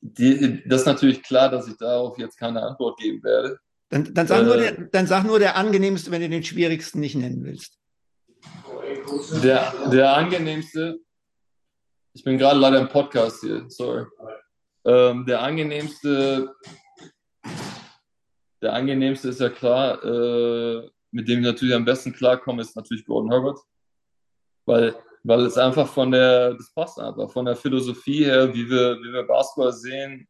die, 0.00 0.62
das 0.66 0.80
ist 0.80 0.86
natürlich 0.86 1.22
klar, 1.22 1.48
dass 1.48 1.68
ich 1.68 1.76
darauf 1.76 2.18
jetzt 2.18 2.36
keine 2.36 2.62
Antwort 2.62 2.98
geben 2.98 3.22
werde. 3.22 3.58
Dann, 3.88 4.12
dann, 4.14 4.26
sag, 4.26 4.40
äh, 4.40 4.44
nur 4.44 4.56
der, 4.56 4.72
dann 4.72 5.06
sag 5.06 5.24
nur 5.24 5.38
der 5.38 5.56
angenehmste, 5.56 6.10
wenn 6.10 6.22
du 6.22 6.28
den 6.28 6.42
schwierigsten 6.42 7.00
nicht 7.00 7.14
nennen 7.14 7.44
willst. 7.44 7.78
Der, 9.42 9.72
der 9.92 10.16
angenehmste, 10.16 10.98
ich 12.14 12.24
bin 12.24 12.38
gerade 12.38 12.58
leider 12.58 12.80
im 12.80 12.88
Podcast 12.88 13.40
hier, 13.40 13.64
sorry. 13.68 14.06
Ähm, 14.84 15.24
der 15.26 15.42
angenehmste, 15.42 16.54
der 18.60 18.72
angenehmste 18.72 19.28
ist 19.28 19.40
ja 19.40 19.50
klar, 19.50 20.02
äh, 20.02 20.90
mit 21.12 21.28
dem 21.28 21.40
ich 21.40 21.44
natürlich 21.44 21.74
am 21.74 21.84
besten 21.84 22.12
klarkomme, 22.12 22.62
ist 22.62 22.74
natürlich 22.74 23.04
Gordon 23.04 23.30
Herbert. 23.30 23.58
Weil, 24.64 24.96
weil 25.24 25.40
es 25.42 25.56
einfach 25.56 25.88
von 25.88 26.10
der, 26.10 26.54
das 26.54 26.72
passt 26.74 26.98
einfach, 26.98 27.30
von 27.30 27.44
der 27.44 27.56
Philosophie 27.56 28.24
her, 28.24 28.52
wie 28.52 28.68
wir, 28.68 28.98
wie 28.98 29.12
wir 29.12 29.22
Basketball 29.24 29.72
sehen, 29.72 30.26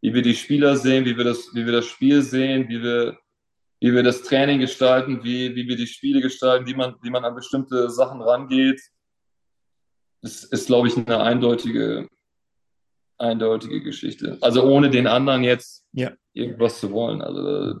wie 0.00 0.14
wir 0.14 0.22
die 0.22 0.34
Spieler 0.34 0.76
sehen, 0.76 1.04
wie 1.04 1.16
wir 1.16 1.24
das, 1.24 1.54
wie 1.54 1.64
wir 1.64 1.72
das 1.72 1.86
Spiel 1.86 2.22
sehen, 2.22 2.68
wie 2.68 2.82
wir 2.82 3.18
wie 3.84 3.92
wir 3.92 4.02
das 4.02 4.22
Training 4.22 4.60
gestalten, 4.60 5.22
wie, 5.24 5.54
wie 5.54 5.68
wir 5.68 5.76
die 5.76 5.86
Spiele 5.86 6.22
gestalten, 6.22 6.66
wie 6.66 6.72
man, 6.72 6.94
wie 7.02 7.10
man 7.10 7.22
an 7.22 7.34
bestimmte 7.34 7.90
Sachen 7.90 8.22
rangeht. 8.22 8.80
Das 10.22 10.42
ist, 10.42 10.68
glaube 10.68 10.88
ich, 10.88 10.96
eine 10.96 11.20
eindeutige, 11.20 12.08
eindeutige 13.18 13.82
Geschichte. 13.82 14.38
Also 14.40 14.64
ohne 14.64 14.88
den 14.88 15.06
anderen 15.06 15.44
jetzt 15.44 15.84
ja. 15.92 16.12
irgendwas 16.32 16.80
zu 16.80 16.92
wollen. 16.92 17.20
Also 17.20 17.80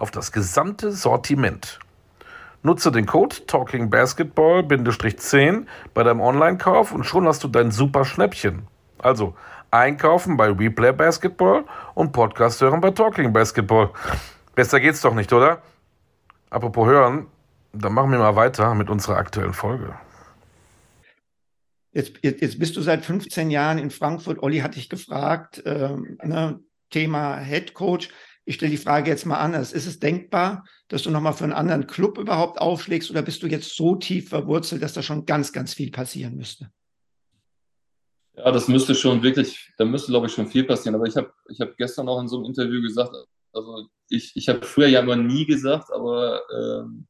auf 0.00 0.10
das 0.10 0.32
gesamte 0.32 0.92
Sortiment. 0.92 1.78
Nutze 2.62 2.92
den 2.92 3.06
Code 3.06 3.46
TalkingBasketball-10 3.46 5.64
bei 5.94 6.02
deinem 6.02 6.20
Online-Kauf 6.20 6.92
und 6.92 7.04
schon 7.04 7.26
hast 7.26 7.42
du 7.44 7.48
dein 7.48 7.70
super 7.70 8.04
Schnäppchen. 8.04 8.66
Also 8.98 9.34
einkaufen 9.70 10.36
bei 10.36 10.50
Replay 10.50 10.92
Basketball 10.92 11.64
und 11.94 12.12
Podcast 12.12 12.60
hören 12.60 12.80
bei 12.80 12.90
Talking 12.90 13.32
Basketball. 13.32 13.90
Besser 14.54 14.80
geht's 14.80 15.00
doch 15.00 15.14
nicht, 15.14 15.32
oder? 15.32 15.62
Apropos 16.50 16.86
hören, 16.86 17.28
dann 17.72 17.94
machen 17.94 18.10
wir 18.10 18.18
mal 18.18 18.36
weiter 18.36 18.74
mit 18.74 18.90
unserer 18.90 19.16
aktuellen 19.16 19.54
Folge. 19.54 19.94
Jetzt, 21.92 22.18
jetzt, 22.22 22.58
bist 22.58 22.76
du 22.76 22.82
seit 22.82 23.04
15 23.04 23.50
Jahren 23.50 23.78
in 23.78 23.90
Frankfurt. 23.90 24.42
Olli 24.42 24.58
hat 24.58 24.76
dich 24.76 24.88
gefragt, 24.88 25.62
ähm, 25.66 26.18
ne, 26.22 26.60
Thema 26.90 27.38
Head 27.38 27.74
Coach. 27.74 28.10
Ich 28.50 28.56
stelle 28.56 28.72
die 28.72 28.78
Frage 28.78 29.08
jetzt 29.08 29.26
mal 29.26 29.38
anders. 29.38 29.72
Ist 29.72 29.86
es 29.86 30.00
denkbar, 30.00 30.64
dass 30.88 31.04
du 31.04 31.10
nochmal 31.10 31.34
für 31.34 31.44
einen 31.44 31.52
anderen 31.52 31.86
Club 31.86 32.18
überhaupt 32.18 32.60
aufschlägst 32.60 33.08
oder 33.08 33.22
bist 33.22 33.44
du 33.44 33.46
jetzt 33.46 33.76
so 33.76 33.94
tief 33.94 34.30
verwurzelt, 34.30 34.82
dass 34.82 34.92
da 34.92 35.02
schon 35.02 35.24
ganz, 35.24 35.52
ganz 35.52 35.72
viel 35.72 35.92
passieren 35.92 36.34
müsste? 36.34 36.68
Ja, 38.36 38.50
das 38.50 38.66
müsste 38.66 38.96
schon 38.96 39.22
wirklich, 39.22 39.72
da 39.78 39.84
müsste, 39.84 40.10
glaube 40.10 40.26
ich, 40.26 40.32
schon 40.32 40.48
viel 40.48 40.64
passieren. 40.64 40.96
Aber 40.96 41.06
ich 41.06 41.16
habe 41.16 41.32
ich 41.48 41.60
hab 41.60 41.76
gestern 41.76 42.08
auch 42.08 42.20
in 42.20 42.26
so 42.26 42.38
einem 42.38 42.46
Interview 42.46 42.82
gesagt, 42.82 43.14
also 43.52 43.86
ich, 44.08 44.32
ich 44.34 44.48
habe 44.48 44.66
früher 44.66 44.88
ja 44.88 44.98
immer 44.98 45.14
nie 45.14 45.46
gesagt, 45.46 45.92
aber 45.92 46.42
ähm, 46.52 47.06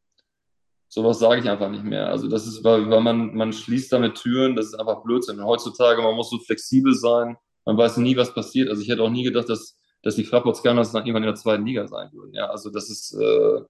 sowas 0.88 1.20
sage 1.20 1.40
ich 1.40 1.48
einfach 1.48 1.70
nicht 1.70 1.84
mehr. 1.84 2.08
Also 2.08 2.28
das 2.28 2.46
ist, 2.46 2.62
weil, 2.64 2.82
man, 2.82 3.34
man 3.34 3.54
schließt 3.54 3.90
damit 3.94 4.16
Türen, 4.16 4.56
das 4.56 4.66
ist 4.66 4.74
einfach 4.74 5.02
Blödsinn. 5.04 5.42
Heutzutage, 5.42 6.02
man 6.02 6.16
muss 6.16 6.28
so 6.28 6.38
flexibel 6.38 6.92
sein, 6.92 7.38
man 7.64 7.78
weiß 7.78 7.96
nie, 7.96 8.14
was 8.18 8.34
passiert. 8.34 8.68
Also 8.68 8.82
ich 8.82 8.90
hätte 8.90 9.02
auch 9.02 9.08
nie 9.08 9.24
gedacht, 9.24 9.48
dass, 9.48 9.79
dass 10.02 10.16
die 10.16 10.24
Fraport 10.24 10.56
Scanners 10.56 10.92
dann 10.92 11.04
irgendwann 11.04 11.24
in 11.24 11.28
der 11.28 11.36
zweiten 11.36 11.66
Liga 11.66 11.86
sein 11.86 12.10
würden. 12.12 12.34
Ja, 12.34 12.46
also 12.46 12.70
das 12.70 12.90
ist, 12.90 13.14
äh, 13.14 13.60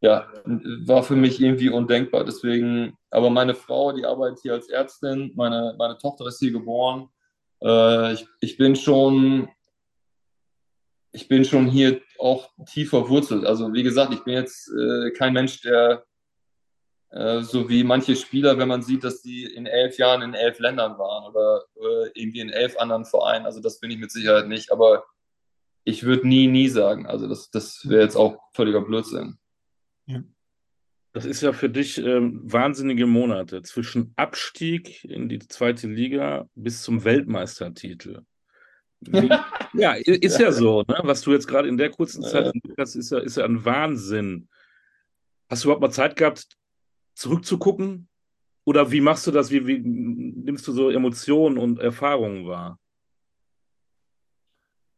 ja, 0.00 0.26
war 0.84 1.02
für 1.02 1.16
mich 1.16 1.40
irgendwie 1.40 1.70
undenkbar. 1.70 2.24
Deswegen, 2.24 2.96
aber 3.10 3.30
meine 3.30 3.54
Frau, 3.54 3.92
die 3.92 4.04
arbeitet 4.04 4.40
hier 4.42 4.52
als 4.52 4.68
Ärztin, 4.68 5.32
meine, 5.36 5.74
meine 5.78 5.96
Tochter 5.96 6.26
ist 6.26 6.40
hier 6.40 6.52
geboren. 6.52 7.08
Äh, 7.62 8.14
ich, 8.14 8.26
ich 8.40 8.56
bin 8.56 8.76
schon, 8.76 9.48
ich 11.12 11.28
bin 11.28 11.44
schon 11.44 11.66
hier 11.66 12.00
auch 12.18 12.50
tief 12.66 12.90
verwurzelt. 12.90 13.44
Also 13.46 13.72
wie 13.72 13.82
gesagt, 13.82 14.12
ich 14.12 14.24
bin 14.24 14.34
jetzt 14.34 14.68
äh, 14.68 15.10
kein 15.12 15.32
Mensch, 15.32 15.60
der 15.62 16.04
äh, 17.12 17.42
so 17.42 17.68
wie 17.68 17.84
manche 17.84 18.16
Spieler, 18.16 18.58
wenn 18.58 18.68
man 18.68 18.82
sieht, 18.82 19.04
dass 19.04 19.20
die 19.20 19.44
in 19.44 19.66
elf 19.66 19.98
Jahren 19.98 20.22
in 20.22 20.34
elf 20.34 20.58
Ländern 20.58 20.98
waren 20.98 21.30
oder 21.30 21.62
äh, 21.76 22.10
irgendwie 22.14 22.40
in 22.40 22.48
elf 22.48 22.78
anderen 22.78 23.04
Vereinen. 23.04 23.44
Also 23.44 23.60
das 23.60 23.80
bin 23.80 23.90
ich 23.90 23.98
mit 23.98 24.10
Sicherheit 24.10 24.48
nicht. 24.48 24.72
Aber 24.72 25.04
ich 25.84 26.04
würde 26.04 26.26
nie, 26.26 26.46
nie 26.46 26.68
sagen. 26.68 27.06
Also 27.06 27.28
das, 27.28 27.50
das 27.50 27.88
wäre 27.88 28.02
jetzt 28.02 28.16
auch 28.16 28.38
völliger 28.54 28.80
Blödsinn. 28.80 29.38
Ja. 30.06 30.22
Das 31.12 31.26
ist 31.26 31.42
ja 31.42 31.52
für 31.52 31.68
dich 31.68 31.98
ähm, 31.98 32.40
wahnsinnige 32.44 33.06
Monate 33.06 33.62
zwischen 33.62 34.12
Abstieg 34.16 35.04
in 35.04 35.28
die 35.28 35.40
zweite 35.40 35.88
Liga 35.88 36.48
bis 36.54 36.82
zum 36.82 37.04
Weltmeistertitel. 37.04 38.22
Wie, 39.00 39.28
ja, 39.74 39.92
ist 39.94 40.38
ja 40.38 40.52
so, 40.52 40.82
ne? 40.82 41.00
was 41.02 41.22
du 41.22 41.32
jetzt 41.32 41.48
gerade 41.48 41.68
in 41.68 41.76
der 41.76 41.90
kurzen 41.90 42.22
Zeit 42.22 42.52
hast, 42.78 42.94
ist 42.94 43.10
ja, 43.10 43.18
ist 43.18 43.36
ja 43.36 43.44
ein 43.44 43.64
Wahnsinn. 43.64 44.48
Hast 45.50 45.64
du 45.64 45.68
überhaupt 45.68 45.82
mal 45.82 45.90
Zeit 45.90 46.16
gehabt, 46.16 46.46
zurückzugucken? 47.14 48.08
Oder 48.64 48.92
wie 48.92 49.00
machst 49.00 49.26
du 49.26 49.32
das? 49.32 49.50
Wie, 49.50 49.66
wie 49.66 49.80
nimmst 49.80 50.66
du 50.68 50.72
so 50.72 50.88
Emotionen 50.88 51.58
und 51.58 51.80
Erfahrungen 51.80 52.46
wahr? 52.46 52.78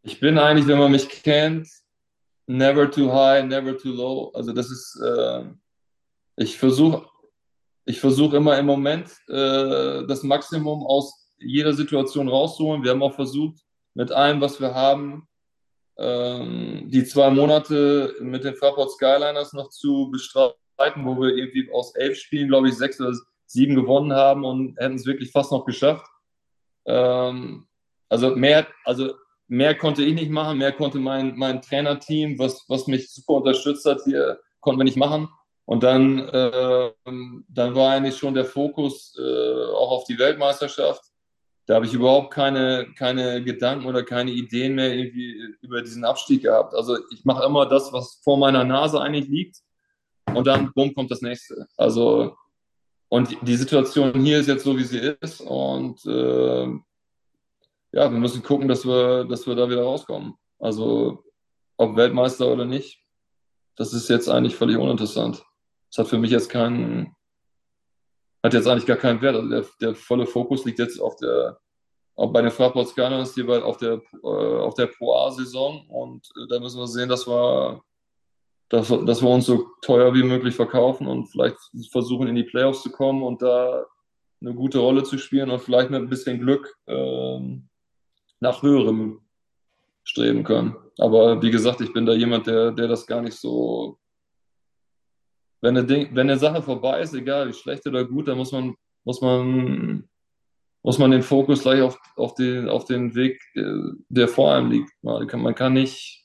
Ich 0.06 0.20
bin 0.20 0.38
eigentlich, 0.38 0.66
wenn 0.66 0.78
man 0.78 0.92
mich 0.92 1.08
kennt, 1.08 1.66
never 2.46 2.90
too 2.90 3.10
high, 3.10 3.42
never 3.44 3.76
too 3.76 3.90
low. 3.92 4.30
Also 4.34 4.52
das 4.52 4.70
ist, 4.70 5.00
äh, 5.00 5.44
ich 6.36 6.58
versuche 6.58 7.06
ich 7.86 8.00
versuche 8.00 8.36
immer 8.36 8.58
im 8.58 8.66
Moment 8.66 9.10
äh, 9.28 10.06
das 10.06 10.22
Maximum 10.22 10.86
aus 10.86 11.34
jeder 11.38 11.72
Situation 11.72 12.28
rauszuholen. 12.28 12.82
Wir 12.82 12.92
haben 12.92 13.02
auch 13.02 13.14
versucht, 13.14 13.60
mit 13.94 14.12
allem, 14.12 14.40
was 14.40 14.60
wir 14.60 14.74
haben, 14.74 15.26
ähm, 15.98 16.84
die 16.90 17.04
zwei 17.04 17.30
Monate 17.30 18.14
mit 18.20 18.44
den 18.44 18.56
Fraport 18.56 18.90
Skyliners 18.90 19.52
noch 19.52 19.70
zu 19.70 20.10
bestreiten 20.10 20.58
wo 21.04 21.14
wir 21.20 21.34
irgendwie 21.36 21.70
aus 21.72 21.94
elf 21.94 22.18
Spielen, 22.18 22.48
glaube 22.48 22.68
ich, 22.68 22.76
sechs 22.76 23.00
oder 23.00 23.14
sieben 23.46 23.74
gewonnen 23.74 24.12
haben 24.12 24.44
und 24.44 24.76
hätten 24.78 24.96
es 24.96 25.06
wirklich 25.06 25.30
fast 25.30 25.52
noch 25.52 25.64
geschafft. 25.64 26.06
Ähm, 26.86 27.66
also 28.08 28.34
mehr, 28.34 28.66
also 28.84 29.14
mehr 29.48 29.76
konnte 29.76 30.02
ich 30.02 30.14
nicht 30.14 30.30
machen, 30.30 30.58
mehr 30.58 30.72
konnte 30.72 30.98
mein, 30.98 31.36
mein 31.36 31.62
Trainerteam, 31.62 32.38
was, 32.38 32.64
was 32.68 32.86
mich 32.86 33.10
super 33.12 33.34
unterstützt 33.34 33.84
hat, 33.86 34.00
hier 34.04 34.40
konnten 34.60 34.80
wir 34.80 34.84
nicht 34.84 34.96
machen. 34.96 35.28
Und 35.66 35.82
dann, 35.82 36.18
äh, 36.28 36.90
dann 37.04 37.74
war 37.74 37.92
eigentlich 37.92 38.18
schon 38.18 38.34
der 38.34 38.44
Fokus 38.44 39.16
äh, 39.18 39.64
auch 39.74 39.92
auf 39.92 40.04
die 40.04 40.18
Weltmeisterschaft. 40.18 41.02
Da 41.66 41.76
habe 41.76 41.86
ich 41.86 41.94
überhaupt 41.94 42.34
keine, 42.34 42.92
keine 42.98 43.42
Gedanken 43.42 43.86
oder 43.86 44.02
keine 44.02 44.30
Ideen 44.30 44.74
mehr 44.74 44.94
irgendwie 44.94 45.56
über 45.62 45.80
diesen 45.80 46.04
Abstieg 46.04 46.42
gehabt. 46.42 46.74
Also 46.74 46.98
ich 47.10 47.24
mache 47.24 47.44
immer 47.46 47.64
das, 47.66 47.92
was 47.94 48.20
vor 48.22 48.36
meiner 48.36 48.64
Nase 48.64 49.00
eigentlich 49.00 49.28
liegt 49.28 49.56
und 50.34 50.46
dann, 50.46 50.72
bumm, 50.74 50.94
kommt 50.94 51.10
das 51.10 51.22
nächste. 51.22 51.66
Also, 51.78 52.36
und 53.08 53.36
die 53.42 53.56
Situation 53.56 54.20
hier 54.20 54.40
ist 54.40 54.48
jetzt 54.48 54.64
so, 54.64 54.76
wie 54.76 54.84
sie 54.84 55.16
ist 55.20 55.40
und 55.40 56.04
äh, 56.04 56.66
ja, 57.94 58.10
wir 58.10 58.18
müssen 58.18 58.42
gucken, 58.42 58.66
dass 58.66 58.84
wir, 58.84 59.24
dass 59.24 59.46
wir 59.46 59.54
da 59.54 59.70
wieder 59.70 59.84
rauskommen. 59.84 60.34
Also, 60.58 61.22
ob 61.76 61.96
Weltmeister 61.96 62.52
oder 62.52 62.64
nicht, 62.64 63.00
das 63.76 63.92
ist 63.92 64.08
jetzt 64.08 64.28
eigentlich 64.28 64.56
völlig 64.56 64.76
uninteressant. 64.76 65.44
Das 65.90 65.98
hat 65.98 66.08
für 66.08 66.18
mich 66.18 66.32
jetzt 66.32 66.48
keinen, 66.48 67.14
hat 68.42 68.52
jetzt 68.52 68.66
eigentlich 68.66 68.86
gar 68.86 68.96
keinen 68.96 69.20
Wert. 69.22 69.36
Also 69.36 69.48
der, 69.48 69.64
der 69.80 69.94
volle 69.94 70.26
Fokus 70.26 70.64
liegt 70.64 70.80
jetzt 70.80 71.00
auf 71.00 71.14
der, 71.16 71.58
auch 72.16 72.32
bei 72.32 72.42
den 72.42 72.50
Fraport 72.50 72.88
Scanners 72.88 73.36
jeweils 73.36 73.62
auf 73.62 73.76
der, 73.76 74.02
äh, 74.24 74.26
auf 74.26 74.74
der 74.74 74.86
Pro 74.86 75.14
A-Saison 75.14 75.86
und 75.88 76.26
äh, 76.36 76.48
da 76.48 76.58
müssen 76.58 76.78
wir 76.78 76.88
sehen, 76.88 77.08
dass 77.08 77.28
wir 77.28 77.80
dass, 78.70 78.88
dass 78.88 79.22
wir 79.22 79.28
uns 79.28 79.46
so 79.46 79.68
teuer 79.82 80.14
wie 80.14 80.22
möglich 80.22 80.54
verkaufen 80.56 81.06
und 81.06 81.26
vielleicht 81.26 81.58
versuchen, 81.92 82.26
in 82.26 82.34
die 82.34 82.44
Playoffs 82.44 82.82
zu 82.82 82.90
kommen 82.90 83.22
und 83.22 83.42
da 83.42 83.84
eine 84.40 84.54
gute 84.54 84.78
Rolle 84.78 85.04
zu 85.04 85.18
spielen 85.18 85.50
und 85.50 85.60
vielleicht 85.60 85.90
mit 85.90 86.00
ein 86.00 86.08
bisschen 86.08 86.40
Glück 86.40 86.74
ähm, 86.88 87.68
nach 88.44 88.62
höherem 88.62 89.20
streben 90.04 90.44
können. 90.44 90.76
Aber 90.98 91.42
wie 91.42 91.50
gesagt, 91.50 91.80
ich 91.80 91.92
bin 91.92 92.06
da 92.06 92.12
jemand, 92.12 92.46
der, 92.46 92.70
der 92.70 92.88
das 92.88 93.06
gar 93.06 93.20
nicht 93.20 93.36
so. 93.36 93.98
Wenn 95.60 95.76
eine, 95.76 95.86
Ding, 95.86 96.10
wenn 96.12 96.28
eine 96.28 96.38
Sache 96.38 96.62
vorbei 96.62 97.00
ist, 97.00 97.14
egal 97.14 97.48
wie 97.48 97.54
schlecht 97.54 97.86
oder 97.86 98.04
gut, 98.04 98.28
dann 98.28 98.36
muss 98.36 98.52
man, 98.52 98.74
muss 99.04 99.20
man, 99.20 100.08
muss 100.82 100.98
man 100.98 101.10
den 101.10 101.22
Fokus 101.22 101.62
gleich 101.62 101.80
auf, 101.80 101.98
auf, 102.16 102.34
den, 102.34 102.68
auf 102.68 102.84
den 102.84 103.14
Weg, 103.14 103.40
der 104.08 104.28
vor 104.28 104.54
einem 104.54 104.70
liegt. 104.70 104.92
Man 105.02 105.26
kann, 105.26 105.40
man 105.40 105.54
kann 105.54 105.72
nicht 105.72 106.24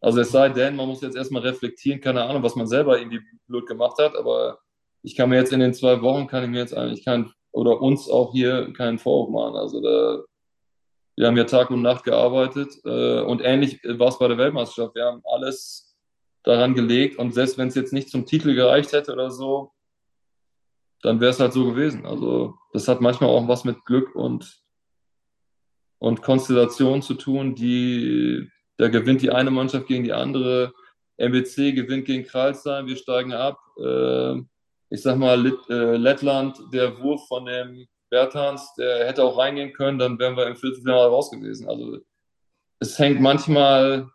also 0.00 0.20
es 0.20 0.30
sei 0.30 0.48
denn, 0.50 0.76
man 0.76 0.86
muss 0.86 1.00
jetzt 1.00 1.16
erstmal 1.16 1.42
reflektieren, 1.42 2.00
keine 2.00 2.22
Ahnung, 2.22 2.42
was 2.42 2.54
man 2.54 2.66
selber 2.66 2.98
irgendwie 2.98 3.22
blöd 3.48 3.66
gemacht 3.66 3.98
hat, 3.98 4.14
aber 4.14 4.60
ich 5.02 5.16
kann 5.16 5.28
mir 5.28 5.36
jetzt 5.36 5.52
in 5.52 5.60
den 5.60 5.74
zwei 5.74 6.00
Wochen, 6.02 6.26
kann 6.26 6.44
ich 6.44 6.50
mir 6.50 6.58
jetzt 6.58 6.76
eigentlich 6.76 7.04
keinen, 7.04 7.32
oder 7.56 7.80
uns 7.80 8.10
auch 8.10 8.32
hier 8.32 8.70
keinen 8.74 8.98
Vorwurf 8.98 9.30
machen. 9.30 9.56
Also 9.56 9.80
da, 9.80 10.22
wir 11.16 11.26
haben 11.26 11.38
ja 11.38 11.44
Tag 11.44 11.70
und 11.70 11.80
Nacht 11.80 12.04
gearbeitet 12.04 12.74
äh, 12.84 13.20
und 13.22 13.40
ähnlich 13.42 13.80
war 13.82 14.08
es 14.08 14.18
bei 14.18 14.28
der 14.28 14.36
Weltmeisterschaft. 14.36 14.94
Wir 14.94 15.06
haben 15.06 15.22
alles 15.24 15.96
daran 16.42 16.74
gelegt 16.74 17.18
und 17.18 17.32
selbst 17.32 17.56
wenn 17.56 17.68
es 17.68 17.74
jetzt 17.74 17.94
nicht 17.94 18.10
zum 18.10 18.26
Titel 18.26 18.54
gereicht 18.54 18.92
hätte 18.92 19.10
oder 19.14 19.30
so, 19.30 19.72
dann 21.00 21.18
wäre 21.18 21.30
es 21.30 21.40
halt 21.40 21.54
so 21.54 21.64
gewesen. 21.64 22.04
Also 22.04 22.56
das 22.74 22.88
hat 22.88 23.00
manchmal 23.00 23.30
auch 23.30 23.48
was 23.48 23.64
mit 23.64 23.86
Glück 23.86 24.14
und, 24.14 24.62
und 25.98 26.20
Konstellation 26.20 27.00
zu 27.00 27.14
tun, 27.14 27.54
die 27.54 28.50
da 28.76 28.88
gewinnt 28.88 29.22
die 29.22 29.30
eine 29.30 29.50
Mannschaft 29.50 29.86
gegen 29.86 30.04
die 30.04 30.12
andere. 30.12 30.74
MBC 31.16 31.74
gewinnt 31.74 32.04
gegen 32.04 32.26
Kralsheim, 32.26 32.86
wir 32.86 32.96
steigen 32.96 33.32
ab. 33.32 33.58
Äh, 33.78 34.42
ich 34.90 35.02
sag 35.02 35.16
mal, 35.18 35.40
Lit, 35.40 35.58
äh, 35.68 35.96
Lettland, 35.96 36.58
der 36.72 36.98
Wurf 37.00 37.26
von 37.28 37.46
dem 37.46 37.86
Bertans, 38.08 38.74
der 38.74 39.06
hätte 39.06 39.24
auch 39.24 39.38
reingehen 39.38 39.72
können, 39.72 39.98
dann 39.98 40.18
wären 40.18 40.36
wir 40.36 40.46
im 40.46 40.56
Viertelfinale 40.56 41.08
raus 41.08 41.30
gewesen. 41.30 41.68
Also 41.68 41.98
es 42.78 42.98
hängt 42.98 43.20
manchmal, 43.20 44.08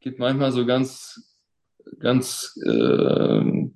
gibt 0.00 0.18
manchmal 0.18 0.52
so 0.52 0.66
ganz, 0.66 1.38
ganz 2.00 2.58
äh, 2.64 3.68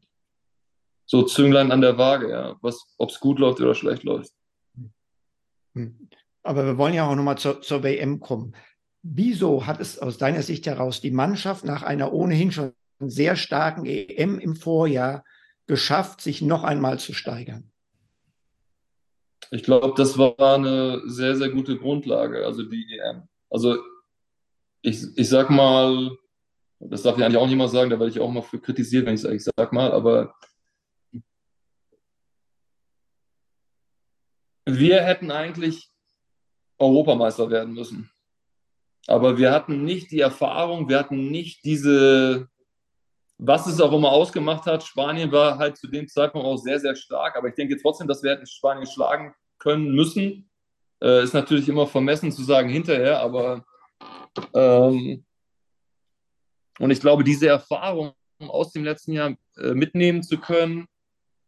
so 1.06 1.22
Zünglein 1.22 1.70
an 1.70 1.80
der 1.80 1.98
Waage, 1.98 2.30
ja, 2.30 2.56
ob 2.98 3.10
es 3.10 3.20
gut 3.20 3.38
läuft 3.38 3.60
oder 3.60 3.74
schlecht 3.74 4.02
läuft. 4.02 4.32
Hm. 5.74 6.08
Aber 6.42 6.66
wir 6.66 6.78
wollen 6.78 6.94
ja 6.94 7.08
auch 7.08 7.14
nochmal 7.14 7.38
zur, 7.38 7.62
zur 7.62 7.82
WM 7.82 8.18
kommen. 8.18 8.54
Wieso 9.02 9.66
hat 9.66 9.80
es 9.80 9.98
aus 9.98 10.18
deiner 10.18 10.42
Sicht 10.42 10.66
heraus 10.66 11.00
die 11.00 11.10
Mannschaft 11.10 11.64
nach 11.64 11.82
einer 11.82 12.12
ohnehin 12.12 12.50
schon 12.50 12.72
sehr 12.98 13.36
starken 13.36 13.84
EM 13.84 14.38
im 14.38 14.56
Vorjahr 14.56 15.24
geschafft, 15.66 16.20
sich 16.20 16.42
noch 16.42 16.64
einmal 16.64 16.98
zu 16.98 17.12
steigern? 17.12 17.70
Ich 19.50 19.62
glaube, 19.62 19.94
das 19.96 20.16
war 20.16 20.38
eine 20.38 21.02
sehr, 21.06 21.36
sehr 21.36 21.50
gute 21.50 21.76
Grundlage, 21.76 22.46
also 22.46 22.62
die 22.62 22.98
EM. 22.98 23.28
Also 23.50 23.78
ich, 24.80 25.02
ich 25.16 25.28
sag 25.28 25.50
mal, 25.50 26.16
das 26.80 27.02
darf 27.02 27.18
ja 27.18 27.26
eigentlich 27.26 27.38
auch 27.38 27.46
niemand 27.46 27.70
sagen, 27.70 27.90
da 27.90 27.98
werde 27.98 28.10
ich 28.10 28.20
auch 28.20 28.30
mal 28.30 28.42
für 28.42 28.60
kritisiert, 28.60 29.06
wenn 29.06 29.14
ich 29.14 29.20
sage, 29.20 29.36
ich 29.36 29.44
sag 29.44 29.72
mal, 29.72 29.92
aber 29.92 30.34
wir 34.64 35.02
hätten 35.02 35.30
eigentlich 35.30 35.90
Europameister 36.78 37.50
werden 37.50 37.74
müssen. 37.74 38.10
Aber 39.06 39.36
wir 39.38 39.52
hatten 39.52 39.84
nicht 39.84 40.10
die 40.10 40.20
Erfahrung, 40.20 40.88
wir 40.88 40.98
hatten 40.98 41.30
nicht 41.30 41.64
diese, 41.64 42.48
was 43.44 43.66
es 43.66 43.80
auch 43.80 43.92
immer 43.92 44.10
ausgemacht 44.10 44.66
hat. 44.66 44.84
Spanien 44.84 45.32
war 45.32 45.58
halt 45.58 45.76
zu 45.76 45.88
dem 45.88 46.06
Zeitpunkt 46.06 46.46
auch 46.46 46.56
sehr, 46.56 46.78
sehr 46.78 46.94
stark. 46.94 47.36
Aber 47.36 47.48
ich 47.48 47.54
denke 47.54 47.76
trotzdem, 47.80 48.06
dass 48.06 48.22
wir 48.22 48.30
hätten 48.30 48.46
Spanien 48.46 48.86
schlagen 48.86 49.34
können 49.58 49.92
müssen. 49.92 50.48
Äh, 51.02 51.24
ist 51.24 51.34
natürlich 51.34 51.68
immer 51.68 51.86
vermessen 51.86 52.30
zu 52.30 52.42
sagen 52.44 52.68
hinterher, 52.68 53.20
aber 53.20 53.64
Ähm, 54.54 55.24
und 56.78 56.90
ich 56.90 57.00
glaube, 57.00 57.24
diese 57.24 57.48
Erfahrung 57.48 58.12
aus 58.38 58.72
dem 58.72 58.84
letzten 58.84 59.12
Jahr 59.12 59.36
äh, 59.56 59.74
mitnehmen 59.74 60.22
zu 60.22 60.38
können, 60.38 60.86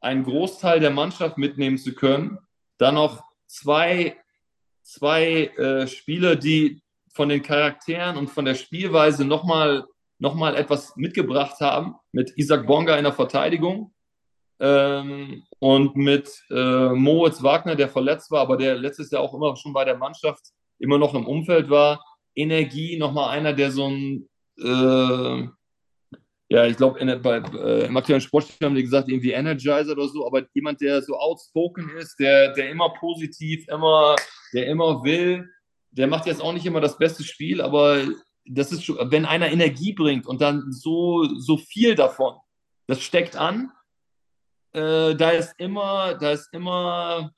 einen 0.01 0.25
Großteil 0.25 0.81
der 0.81 0.91
Mannschaft 0.91 1.39
mitnehmen 1.39 1.79
zu 1.79 1.95
können, 1.95 2.39
dann 2.79 2.97
noch 2.97 3.25
zwei, 3.47 4.17
zwei 4.83 5.47
äh, 5.57 5.87
Spieler, 5.87 6.37
die 6.37 6.83
von 7.15 7.29
den 7.29 7.43
Charakteren 7.43 8.17
und 8.17 8.29
von 8.29 8.45
der 8.45 8.55
Spielweise 8.55 9.25
nochmal 9.25 9.87
noch 10.25 10.35
mal 10.35 10.57
etwas 10.57 10.97
mitgebracht 10.97 11.61
haben, 11.61 11.97
mit 12.11 12.33
Isaac 12.37 12.67
Bonga 12.67 12.97
in 12.97 13.05
der 13.05 13.13
Verteidigung 13.13 13.93
ähm, 14.59 15.45
und 15.59 15.97
mit 15.97 16.31
äh, 16.51 16.89
Moritz 16.89 17.43
Wagner, 17.43 17.77
der 17.77 17.91
verletzt 17.91 18.31
war, 18.31 18.41
aber 18.41 18.57
der 18.57 18.75
letztes 18.77 19.11
Jahr 19.11 19.23
auch 19.23 19.35
immer 19.35 19.55
schon 19.57 19.75
bei 19.75 19.85
der 19.85 19.99
Mannschaft 19.99 20.43
immer 20.79 20.99
noch 20.99 21.15
im 21.15 21.27
Umfeld 21.27 21.69
war. 21.69 22.03
Energie, 22.35 22.97
nochmal 22.97 23.37
einer, 23.37 23.53
der 23.53 23.71
so 23.71 23.87
ein, 23.87 24.29
äh, 24.59 25.47
ja, 26.49 26.67
ich 26.67 26.77
glaube, 26.79 27.01
äh, 27.01 27.87
im 27.87 27.97
aktuellen 27.97 28.23
Sportspiel 28.23 28.67
haben 28.67 28.75
die 28.75 28.83
gesagt, 28.83 29.11
irgendwie 29.11 29.33
Energizer 29.33 29.93
oder 29.93 30.09
so, 30.09 30.27
aber 30.27 30.43
jemand, 30.55 30.81
der 30.81 31.03
so 31.03 31.19
outspoken 31.19 31.91
ist, 31.99 32.19
der, 32.19 32.55
der 32.55 32.71
immer 32.71 32.95
positiv, 32.95 33.69
immer, 33.69 34.17
der 34.55 34.69
immer 34.69 35.05
will, 35.05 35.49
der 35.91 36.07
macht 36.07 36.27
jetzt 36.27 36.41
auch 36.41 36.55
nicht 36.55 36.67
immer 36.67 36.81
das 36.81 36.97
beste 36.97 37.23
Spiel, 37.25 37.61
aber 37.61 38.03
das 38.47 38.73
ist 38.73 38.89
wenn 38.89 39.25
einer 39.25 39.51
Energie 39.51 39.93
bringt 39.93 40.27
und 40.27 40.41
dann 40.41 40.71
so, 40.71 41.25
so 41.39 41.57
viel 41.57 41.95
davon, 41.95 42.35
das 42.87 43.03
steckt 43.03 43.37
an, 43.37 43.71
äh, 44.73 45.15
da 45.15 45.31
ist 45.31 45.55
immer, 45.59 46.15
da 46.15 46.33
ist 46.33 46.53
immer 46.53 47.33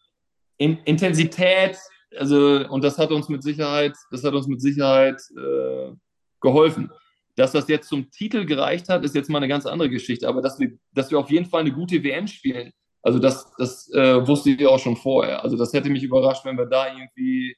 in, 0.57 0.79
Intensität, 0.85 1.79
also, 2.17 2.67
und 2.69 2.83
das 2.83 2.99
hat 2.99 3.11
uns 3.11 3.29
mit 3.29 3.43
Sicherheit, 3.43 3.95
das 4.11 4.25
hat 4.25 4.35
uns 4.35 4.47
mit 4.47 4.61
Sicherheit 4.61 5.21
äh, 5.37 5.93
geholfen. 6.41 6.91
Dass 7.35 7.53
das 7.53 7.69
jetzt 7.69 7.89
zum 7.89 8.11
Titel 8.11 8.47
gereicht 8.47 8.89
hat, 8.89 9.05
ist 9.05 9.15
jetzt 9.15 9.29
mal 9.29 9.39
eine 9.39 9.49
ganz 9.49 9.67
andere 9.67 9.91
Geschichte. 9.91 10.27
Aber 10.27 10.41
dass 10.41 10.59
wir, 10.59 10.79
dass 10.93 11.11
wir 11.11 11.19
auf 11.19 11.31
jeden 11.31 11.45
Fall 11.45 11.61
eine 11.61 11.73
gute 11.73 12.03
WM 12.03 12.27
spielen, 12.27 12.73
also 13.03 13.19
das, 13.19 13.53
das 13.59 13.93
äh, 13.93 14.27
wusste 14.27 14.51
ich 14.51 14.67
auch 14.67 14.79
schon 14.79 14.97
vorher. 14.97 15.45
Also 15.45 15.57
das 15.57 15.73
hätte 15.73 15.91
mich 15.91 16.03
überrascht, 16.03 16.45
wenn 16.45 16.57
wir 16.57 16.67
da 16.67 16.93
irgendwie 16.93 17.57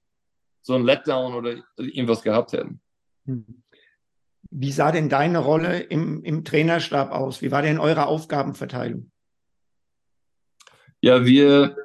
so 0.62 0.74
ein 0.74 0.84
Letdown 0.84 1.34
oder 1.34 1.57
irgendwas 1.76 2.22
gehabt 2.22 2.53
hätten. 2.53 2.80
Hm. 3.28 3.62
Wie 4.50 4.72
sah 4.72 4.90
denn 4.90 5.08
deine 5.10 5.38
Rolle 5.38 5.80
im, 5.80 6.24
im 6.24 6.44
Trainerstab 6.44 7.12
aus? 7.12 7.42
Wie 7.42 7.50
war 7.50 7.60
denn 7.60 7.78
eure 7.78 8.06
Aufgabenverteilung? 8.06 9.10
Ja, 11.00 11.24
wir 11.24 11.76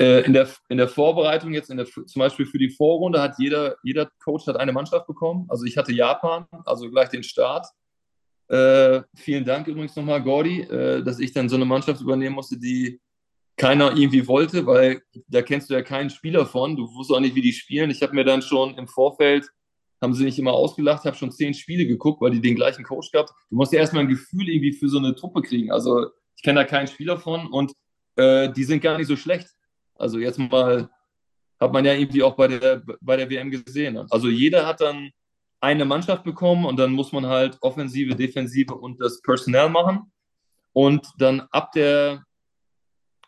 äh, 0.00 0.24
in, 0.24 0.32
der, 0.32 0.48
in 0.68 0.78
der 0.78 0.88
Vorbereitung 0.88 1.52
jetzt, 1.52 1.70
in 1.70 1.76
der, 1.76 1.86
zum 1.86 2.20
Beispiel 2.20 2.46
für 2.46 2.58
die 2.58 2.70
Vorrunde, 2.70 3.20
hat 3.20 3.34
jeder, 3.38 3.76
jeder 3.82 4.08
Coach 4.22 4.46
hat 4.46 4.56
eine 4.56 4.72
Mannschaft 4.72 5.08
bekommen. 5.08 5.46
Also 5.48 5.64
ich 5.64 5.76
hatte 5.76 5.92
Japan, 5.92 6.46
also 6.64 6.88
gleich 6.88 7.08
den 7.08 7.24
Start. 7.24 7.66
Äh, 8.48 9.02
vielen 9.16 9.44
Dank 9.44 9.66
übrigens 9.66 9.96
nochmal, 9.96 10.22
Gordy, 10.22 10.62
äh, 10.62 11.02
dass 11.02 11.18
ich 11.18 11.32
dann 11.32 11.48
so 11.48 11.56
eine 11.56 11.64
Mannschaft 11.64 12.00
übernehmen 12.00 12.36
musste, 12.36 12.58
die 12.58 13.00
keiner 13.56 13.90
irgendwie 13.90 14.26
wollte, 14.28 14.64
weil 14.64 15.02
da 15.26 15.42
kennst 15.42 15.68
du 15.68 15.74
ja 15.74 15.82
keinen 15.82 16.10
Spieler 16.10 16.46
von. 16.46 16.76
Du 16.76 16.84
wusstest 16.94 17.16
auch 17.16 17.20
nicht, 17.20 17.34
wie 17.34 17.42
die 17.42 17.52
spielen. 17.52 17.90
Ich 17.90 18.00
habe 18.02 18.14
mir 18.14 18.24
dann 18.24 18.40
schon 18.40 18.78
im 18.78 18.86
Vorfeld, 18.86 19.50
haben 20.00 20.14
sie 20.14 20.24
nicht 20.24 20.38
immer 20.38 20.52
ausgelacht, 20.52 21.04
habe 21.04 21.16
schon 21.16 21.32
zehn 21.32 21.54
Spiele 21.54 21.86
geguckt, 21.86 22.20
weil 22.20 22.30
die 22.30 22.40
den 22.40 22.54
gleichen 22.54 22.84
Coach 22.84 23.10
gehabt. 23.10 23.30
Du 23.50 23.56
musst 23.56 23.72
ja 23.72 23.80
erstmal 23.80 24.04
ein 24.04 24.08
Gefühl 24.08 24.48
irgendwie 24.48 24.72
für 24.72 24.88
so 24.88 24.98
eine 24.98 25.14
Truppe 25.14 25.42
kriegen. 25.42 25.72
Also 25.72 26.06
ich 26.36 26.42
kenne 26.42 26.60
da 26.60 26.64
keinen 26.64 26.86
Spieler 26.86 27.18
von 27.18 27.48
und 27.48 27.72
äh, 28.16 28.52
die 28.52 28.64
sind 28.64 28.80
gar 28.80 28.96
nicht 28.96 29.08
so 29.08 29.16
schlecht. 29.16 29.48
Also 29.96 30.18
jetzt 30.18 30.38
mal 30.38 30.88
hat 31.60 31.72
man 31.72 31.84
ja 31.84 31.94
irgendwie 31.94 32.22
auch 32.22 32.36
bei 32.36 32.48
der, 32.48 32.82
bei 33.00 33.16
der 33.16 33.28
WM 33.28 33.50
gesehen. 33.50 33.98
Also 34.10 34.28
jeder 34.28 34.66
hat 34.66 34.80
dann 34.80 35.10
eine 35.60 35.84
Mannschaft 35.84 36.22
bekommen 36.22 36.64
und 36.64 36.76
dann 36.76 36.92
muss 36.92 37.12
man 37.12 37.26
halt 37.26 37.58
Offensive, 37.60 38.14
Defensive 38.14 38.74
und 38.74 39.00
das 39.00 39.20
Personal 39.22 39.68
machen. 39.68 40.12
Und 40.72 41.06
dann 41.18 41.40
ab 41.50 41.72
der, 41.72 42.22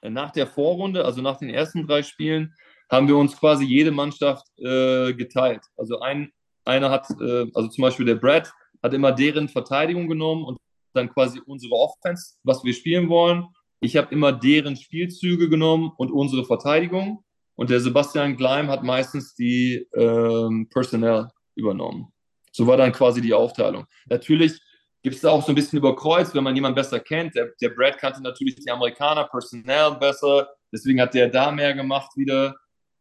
nach 0.02 0.30
der 0.30 0.46
Vorrunde, 0.46 1.04
also 1.04 1.20
nach 1.22 1.38
den 1.38 1.50
ersten 1.50 1.86
drei 1.86 2.04
Spielen, 2.04 2.54
haben 2.88 3.08
wir 3.08 3.16
uns 3.16 3.36
quasi 3.36 3.64
jede 3.64 3.90
Mannschaft 3.90 4.46
äh, 4.58 5.12
geteilt. 5.14 5.62
Also 5.76 6.00
ein, 6.00 6.32
einer 6.64 6.90
hat, 6.90 7.08
äh, 7.20 7.46
also 7.54 7.68
zum 7.68 7.82
Beispiel 7.82 8.06
der 8.06 8.16
Brad, 8.16 8.52
hat 8.82 8.94
immer 8.94 9.12
deren 9.12 9.48
Verteidigung 9.48 10.08
genommen 10.08 10.44
und 10.44 10.58
dann 10.94 11.10
quasi 11.10 11.40
unsere 11.46 11.74
Offense, 11.74 12.36
was 12.42 12.64
wir 12.64 12.74
spielen 12.74 13.08
wollen. 13.08 13.46
Ich 13.80 13.96
habe 13.96 14.12
immer 14.12 14.32
deren 14.32 14.76
Spielzüge 14.76 15.48
genommen 15.48 15.92
und 15.96 16.10
unsere 16.10 16.44
Verteidigung. 16.44 17.24
Und 17.56 17.70
der 17.70 17.80
Sebastian 17.80 18.36
Gleim 18.36 18.68
hat 18.68 18.82
meistens 18.82 19.34
die 19.34 19.86
ähm, 19.94 20.68
Personnel 20.70 21.28
übernommen. 21.54 22.12
So 22.52 22.66
war 22.66 22.76
dann 22.76 22.92
quasi 22.92 23.20
die 23.20 23.34
Aufteilung. 23.34 23.86
Natürlich 24.08 24.60
gibt 25.02 25.16
es 25.16 25.22
da 25.22 25.30
auch 25.30 25.44
so 25.44 25.52
ein 25.52 25.54
bisschen 25.54 25.78
überkreuzt, 25.78 26.34
wenn 26.34 26.44
man 26.44 26.54
jemanden 26.54 26.76
besser 26.76 27.00
kennt. 27.00 27.34
Der, 27.34 27.50
der 27.60 27.70
Brad 27.70 27.98
kannte 27.98 28.22
natürlich 28.22 28.56
die 28.56 28.70
Amerikaner 28.70 29.24
Personnel 29.24 29.96
besser, 29.98 30.48
deswegen 30.72 31.00
hat 31.00 31.14
der 31.14 31.28
da 31.28 31.50
mehr 31.50 31.74
gemacht 31.74 32.10
wieder. 32.16 32.56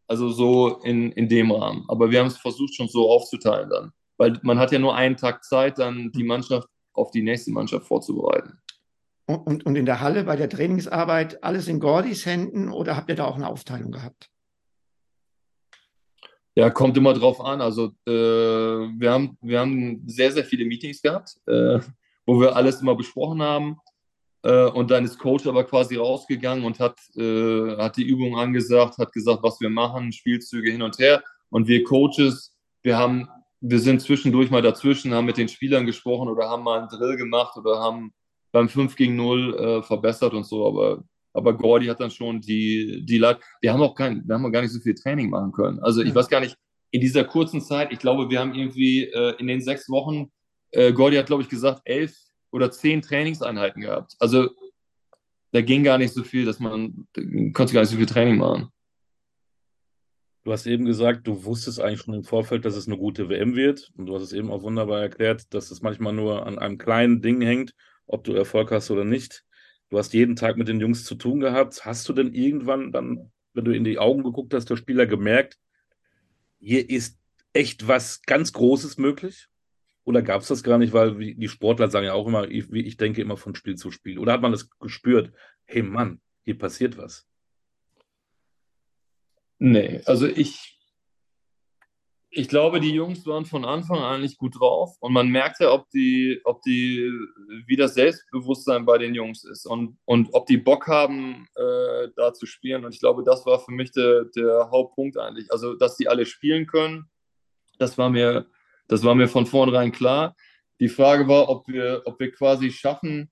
Also 0.10 0.30
so 0.30 0.80
in, 0.84 1.12
in 1.12 1.30
dem 1.30 1.52
Rahmen. 1.52 1.86
Aber 1.88 2.10
wir 2.10 2.20
haben 2.20 2.28
es 2.28 2.38
versucht 2.38 2.74
schon 2.74 2.88
so 2.88 3.12
aufzuteilen 3.12 3.70
dann. 3.70 3.92
Weil 4.18 4.40
man 4.42 4.58
hat 4.58 4.72
ja 4.72 4.80
nur 4.80 4.96
einen 4.96 5.16
Tag 5.16 5.44
Zeit, 5.44 5.78
dann 5.78 6.12
die 6.12 6.24
Mannschaft 6.24 6.68
auf 6.94 7.12
die 7.12 7.22
nächste 7.22 7.52
Mannschaft 7.52 7.86
vorzubereiten. 7.86 8.60
Und, 9.28 9.64
und 9.68 9.76
in 9.76 9.86
der 9.86 10.02
Halle 10.02 10.24
bei 10.24 10.36
der 10.36 10.50
Trainingsarbeit 10.50 11.44
alles 11.44 11.68
in 11.68 11.80
Gordis 11.80 12.26
Händen 12.26 12.72
oder 12.72 12.98
habt 12.98 13.10
ihr 13.10 13.16
da 13.16 13.26
auch 13.26 13.36
eine 13.36 13.48
Aufteilung 13.48 13.92
gehabt? 13.92 14.32
Ja, 16.56 16.72
kommt 16.72 16.98
immer 16.98 17.14
drauf 17.14 17.40
an. 17.40 17.62
Also 17.62 17.94
äh, 18.08 18.12
wir, 18.12 19.12
haben, 19.12 19.38
wir 19.42 19.60
haben 19.60 20.02
sehr, 20.08 20.32
sehr 20.32 20.44
viele 20.44 20.66
Meetings 20.66 21.04
gehabt, 21.04 21.38
äh, 21.46 21.80
wo 22.26 22.42
wir 22.42 22.56
alles 22.56 22.82
immer 22.82 22.96
besprochen 22.96 23.44
haben. 23.44 23.78
Äh, 24.44 24.66
und 24.66 24.90
dann 24.92 25.06
ist 25.06 25.20
Coach 25.20 25.48
aber 25.48 25.64
quasi 25.64 25.96
rausgegangen 25.96 26.64
und 26.64 26.80
hat, 26.80 26.98
äh, 27.16 27.76
hat 27.78 27.98
die 27.98 28.08
Übung 28.08 28.38
angesagt, 28.38 28.98
hat 28.98 29.12
gesagt, 29.12 29.44
was 29.44 29.60
wir 29.60 29.70
machen, 29.70 30.12
Spielzüge 30.12 30.72
hin 30.72 30.82
und 30.82 30.98
her. 31.00 31.24
Und 31.50 31.68
wir 31.68 31.84
Coaches, 31.84 32.56
wir 32.84 32.98
haben, 32.98 33.28
wir 33.60 33.80
sind 33.80 34.02
zwischendurch 34.02 34.50
mal 34.50 34.62
dazwischen, 34.62 35.14
haben 35.14 35.26
mit 35.26 35.38
den 35.38 35.50
Spielern 35.50 35.86
gesprochen 35.86 36.30
oder 36.30 36.48
haben 36.48 36.64
mal 36.64 36.80
einen 36.80 36.90
Drill 36.90 37.18
gemacht 37.18 37.58
oder 37.58 37.80
haben 37.80 38.14
beim 38.52 38.70
5 38.70 38.96
gegen 38.96 39.16
0 39.16 39.56
äh, 39.56 39.82
verbessert 39.84 40.34
und 40.34 40.46
so, 40.46 40.66
aber, 40.68 41.04
aber 41.34 41.54
Gordy 41.54 41.88
hat 41.88 42.00
dann 42.00 42.10
schon 42.10 42.42
die, 42.42 43.06
die 43.06 43.18
Leit 43.18 43.40
wir 43.62 43.74
haben 43.74 43.82
auch 43.82 43.94
kein, 43.94 44.28
wir 44.28 44.36
haben 44.36 44.46
auch 44.46 44.52
gar 44.52 44.62
nicht 44.62 44.72
so 44.72 44.80
viel 44.80 44.96
Training 44.96 45.30
machen 45.30 45.52
können. 45.52 45.80
Also 45.80 46.02
ich 46.02 46.16
weiß 46.16 46.30
gar 46.30 46.40
nicht, 46.40 46.58
in 46.92 47.02
dieser 47.02 47.24
kurzen 47.24 47.62
Zeit, 47.62 47.92
ich 47.92 48.00
glaube, 48.00 48.30
wir 48.30 48.40
haben 48.40 48.56
irgendwie 48.56 49.04
äh, 49.04 49.36
in 49.38 49.48
den 49.48 49.62
sechs 49.62 49.90
Wochen, 49.90 50.32
äh, 50.72 50.92
Gordy 50.92 51.18
hat, 51.18 51.28
glaube 51.28 51.44
ich, 51.44 51.50
gesagt, 51.50 51.82
elf 51.86 52.16
oder 52.52 52.72
zehn 52.72 53.02
Trainingseinheiten 53.02 53.82
gehabt. 53.82 54.16
Also 54.20 54.50
da 55.52 55.62
ging 55.62 55.84
gar 55.84 55.98
nicht 55.98 56.14
so 56.14 56.24
viel, 56.24 56.46
dass 56.46 56.60
man, 56.60 57.08
konnte 57.54 57.74
gar 57.74 57.82
nicht 57.82 57.90
so 57.90 57.98
viel 57.98 58.06
Training 58.06 58.38
machen. 58.38 58.70
Du 60.44 60.52
hast 60.52 60.66
eben 60.66 60.86
gesagt, 60.86 61.28
du 61.28 61.44
wusstest 61.44 61.80
eigentlich 61.80 62.02
schon 62.02 62.14
im 62.14 62.24
Vorfeld, 62.24 62.66
dass 62.66 62.76
es 62.76 62.88
eine 62.88 62.98
gute 62.98 63.30
WM 63.30 63.56
wird. 63.56 63.92
Und 63.98 64.06
du 64.06 64.16
hast 64.16 64.24
es 64.24 64.34
eben 64.34 64.52
auch 64.52 64.62
wunderbar 64.62 65.02
erklärt, 65.02 65.54
dass 65.54 65.70
es 65.70 65.82
manchmal 65.82 66.14
nur 66.14 66.46
an 66.46 66.58
einem 66.58 66.78
kleinen 66.78 67.22
Ding 67.22 67.42
hängt 67.42 67.74
ob 68.10 68.24
du 68.24 68.34
Erfolg 68.34 68.72
hast 68.72 68.92
oder 68.92 69.06
nicht. 69.06 69.46
Du 69.90 69.98
hast 69.98 70.14
jeden 70.14 70.36
Tag 70.36 70.58
mit 70.58 70.68
den 70.68 70.80
Jungs 70.80 71.06
zu 71.06 71.16
tun 71.16 71.40
gehabt. 71.40 71.86
Hast 71.86 72.10
du 72.10 72.14
denn 72.14 72.34
irgendwann 72.34 72.92
dann, 72.92 73.32
wenn 73.54 73.66
du 73.66 73.72
in 73.72 73.84
die 73.84 74.00
Augen 74.00 74.24
geguckt 74.24 74.54
hast, 74.54 74.70
der 74.70 74.78
Spieler 74.78 75.06
gemerkt, 75.06 75.58
hier 76.60 76.90
ist 76.90 77.18
echt 77.54 77.88
was 77.88 78.22
ganz 78.24 78.52
Großes 78.52 78.98
möglich? 78.98 79.48
Oder 80.04 80.22
gab 80.22 80.42
es 80.42 80.48
das 80.48 80.64
gar 80.64 80.78
nicht, 80.78 80.94
weil 80.94 81.16
die 81.36 81.48
Sportler 81.50 81.90
sagen 81.90 82.06
ja 82.06 82.14
auch 82.14 82.28
immer, 82.28 82.50
ich, 82.50 82.72
ich 82.72 82.98
denke 82.98 83.22
immer 83.22 83.38
von 83.38 83.56
Spiel 83.56 83.76
zu 83.76 83.92
Spiel. 83.92 84.18
Oder 84.18 84.34
hat 84.34 84.42
man 84.42 84.52
das 84.52 84.70
gespürt, 84.80 85.32
hey 85.66 85.84
Mann, 85.84 86.22
hier 86.44 86.58
passiert 86.58 86.98
was? 86.98 87.28
Nee, 89.60 90.02
also 90.06 90.26
ich, 90.26 90.80
ich 92.32 92.48
glaube, 92.48 92.80
die 92.80 92.94
Jungs 92.94 93.26
waren 93.26 93.46
von 93.46 93.66
Anfang 93.66 94.00
an 94.00 94.22
nicht 94.22 94.38
gut 94.38 94.60
drauf 94.60 94.96
und 95.00 95.14
man 95.14 95.30
merkte, 95.30 95.72
ob 95.72 95.90
die, 95.90 96.40
ob 96.44 96.62
die, 96.62 97.12
wie 97.66 97.76
das 97.76 97.96
Selbstbewusstsein 97.96 98.86
bei 98.86 98.98
den 98.98 99.16
Jungs 99.16 99.44
ist 99.44 99.66
und, 99.66 99.98
und 100.06 100.30
ob 100.34 100.46
die 100.46 100.58
Bock 100.58 100.88
haben, 100.88 101.48
äh, 101.56 102.08
da 102.16 102.34
zu 102.34 102.46
spielen. 102.46 102.86
Und 102.86 102.94
ich 102.94 103.00
glaube, 103.00 103.24
das 103.24 103.46
war 103.46 103.60
für 103.60 103.72
mich 103.72 103.92
der, 103.92 104.26
der 104.26 104.70
Hauptpunkt 104.72 105.18
eigentlich. 105.18 105.52
Also, 105.52 105.74
dass 105.74 105.98
die 105.98 106.08
alle 106.08 106.26
spielen 106.26 106.68
können, 106.68 107.10
das 107.80 107.98
war 107.98 108.10
mir, 108.10 108.46
das 108.90 109.04
war 109.04 109.16
mir 109.16 109.30
von 109.30 109.46
vornherein 109.46 109.94
klar. 109.94 110.36
Die 110.82 110.90
Frage 110.90 111.28
war, 111.28 111.48
ob 111.48 111.68
wir, 111.68 112.02
ob 112.06 112.20
wir 112.20 112.32
quasi 112.32 112.72
schaffen, 112.72 113.32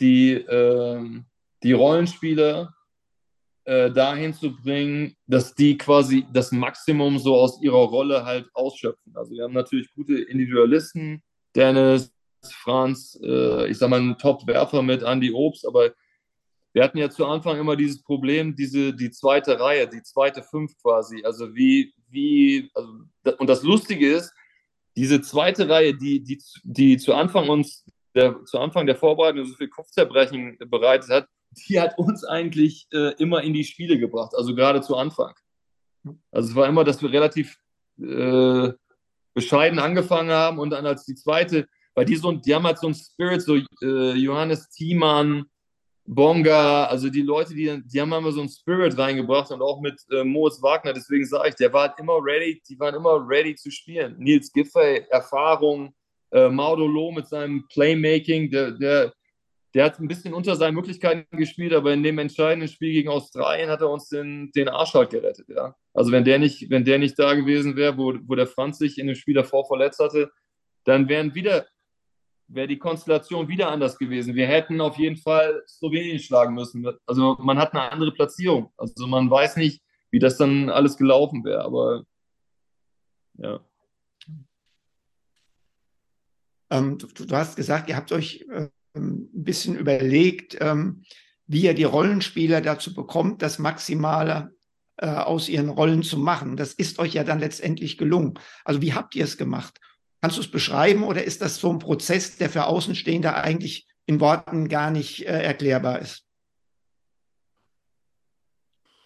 die, 0.00 0.32
äh, 0.32 1.22
die 1.62 1.72
Rollenspieler 1.72 2.74
äh, 3.64 3.90
dahin 3.90 4.34
zu 4.34 4.56
bringen, 4.56 5.16
dass 5.26 5.54
die 5.54 5.78
quasi 5.78 6.26
das 6.32 6.52
Maximum 6.52 7.18
so 7.18 7.36
aus 7.36 7.62
ihrer 7.62 7.76
Rolle 7.76 8.24
halt 8.24 8.48
ausschöpfen. 8.54 9.16
Also 9.16 9.32
wir 9.32 9.44
haben 9.44 9.54
natürlich 9.54 9.92
gute 9.94 10.18
Individualisten, 10.18 11.22
Dennis, 11.54 12.12
Franz, 12.42 13.18
äh, 13.22 13.68
ich 13.68 13.78
sag 13.78 13.90
mal 13.90 14.00
einen 14.00 14.18
Top-Werfer 14.18 14.82
mit 14.82 15.02
Andy 15.02 15.32
Obst, 15.32 15.66
aber 15.66 15.92
wir 16.72 16.82
hatten 16.82 16.98
ja 16.98 17.10
zu 17.10 17.26
Anfang 17.26 17.58
immer 17.58 17.76
dieses 17.76 18.02
Problem, 18.02 18.54
diese, 18.54 18.94
die 18.94 19.10
zweite 19.10 19.58
Reihe, 19.58 19.88
die 19.88 20.02
zweite 20.02 20.42
Fünf 20.42 20.76
quasi. 20.80 21.22
Also 21.24 21.54
wie, 21.54 21.92
wie, 22.08 22.70
also, 22.74 22.90
und 23.38 23.48
das 23.48 23.62
Lustige 23.62 24.12
ist, 24.12 24.32
diese 24.98 25.20
zweite 25.20 25.68
Reihe, 25.68 25.94
die, 25.94 26.24
die, 26.24 26.42
die 26.64 26.98
zu 26.98 27.14
Anfang 27.14 27.48
uns, 27.48 27.84
der, 28.16 28.44
zu 28.44 28.58
Anfang 28.58 28.84
der 28.84 28.96
Vorbereitung 28.96 29.44
so 29.44 29.54
viel 29.54 29.68
Kopfzerbrechen 29.68 30.58
bereitet 30.66 31.08
hat, 31.08 31.28
die 31.68 31.80
hat 31.80 31.96
uns 31.98 32.24
eigentlich 32.24 32.88
äh, 32.92 33.14
immer 33.18 33.42
in 33.42 33.52
die 33.52 33.62
Spiele 33.62 33.96
gebracht, 33.96 34.32
also 34.36 34.56
gerade 34.56 34.80
zu 34.80 34.96
Anfang. 34.96 35.34
Also 36.32 36.50
es 36.50 36.54
war 36.56 36.66
immer, 36.66 36.82
dass 36.82 37.00
wir 37.00 37.12
relativ 37.12 37.58
äh, 38.00 38.72
bescheiden 39.34 39.78
angefangen 39.78 40.30
haben 40.30 40.58
und 40.58 40.70
dann 40.70 40.84
als 40.84 41.04
die 41.04 41.14
zweite, 41.14 41.68
weil 41.94 42.04
die 42.04 42.16
so, 42.16 42.32
die 42.32 42.52
haben 42.52 42.66
halt 42.66 42.78
so 42.78 42.88
einen 42.88 42.96
Spirit, 42.96 43.40
so 43.40 43.56
äh, 43.82 44.12
Johannes 44.14 44.68
Thiemann, 44.70 45.44
Bonga, 46.10 46.86
also 46.86 47.10
die 47.10 47.20
Leute, 47.20 47.54
die, 47.54 47.82
die 47.84 48.00
haben 48.00 48.14
immer 48.14 48.32
so 48.32 48.40
einen 48.40 48.48
Spirit 48.48 48.96
reingebracht 48.96 49.50
und 49.50 49.60
auch 49.60 49.78
mit 49.82 50.00
äh, 50.10 50.24
Moritz 50.24 50.62
Wagner, 50.62 50.94
deswegen 50.94 51.26
sage 51.26 51.50
ich, 51.50 51.54
der 51.56 51.70
war 51.70 51.88
halt 51.88 51.98
immer 51.98 52.18
ready, 52.22 52.62
die 52.66 52.80
waren 52.80 52.94
immer 52.94 53.22
ready 53.28 53.54
zu 53.54 53.70
spielen. 53.70 54.16
Nils 54.18 54.50
Giffey, 54.50 55.04
Erfahrung, 55.10 55.94
äh, 56.32 56.48
Maudo 56.48 56.86
Loh 56.86 57.12
mit 57.12 57.28
seinem 57.28 57.68
Playmaking, 57.68 58.50
der, 58.50 58.70
der, 58.70 59.12
der 59.74 59.84
hat 59.84 60.00
ein 60.00 60.08
bisschen 60.08 60.32
unter 60.32 60.56
seinen 60.56 60.76
Möglichkeiten 60.76 61.36
gespielt, 61.36 61.74
aber 61.74 61.92
in 61.92 62.02
dem 62.02 62.18
entscheidenden 62.18 62.68
Spiel 62.68 62.94
gegen 62.94 63.10
Australien 63.10 63.68
hat 63.68 63.82
er 63.82 63.90
uns 63.90 64.08
den, 64.08 64.50
den 64.52 64.70
Arsch 64.70 64.94
halt 64.94 65.10
gerettet, 65.10 65.50
ja. 65.50 65.74
Also 65.92 66.10
wenn 66.10 66.24
der 66.24 66.38
nicht, 66.38 66.70
wenn 66.70 66.86
der 66.86 66.98
nicht 66.98 67.18
da 67.18 67.34
gewesen 67.34 67.76
wäre, 67.76 67.98
wo, 67.98 68.14
wo 68.26 68.34
der 68.34 68.46
Franz 68.46 68.78
sich 68.78 68.96
in 68.96 69.08
dem 69.08 69.14
Spiel 69.14 69.34
davor 69.34 69.66
verletzt 69.66 70.00
hatte, 70.00 70.30
dann 70.84 71.06
wären 71.10 71.34
wieder 71.34 71.66
wäre 72.48 72.66
die 72.66 72.78
Konstellation 72.78 73.48
wieder 73.48 73.70
anders 73.70 73.98
gewesen. 73.98 74.34
Wir 74.34 74.46
hätten 74.46 74.80
auf 74.80 74.96
jeden 74.98 75.16
Fall 75.16 75.62
Slowenien 75.68 76.18
schlagen 76.18 76.54
müssen. 76.54 76.86
Also 77.06 77.36
man 77.40 77.58
hat 77.58 77.72
eine 77.72 77.92
andere 77.92 78.12
Platzierung. 78.12 78.72
Also 78.76 79.06
man 79.06 79.30
weiß 79.30 79.56
nicht, 79.56 79.82
wie 80.10 80.18
das 80.18 80.38
dann 80.38 80.70
alles 80.70 80.96
gelaufen 80.96 81.44
wäre. 81.44 81.62
Aber 81.64 82.04
ja. 83.34 83.60
Ähm, 86.70 86.98
du, 86.98 87.06
du, 87.06 87.36
hast 87.36 87.56
gesagt, 87.56 87.88
ihr 87.88 87.96
habt 87.96 88.12
euch 88.12 88.46
äh, 88.50 88.68
ein 88.94 89.28
bisschen 89.32 89.76
überlegt, 89.76 90.56
ähm, 90.60 91.02
wie 91.46 91.62
ihr 91.62 91.74
die 91.74 91.84
Rollenspieler 91.84 92.60
dazu 92.60 92.94
bekommt, 92.94 93.42
das 93.42 93.58
Maximale 93.58 94.54
äh, 94.96 95.06
aus 95.06 95.48
ihren 95.48 95.68
Rollen 95.68 96.02
zu 96.02 96.18
machen. 96.18 96.56
Das 96.56 96.74
ist 96.74 96.98
euch 96.98 97.14
ja 97.14 97.24
dann 97.24 97.38
letztendlich 97.38 97.96
gelungen. 97.98 98.38
Also 98.64 98.82
wie 98.82 98.94
habt 98.94 99.14
ihr 99.14 99.24
es 99.24 99.38
gemacht? 99.38 99.80
Kannst 100.20 100.36
du 100.36 100.40
es 100.40 100.50
beschreiben 100.50 101.04
oder 101.04 101.22
ist 101.22 101.42
das 101.42 101.58
so 101.58 101.70
ein 101.70 101.78
Prozess, 101.78 102.36
der 102.38 102.50
für 102.50 102.66
Außenstehende 102.66 103.34
eigentlich 103.34 103.86
in 104.06 104.20
Worten 104.20 104.68
gar 104.68 104.90
nicht 104.90 105.26
äh, 105.26 105.42
erklärbar 105.42 106.00
ist? 106.00 106.24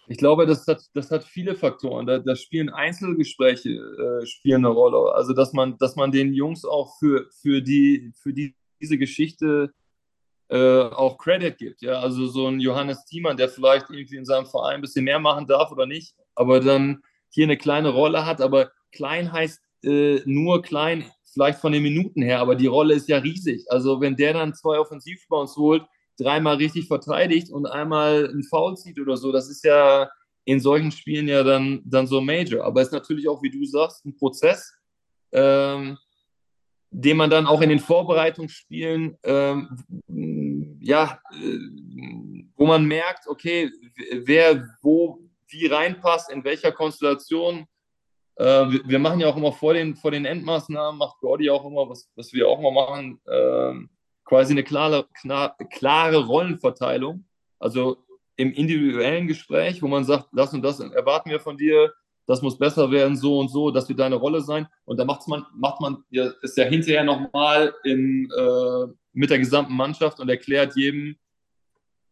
Ich 0.08 0.18
glaube, 0.18 0.46
das 0.46 0.66
hat, 0.66 0.82
das 0.94 1.10
hat 1.10 1.24
viele 1.24 1.54
Faktoren. 1.54 2.06
Da, 2.06 2.18
da 2.18 2.34
spielen 2.36 2.70
Einzelgespräche 2.70 3.70
äh, 3.70 4.26
spielen 4.26 4.64
eine 4.64 4.74
Rolle. 4.74 5.14
Also, 5.14 5.32
dass 5.32 5.52
man, 5.52 5.78
dass 5.78 5.96
man 5.96 6.12
den 6.12 6.34
Jungs 6.34 6.64
auch 6.64 6.98
für, 6.98 7.28
für, 7.40 7.62
die, 7.62 8.12
für 8.14 8.32
die, 8.32 8.54
diese 8.80 8.98
Geschichte 8.98 9.72
äh, 10.48 10.82
auch 10.82 11.18
Credit 11.18 11.56
gibt. 11.56 11.82
Ja? 11.82 12.00
Also 12.00 12.26
so 12.26 12.46
ein 12.48 12.60
Johannes 12.60 13.04
Thiemann, 13.06 13.36
der 13.36 13.48
vielleicht 13.48 13.88
irgendwie 13.90 14.16
in 14.16 14.24
seinem 14.24 14.46
Verein 14.46 14.76
ein 14.76 14.80
bisschen 14.82 15.04
mehr 15.04 15.18
machen 15.18 15.46
darf 15.46 15.72
oder 15.72 15.86
nicht, 15.86 16.14
aber 16.34 16.60
dann 16.60 17.02
hier 17.30 17.44
eine 17.44 17.56
kleine 17.56 17.88
Rolle 17.88 18.26
hat. 18.26 18.40
Aber 18.40 18.70
klein 18.92 19.32
heißt 19.32 19.62
äh, 19.84 20.20
nur 20.24 20.62
klein, 20.62 21.04
vielleicht 21.32 21.60
von 21.60 21.72
den 21.72 21.82
Minuten 21.82 22.22
her, 22.22 22.40
aber 22.40 22.54
die 22.54 22.66
Rolle 22.66 22.94
ist 22.94 23.08
ja 23.08 23.18
riesig. 23.18 23.64
Also 23.68 24.00
wenn 24.00 24.16
der 24.16 24.34
dann 24.34 24.54
zwei 24.54 24.78
Offensivbounds 24.78 25.56
holt, 25.56 25.82
dreimal 26.18 26.56
richtig 26.56 26.88
verteidigt 26.88 27.50
und 27.50 27.66
einmal 27.66 28.28
einen 28.28 28.44
Foul 28.44 28.76
zieht 28.76 29.00
oder 29.00 29.16
so, 29.16 29.32
das 29.32 29.48
ist 29.48 29.64
ja 29.64 30.10
in 30.44 30.60
solchen 30.60 30.90
Spielen 30.90 31.28
ja 31.28 31.42
dann, 31.42 31.82
dann 31.84 32.06
so 32.06 32.20
Major. 32.20 32.64
Aber 32.64 32.80
es 32.80 32.88
ist 32.88 32.92
natürlich 32.92 33.28
auch, 33.28 33.42
wie 33.42 33.50
du 33.50 33.64
sagst, 33.64 34.04
ein 34.04 34.16
Prozess, 34.16 34.72
ähm, 35.32 35.98
den 36.90 37.16
man 37.16 37.30
dann 37.30 37.46
auch 37.46 37.62
in 37.62 37.70
den 37.70 37.78
Vorbereitungsspielen, 37.78 39.16
ähm, 39.22 40.78
ja, 40.80 41.20
äh, 41.32 41.58
wo 42.56 42.66
man 42.66 42.84
merkt, 42.84 43.26
okay, 43.28 43.70
wer 44.24 44.68
wo 44.82 45.18
wie 45.48 45.66
reinpasst, 45.66 46.30
in 46.30 46.44
welcher 46.44 46.72
Konstellation 46.72 47.66
äh, 48.36 48.44
wir, 48.84 48.98
machen 48.98 49.20
ja 49.20 49.28
auch 49.28 49.36
immer 49.36 49.52
vor 49.52 49.74
den, 49.74 49.94
vor 49.94 50.10
den 50.10 50.24
Endmaßnahmen, 50.24 50.98
macht 50.98 51.20
Gordy 51.20 51.50
auch 51.50 51.64
immer, 51.64 51.88
was, 51.88 52.10
was 52.16 52.32
wir 52.32 52.48
auch 52.48 52.58
immer 52.58 52.70
machen, 52.70 53.20
äh, 53.26 53.74
quasi 54.24 54.52
eine 54.52 54.64
klare, 54.64 55.06
klar, 55.20 55.56
klare 55.70 56.26
Rollenverteilung. 56.26 57.24
Also 57.58 57.98
im 58.36 58.52
individuellen 58.52 59.26
Gespräch, 59.26 59.82
wo 59.82 59.88
man 59.88 60.04
sagt, 60.04 60.28
das 60.32 60.52
und 60.52 60.62
das 60.62 60.80
erwarten 60.80 61.30
wir 61.30 61.40
von 61.40 61.56
dir, 61.56 61.92
das 62.26 62.40
muss 62.40 62.58
besser 62.58 62.90
werden, 62.90 63.16
so 63.16 63.38
und 63.38 63.48
so, 63.48 63.70
das 63.70 63.88
wird 63.88 63.98
deine 63.98 64.16
Rolle 64.16 64.40
sein. 64.40 64.66
Und 64.84 64.98
da 64.98 65.04
macht 65.04 65.26
man, 65.28 65.44
macht 65.54 65.80
man 65.80 66.04
ja, 66.10 66.30
ist 66.40 66.56
ja 66.56 66.64
hinterher 66.64 67.04
nochmal 67.04 67.74
äh, 67.84 67.94
mit 69.12 69.30
der 69.30 69.38
gesamten 69.38 69.74
Mannschaft 69.74 70.20
und 70.20 70.28
erklärt 70.28 70.76
jedem, 70.76 71.16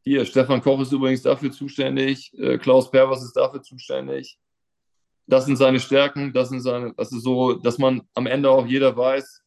hier, 0.02 0.24
Stefan 0.24 0.62
Koch 0.62 0.80
ist 0.80 0.92
übrigens 0.92 1.22
dafür 1.22 1.52
zuständig, 1.52 2.32
äh, 2.38 2.58
Klaus 2.58 2.90
Pervers 2.90 3.22
ist 3.22 3.36
dafür 3.36 3.62
zuständig, 3.62 4.38
das 5.30 5.46
sind 5.46 5.56
seine 5.56 5.80
Stärken, 5.80 6.32
das 6.32 6.48
sind 6.48 6.60
seine, 6.60 6.92
das 6.94 7.12
ist 7.12 7.22
so, 7.22 7.54
dass 7.54 7.78
man 7.78 8.02
am 8.14 8.26
Ende 8.26 8.50
auch 8.50 8.66
jeder 8.66 8.96
weiß, 8.96 9.42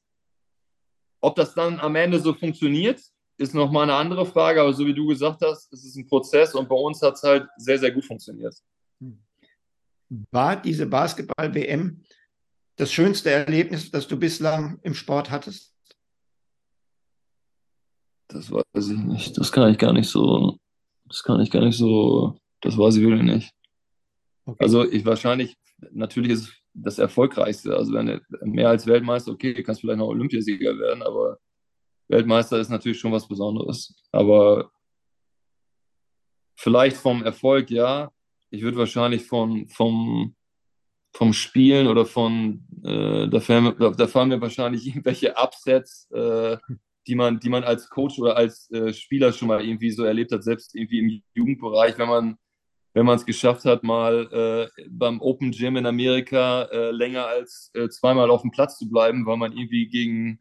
ob 1.21 1.35
das 1.35 1.53
dann 1.53 1.79
am 1.79 1.95
Ende 1.95 2.19
so 2.19 2.33
funktioniert, 2.33 3.01
ist 3.37 3.53
nochmal 3.53 3.83
eine 3.83 3.95
andere 3.95 4.25
Frage, 4.25 4.61
aber 4.61 4.73
so 4.73 4.85
wie 4.85 4.93
du 4.93 5.07
gesagt 5.07 5.41
hast, 5.41 5.71
es 5.73 5.85
ist 5.85 5.95
ein 5.95 6.07
Prozess 6.07 6.53
und 6.53 6.69
bei 6.69 6.75
uns 6.75 7.01
hat 7.01 7.15
es 7.15 7.23
halt 7.23 7.47
sehr, 7.57 7.79
sehr 7.79 7.91
gut 7.91 8.05
funktioniert. 8.05 8.55
War 10.31 10.55
diese 10.55 10.85
Basketball-WM 10.85 12.03
das 12.75 12.91
schönste 12.91 13.31
Erlebnis, 13.31 13.89
das 13.89 14.07
du 14.07 14.17
bislang 14.17 14.79
im 14.83 14.93
Sport 14.93 15.31
hattest? 15.31 15.73
Das 18.27 18.51
weiß 18.51 18.89
ich 18.89 18.97
nicht. 18.97 19.37
Das 19.37 19.51
kann 19.51 19.71
ich 19.71 19.77
gar 19.77 19.93
nicht 19.93 20.09
so. 20.09 20.57
Das 21.05 21.23
kann 21.23 21.39
ich 21.39 21.51
gar 21.51 21.63
nicht 21.63 21.77
so. 21.77 22.37
Das 22.61 22.77
weiß 22.77 22.95
ich 22.95 23.03
wirklich 23.03 23.23
nicht. 23.23 23.53
Okay. 24.45 24.63
Also 24.63 24.89
ich 24.89 25.05
wahrscheinlich 25.05 25.55
natürlich 25.91 26.31
ist 26.31 26.53
das 26.73 26.99
Erfolgreichste. 26.99 27.75
Also 27.75 27.93
wenn 27.93 28.21
mehr 28.41 28.69
als 28.69 28.87
Weltmeister, 28.87 29.31
okay, 29.31 29.61
kannst 29.63 29.81
vielleicht 29.81 29.99
noch 29.99 30.07
Olympiasieger 30.07 30.77
werden, 30.77 31.03
aber 31.03 31.37
Weltmeister 32.07 32.59
ist 32.59 32.69
natürlich 32.69 32.99
schon 32.99 33.11
was 33.11 33.27
Besonderes. 33.27 33.95
Aber 34.11 34.71
vielleicht 36.55 36.97
vom 36.97 37.23
Erfolg, 37.23 37.69
ja. 37.69 38.11
Ich 38.49 38.61
würde 38.61 38.77
wahrscheinlich 38.77 39.25
von, 39.25 39.67
vom, 39.67 40.35
vom 41.15 41.33
Spielen 41.33 41.87
oder 41.87 42.05
von, 42.05 42.65
äh, 42.83 43.27
da, 43.27 43.39
fallen, 43.39 43.75
da, 43.79 44.07
fallen, 44.07 44.29
mir 44.29 44.41
wahrscheinlich 44.41 44.87
irgendwelche 44.87 45.35
Upsets, 45.35 46.09
äh, 46.11 46.57
die, 47.07 47.15
man, 47.15 47.39
die 47.39 47.49
man 47.49 47.63
als 47.63 47.89
Coach 47.89 48.19
oder 48.19 48.37
als 48.37 48.71
äh, 48.71 48.93
Spieler 48.93 49.33
schon 49.33 49.47
mal 49.47 49.63
irgendwie 49.63 49.91
so 49.91 50.03
erlebt 50.03 50.31
hat, 50.31 50.43
selbst 50.43 50.75
irgendwie 50.75 50.99
im 50.99 51.21
Jugendbereich, 51.33 51.97
wenn 51.97 52.07
man 52.07 52.37
wenn 52.93 53.05
man 53.05 53.15
es 53.15 53.25
geschafft 53.25 53.65
hat, 53.65 53.83
mal 53.83 54.69
äh, 54.77 54.83
beim 54.89 55.19
Open 55.19 55.51
Gym 55.51 55.77
in 55.77 55.85
Amerika 55.85 56.63
äh, 56.71 56.91
länger 56.91 57.25
als 57.25 57.71
äh, 57.73 57.89
zweimal 57.89 58.29
auf 58.29 58.41
dem 58.41 58.51
Platz 58.51 58.77
zu 58.77 58.87
bleiben, 58.87 59.25
weil 59.25 59.37
man 59.37 59.51
irgendwie 59.51 59.87
gegen, 59.87 60.39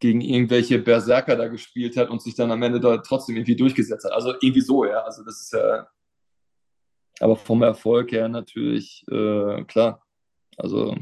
gegen 0.00 0.22
irgendwelche 0.22 0.78
Berserker 0.78 1.36
da 1.36 1.48
gespielt 1.48 1.96
hat 1.96 2.08
und 2.08 2.22
sich 2.22 2.34
dann 2.34 2.50
am 2.50 2.62
Ende 2.62 2.80
da 2.80 2.96
trotzdem 2.98 3.36
irgendwie 3.36 3.56
durchgesetzt 3.56 4.06
hat. 4.06 4.12
Also 4.12 4.32
irgendwie 4.40 4.62
so, 4.62 4.86
ja. 4.86 5.02
Also 5.02 5.22
das 5.22 5.42
ist 5.42 5.52
ja, 5.52 5.86
aber 7.20 7.36
vom 7.36 7.62
Erfolg 7.62 8.10
her 8.12 8.28
natürlich 8.28 9.04
äh, 9.10 9.62
klar. 9.64 10.02
Also 10.56 10.96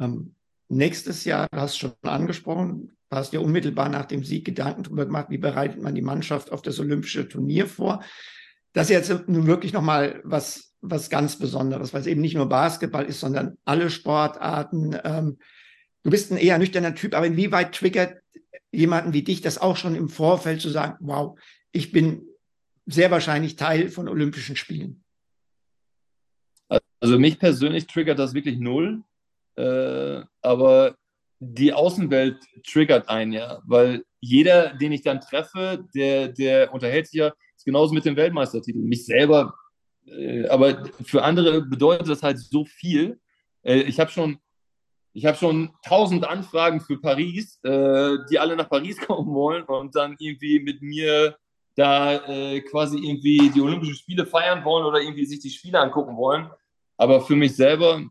ähm, 0.00 0.34
nächstes 0.68 1.24
Jahr, 1.24 1.46
du 1.50 1.58
hast 1.58 1.76
schon 1.76 1.92
angesprochen, 2.02 2.96
du 3.08 3.16
hast 3.16 3.32
ja 3.32 3.38
unmittelbar 3.38 3.88
nach 3.88 4.06
dem 4.06 4.24
Sieg 4.24 4.44
Gedanken 4.44 4.82
darüber 4.82 5.06
gemacht, 5.06 5.26
wie 5.30 5.38
bereitet 5.38 5.80
man 5.80 5.94
die 5.94 6.02
Mannschaft 6.02 6.50
auf 6.50 6.62
das 6.62 6.80
olympische 6.80 7.28
Turnier 7.28 7.68
vor 7.68 8.02
das 8.72 8.90
ist 8.90 9.08
jetzt 9.08 9.28
nun 9.28 9.46
wirklich 9.46 9.72
nochmal 9.72 10.20
was, 10.24 10.74
was 10.80 11.10
ganz 11.10 11.38
Besonderes, 11.38 11.92
weil 11.92 12.00
es 12.00 12.06
eben 12.06 12.20
nicht 12.20 12.34
nur 12.34 12.48
Basketball 12.48 13.04
ist, 13.04 13.20
sondern 13.20 13.58
alle 13.64 13.90
Sportarten. 13.90 14.96
Ähm, 15.04 15.38
du 16.02 16.10
bist 16.10 16.30
ein 16.30 16.38
eher 16.38 16.58
nüchterner 16.58 16.94
Typ, 16.94 17.14
aber 17.14 17.26
inwieweit 17.26 17.74
triggert 17.74 18.20
jemanden 18.72 19.12
wie 19.12 19.22
dich 19.22 19.40
das 19.40 19.58
auch 19.58 19.76
schon 19.76 19.94
im 19.94 20.08
Vorfeld 20.08 20.60
zu 20.60 20.68
sagen, 20.68 20.96
wow, 21.00 21.38
ich 21.72 21.92
bin 21.92 22.22
sehr 22.86 23.10
wahrscheinlich 23.10 23.56
Teil 23.56 23.88
von 23.88 24.08
Olympischen 24.08 24.56
Spielen? 24.56 25.02
Also 27.00 27.18
mich 27.18 27.38
persönlich 27.38 27.86
triggert 27.86 28.18
das 28.18 28.34
wirklich 28.34 28.58
null, 28.58 29.02
äh, 29.56 30.20
aber 30.42 30.96
die 31.40 31.72
Außenwelt 31.72 32.38
triggert 32.64 33.08
einen 33.08 33.32
ja, 33.32 33.60
weil 33.64 34.04
jeder, 34.20 34.74
den 34.74 34.92
ich 34.92 35.02
dann 35.02 35.20
treffe, 35.20 35.84
der, 35.94 36.28
der 36.28 36.72
unterhält 36.72 37.06
sich 37.06 37.20
ja, 37.20 37.32
ist 37.60 37.66
genauso 37.66 37.94
mit 37.94 38.04
dem 38.04 38.16
Weltmeistertitel. 38.16 38.78
Mich 38.78 39.04
selber, 39.04 39.54
äh, 40.06 40.48
aber 40.48 40.84
für 41.04 41.22
andere 41.22 41.62
bedeutet 41.62 42.08
das 42.08 42.22
halt 42.22 42.38
so 42.38 42.64
viel. 42.64 43.20
Äh, 43.62 43.82
ich 43.82 44.00
habe 44.00 44.10
schon, 44.10 44.38
ich 45.12 45.26
habe 45.26 45.36
schon 45.36 45.70
tausend 45.84 46.24
Anfragen 46.24 46.80
für 46.80 46.98
Paris, 46.98 47.60
äh, 47.62 48.16
die 48.30 48.38
alle 48.38 48.56
nach 48.56 48.68
Paris 48.68 48.96
kommen 49.06 49.32
wollen 49.34 49.64
und 49.64 49.94
dann 49.94 50.16
irgendwie 50.18 50.60
mit 50.60 50.80
mir 50.82 51.36
da 51.76 52.26
äh, 52.26 52.60
quasi 52.62 52.98
irgendwie 52.98 53.50
die 53.50 53.60
Olympischen 53.60 53.94
Spiele 53.94 54.26
feiern 54.26 54.64
wollen 54.64 54.86
oder 54.86 55.00
irgendwie 55.00 55.26
sich 55.26 55.40
die 55.40 55.50
Spiele 55.50 55.78
angucken 55.78 56.16
wollen. 56.16 56.50
Aber 56.96 57.20
für 57.20 57.36
mich 57.36 57.54
selber, 57.54 58.02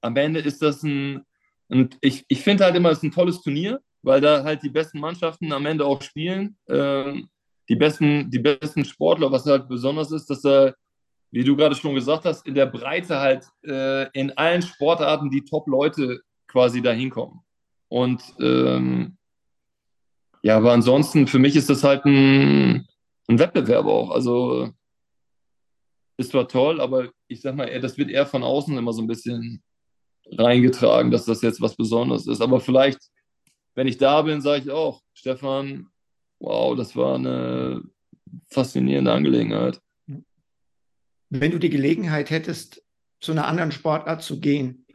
am 0.00 0.16
Ende 0.16 0.40
ist 0.40 0.60
das 0.62 0.82
ein, 0.82 1.24
Und 1.68 1.98
ich, 2.00 2.24
ich 2.28 2.42
finde 2.42 2.64
halt 2.64 2.76
immer, 2.76 2.90
es 2.90 2.98
ist 2.98 3.04
ein 3.04 3.12
tolles 3.12 3.42
Turnier, 3.42 3.80
weil 4.02 4.20
da 4.20 4.42
halt 4.42 4.62
die 4.62 4.70
besten 4.70 5.00
Mannschaften 5.00 5.52
am 5.52 5.66
Ende 5.66 5.84
auch 5.84 6.02
spielen. 6.02 6.56
Ähm, 6.68 7.28
die, 7.70 7.76
besten, 7.76 8.30
die 8.30 8.40
besten 8.40 8.84
Sportler, 8.84 9.30
was 9.30 9.46
halt 9.46 9.68
besonders 9.68 10.10
ist, 10.10 10.28
dass 10.28 10.42
da, 10.42 10.74
wie 11.30 11.44
du 11.44 11.54
gerade 11.54 11.76
schon 11.76 11.94
gesagt 11.94 12.24
hast, 12.24 12.44
in 12.44 12.56
der 12.56 12.66
Breite 12.66 13.20
halt 13.20 13.46
äh, 13.64 14.10
in 14.10 14.36
allen 14.36 14.60
Sportarten 14.60 15.30
die 15.30 15.44
Top-Leute 15.44 16.20
quasi 16.48 16.82
da 16.82 16.90
hinkommen. 16.90 17.40
Und 17.88 18.22
ähm, 18.40 19.16
ja, 20.42 20.56
aber 20.56 20.72
ansonsten, 20.72 21.28
für 21.28 21.38
mich 21.38 21.54
ist 21.54 21.70
das 21.70 21.84
halt 21.84 22.04
ein, 22.06 22.88
ein 23.28 23.38
Wettbewerb 23.38 23.86
auch. 23.86 24.10
Also 24.10 24.70
ist 26.16 26.32
zwar 26.32 26.48
toll, 26.48 26.80
aber 26.80 27.10
ich 27.28 27.40
sag 27.40 27.54
mal, 27.54 27.80
das 27.80 27.96
wird 27.96 28.10
eher 28.10 28.26
von 28.26 28.42
außen 28.42 28.76
immer 28.76 28.92
so 28.92 29.00
ein 29.00 29.06
bisschen 29.06 29.62
reingetragen, 30.32 31.12
dass 31.12 31.24
das 31.24 31.40
jetzt 31.40 31.60
was 31.60 31.76
Besonderes 31.76 32.26
ist. 32.26 32.40
Aber 32.40 32.58
vielleicht, 32.58 32.98
wenn 33.76 33.86
ich 33.86 33.96
da 33.96 34.22
bin, 34.22 34.40
sage 34.40 34.64
ich 34.64 34.70
auch, 34.70 35.02
Stefan, 35.14 35.86
wow, 36.40 36.74
das 36.76 36.96
war 36.96 37.14
eine 37.14 37.82
faszinierende 38.48 39.12
Angelegenheit. 39.12 39.80
Wenn 41.28 41.52
du 41.52 41.58
die 41.58 41.70
Gelegenheit 41.70 42.30
hättest, 42.30 42.82
zu 43.20 43.32
einer 43.32 43.46
anderen 43.46 43.70
Sportart 43.70 44.22
zu 44.22 44.40
gehen, 44.40 44.86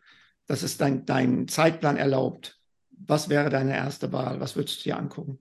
dass 0.48 0.64
es 0.64 0.78
dein, 0.78 1.06
dein 1.06 1.48
Zeitplan 1.48 1.96
erlaubt, 1.96 2.60
was 2.90 3.30
wäre 3.30 3.50
deine 3.50 3.76
erste 3.76 4.12
Wahl? 4.12 4.40
Was 4.40 4.56
würdest 4.56 4.80
du 4.80 4.90
dir 4.90 4.98
angucken? 4.98 5.40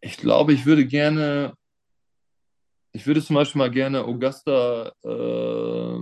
Ich 0.00 0.18
glaube, 0.18 0.52
ich 0.52 0.66
würde 0.66 0.86
gerne, 0.86 1.54
ich 2.92 3.06
würde 3.06 3.22
zum 3.22 3.34
Beispiel 3.34 3.58
mal 3.58 3.70
gerne 3.70 4.04
Augusta 4.04 4.92
äh, 5.02 5.98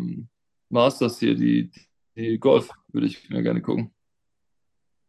Masters 0.69 1.19
hier, 1.19 1.35
die, 1.35 1.71
die 2.17 2.39
Golf, 2.39 2.71
würde 2.89 3.07
ich 3.07 3.29
mir 3.31 3.43
gerne 3.43 3.63
gucken. 3.63 3.94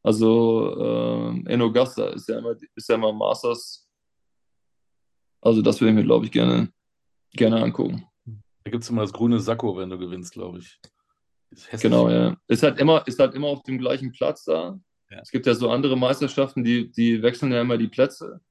Also 0.06 0.76
äh, 0.78 1.52
in 1.52 1.62
Augusta 1.64 2.10
ist 2.10 2.30
ja 2.30 2.38
immer, 2.38 2.56
ist 2.76 2.88
ja 2.88 2.94
immer 2.94 3.12
Masters. 3.12 3.90
Also 5.42 5.64
das 5.64 5.82
würde 5.82 5.90
ich 5.90 5.96
mir, 5.96 6.04
glaube 6.04 6.26
ich, 6.26 6.32
gerne, 6.32 6.72
gerne 7.32 7.64
angucken. 7.64 8.06
Da 8.64 8.70
gibt 8.70 8.84
es 8.84 8.90
immer 8.92 9.02
das 9.02 9.12
grüne 9.12 9.40
Sakko, 9.40 9.76
wenn 9.78 9.90
du 9.90 9.98
gewinnst, 9.98 10.34
glaube 10.34 10.60
ich. 10.60 10.80
Genau, 11.82 12.08
ja. 12.08 12.38
Ist 12.48 12.62
halt 12.62 12.80
immer, 12.80 13.02
ist 13.08 13.18
halt 13.18 13.34
immer 13.34 13.48
auf 13.48 13.64
dem 13.64 13.80
gleichen 13.80 14.12
Platz 14.12 14.44
da. 14.44 14.80
Ja. 15.10 15.20
Es 15.24 15.32
gibt 15.32 15.48
ja 15.48 15.56
so 15.56 15.72
andere 15.72 15.98
Meisterschaften, 15.98 16.64
die, 16.64 16.92
die 16.92 17.24
wechseln 17.24 17.52
ja 17.52 17.62
immer 17.62 17.80
die 17.80 17.88
Plätze. 17.88 18.42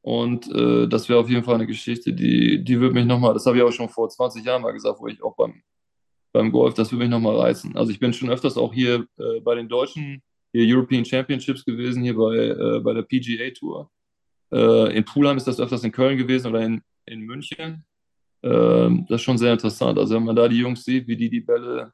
Und 0.00 0.48
äh, 0.52 0.86
das 0.86 1.08
wäre 1.08 1.18
auf 1.18 1.28
jeden 1.28 1.42
Fall 1.42 1.56
eine 1.56 1.66
Geschichte, 1.66 2.12
die, 2.12 2.62
die 2.62 2.78
würde 2.78 2.94
mich 2.94 3.06
nochmal, 3.06 3.34
das 3.34 3.46
habe 3.46 3.56
ich 3.56 3.64
auch 3.64 3.72
schon 3.72 3.88
vor 3.88 4.08
20 4.08 4.44
Jahren 4.44 4.62
mal 4.62 4.72
gesagt, 4.72 5.00
wo 5.00 5.08
ich 5.08 5.20
auch 5.24 5.34
beim, 5.34 5.60
beim 6.32 6.52
Golf, 6.52 6.74
das 6.74 6.92
würde 6.92 7.02
mich 7.02 7.10
nochmal 7.10 7.36
reißen. 7.36 7.76
Also 7.76 7.90
ich 7.90 7.98
bin 7.98 8.12
schon 8.12 8.30
öfters 8.30 8.56
auch 8.56 8.72
hier 8.72 9.08
äh, 9.18 9.40
bei 9.40 9.56
den 9.56 9.68
deutschen 9.68 10.22
hier 10.54 10.76
European 10.76 11.04
Championships 11.04 11.64
gewesen, 11.64 12.02
hier 12.02 12.16
bei, 12.16 12.36
äh, 12.36 12.80
bei 12.80 12.94
der 12.94 13.02
PGA 13.02 13.50
Tour. 13.50 13.90
Äh, 14.52 14.96
in 14.96 15.04
Pulheim 15.04 15.36
ist 15.36 15.46
das 15.46 15.60
öfters 15.60 15.84
in 15.84 15.92
Köln 15.92 16.16
gewesen 16.16 16.48
oder 16.48 16.62
in, 16.62 16.80
in 17.06 17.20
München. 17.20 17.84
Ähm, 18.42 19.04
das 19.08 19.20
ist 19.20 19.24
schon 19.24 19.38
sehr 19.38 19.52
interessant. 19.52 19.98
Also 19.98 20.14
wenn 20.14 20.24
man 20.24 20.36
da 20.36 20.48
die 20.48 20.58
Jungs 20.58 20.84
sieht, 20.84 21.08
wie 21.08 21.16
die 21.16 21.28
die 21.28 21.40
Bälle 21.40 21.92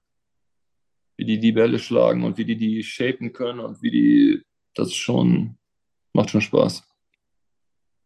wie 1.20 1.26
die 1.26 1.38
die 1.38 1.52
Bälle 1.52 1.78
schlagen 1.78 2.24
und 2.24 2.38
wie 2.38 2.46
die 2.46 2.56
die 2.56 2.82
shapen 2.82 3.34
können 3.34 3.60
und 3.60 3.82
wie 3.82 3.90
die, 3.90 4.42
das 4.74 4.94
schon, 4.94 5.58
macht 6.14 6.30
schon 6.30 6.40
Spaß. 6.40 6.82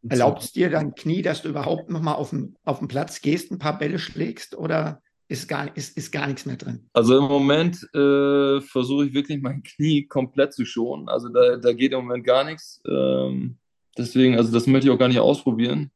Erlaubt 0.08 0.42
es 0.42 0.50
dir 0.50 0.68
dein 0.68 0.96
Knie, 0.96 1.22
dass 1.22 1.42
du 1.42 1.48
überhaupt 1.48 1.90
nochmal 1.90 2.16
auf 2.16 2.30
den, 2.30 2.56
auf 2.64 2.80
den 2.80 2.88
Platz 2.88 3.20
gehst, 3.20 3.52
ein 3.52 3.60
paar 3.60 3.78
Bälle 3.78 4.00
schlägst 4.00 4.56
oder 4.56 5.00
ist 5.28 5.48
gar, 5.48 5.74
ist, 5.76 5.96
ist 5.96 6.12
gar 6.12 6.26
nichts 6.26 6.46
mehr 6.46 6.56
drin? 6.56 6.88
Also 6.92 7.18
im 7.18 7.24
Moment 7.24 7.82
äh, 7.94 8.60
versuche 8.60 9.06
ich 9.06 9.14
wirklich 9.14 9.40
mein 9.40 9.62
Knie 9.62 10.06
komplett 10.06 10.52
zu 10.52 10.64
schonen. 10.64 11.08
Also 11.08 11.28
da, 11.28 11.56
da 11.56 11.72
geht 11.72 11.92
im 11.92 12.00
Moment 12.00 12.24
gar 12.24 12.44
nichts. 12.44 12.82
Ähm, 12.86 13.58
deswegen, 13.96 14.36
also 14.36 14.52
das 14.52 14.66
möchte 14.66 14.88
ich 14.88 14.94
auch 14.94 14.98
gar 14.98 15.08
nicht 15.08 15.20
ausprobieren. 15.20 15.90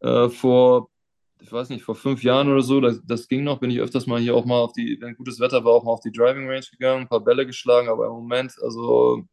Äh, 0.00 0.28
vor 0.28 0.92
ich 1.42 1.52
weiß 1.52 1.68
nicht, 1.70 1.82
vor 1.82 1.94
fünf 1.94 2.22
Jahren 2.22 2.50
oder 2.50 2.62
so, 2.62 2.80
das, 2.80 3.02
das, 3.04 3.28
ging 3.28 3.44
noch, 3.44 3.58
bin 3.58 3.70
ich 3.70 3.80
öfters 3.80 4.06
mal 4.06 4.20
hier 4.20 4.34
auch 4.34 4.44
mal 4.44 4.60
auf 4.60 4.72
die, 4.72 4.96
wenn 5.00 5.16
gutes 5.16 5.40
Wetter 5.40 5.64
war, 5.64 5.72
auch 5.72 5.84
mal 5.84 5.92
auf 5.92 6.00
die 6.00 6.12
Driving 6.12 6.48
Range 6.48 6.64
gegangen, 6.70 7.02
ein 7.02 7.08
paar 7.08 7.22
Bälle 7.22 7.46
geschlagen, 7.46 7.88
aber 7.88 8.06
im 8.06 8.12
Moment, 8.12 8.54
also 8.62 9.24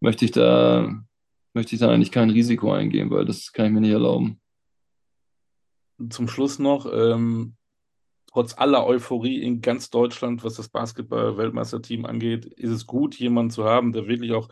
möchte 0.00 0.24
ich 0.24 0.32
da, 0.32 1.04
möchte 1.54 1.74
ich 1.74 1.80
da 1.80 1.90
eigentlich 1.90 2.10
kein 2.10 2.30
Risiko 2.30 2.72
eingehen, 2.72 3.10
weil 3.10 3.24
das 3.24 3.52
kann 3.52 3.66
ich 3.66 3.72
mir 3.72 3.80
nicht 3.80 3.92
erlauben. 3.92 4.40
Zum 6.10 6.26
Schluss 6.26 6.58
noch, 6.58 6.92
ähm, 6.92 7.54
trotz 8.32 8.56
aller 8.56 8.86
Euphorie 8.86 9.42
in 9.42 9.60
ganz 9.60 9.90
Deutschland, 9.90 10.42
was 10.44 10.54
das 10.54 10.68
Basketball-Weltmeisterteam 10.68 12.06
angeht, 12.06 12.46
ist 12.46 12.70
es 12.70 12.86
gut, 12.86 13.14
jemanden 13.16 13.50
zu 13.50 13.64
haben, 13.64 13.92
der 13.92 14.08
wirklich 14.08 14.32
auch 14.32 14.48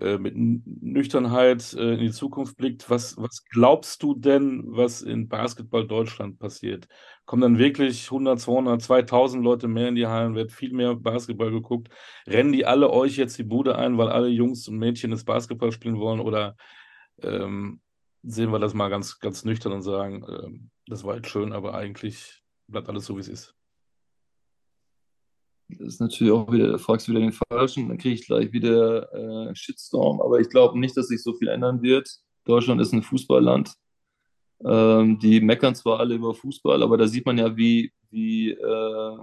äh, 0.00 0.18
mit 0.18 0.34
Nüchternheit 0.36 1.74
äh, 1.74 1.94
in 1.94 2.00
die 2.00 2.10
Zukunft 2.10 2.56
blickt. 2.56 2.88
Was, 2.90 3.16
was 3.18 3.44
glaubst 3.44 4.02
du 4.02 4.14
denn, 4.14 4.64
was 4.66 5.02
in 5.02 5.28
Basketball 5.28 5.86
Deutschland 5.86 6.38
passiert? 6.38 6.88
Kommen 7.26 7.42
dann 7.42 7.58
wirklich 7.58 8.06
100, 8.06 8.40
200, 8.40 8.82
2000 8.82 9.44
Leute 9.44 9.68
mehr 9.68 9.88
in 9.88 9.94
die 9.94 10.06
Hallen, 10.06 10.34
wird 10.34 10.52
viel 10.52 10.72
mehr 10.72 10.94
Basketball 10.96 11.50
geguckt? 11.50 11.88
Rennen 12.26 12.52
die 12.52 12.66
alle 12.66 12.90
euch 12.90 13.16
jetzt 13.16 13.38
die 13.38 13.44
Bude 13.44 13.76
ein, 13.76 13.98
weil 13.98 14.08
alle 14.08 14.28
Jungs 14.28 14.66
und 14.68 14.78
Mädchen 14.78 15.10
das 15.10 15.24
Basketball 15.24 15.70
spielen 15.70 15.98
wollen? 15.98 16.20
Oder 16.20 16.56
ähm, 17.22 17.80
sehen 18.22 18.50
wir 18.50 18.58
das 18.58 18.74
mal 18.74 18.88
ganz, 18.88 19.18
ganz 19.20 19.44
nüchtern 19.44 19.72
und 19.72 19.82
sagen, 19.82 20.24
ähm, 20.28 20.70
das 20.86 21.04
war 21.04 21.16
jetzt 21.16 21.28
schön, 21.28 21.52
aber 21.52 21.74
eigentlich 21.74 22.39
bleibt 22.70 22.88
alles 22.88 23.06
so, 23.06 23.16
wie 23.16 23.20
es 23.20 23.28
ist? 23.28 23.54
Das 25.68 25.94
ist 25.94 26.00
natürlich 26.00 26.32
auch 26.32 26.50
wieder, 26.50 26.78
fragst 26.78 27.06
du 27.06 27.12
wieder 27.12 27.20
den 27.20 27.32
Falschen, 27.32 27.88
dann 27.88 27.98
kriege 27.98 28.14
ich 28.14 28.26
gleich 28.26 28.52
wieder 28.52 29.12
äh, 29.50 29.54
Shitstorm. 29.54 30.20
Aber 30.20 30.40
ich 30.40 30.48
glaube 30.48 30.78
nicht, 30.78 30.96
dass 30.96 31.08
sich 31.08 31.22
so 31.22 31.34
viel 31.34 31.48
ändern 31.48 31.82
wird. 31.82 32.08
Deutschland 32.44 32.80
ist 32.80 32.92
ein 32.92 33.02
Fußballland. 33.02 33.72
Ähm, 34.64 35.18
die 35.18 35.40
meckern 35.40 35.74
zwar 35.74 36.00
alle 36.00 36.16
über 36.16 36.34
Fußball, 36.34 36.82
aber 36.82 36.98
da 36.98 37.06
sieht 37.06 37.24
man 37.24 37.38
ja, 37.38 37.56
wie, 37.56 37.92
wie, 38.10 38.50
äh, 38.50 39.18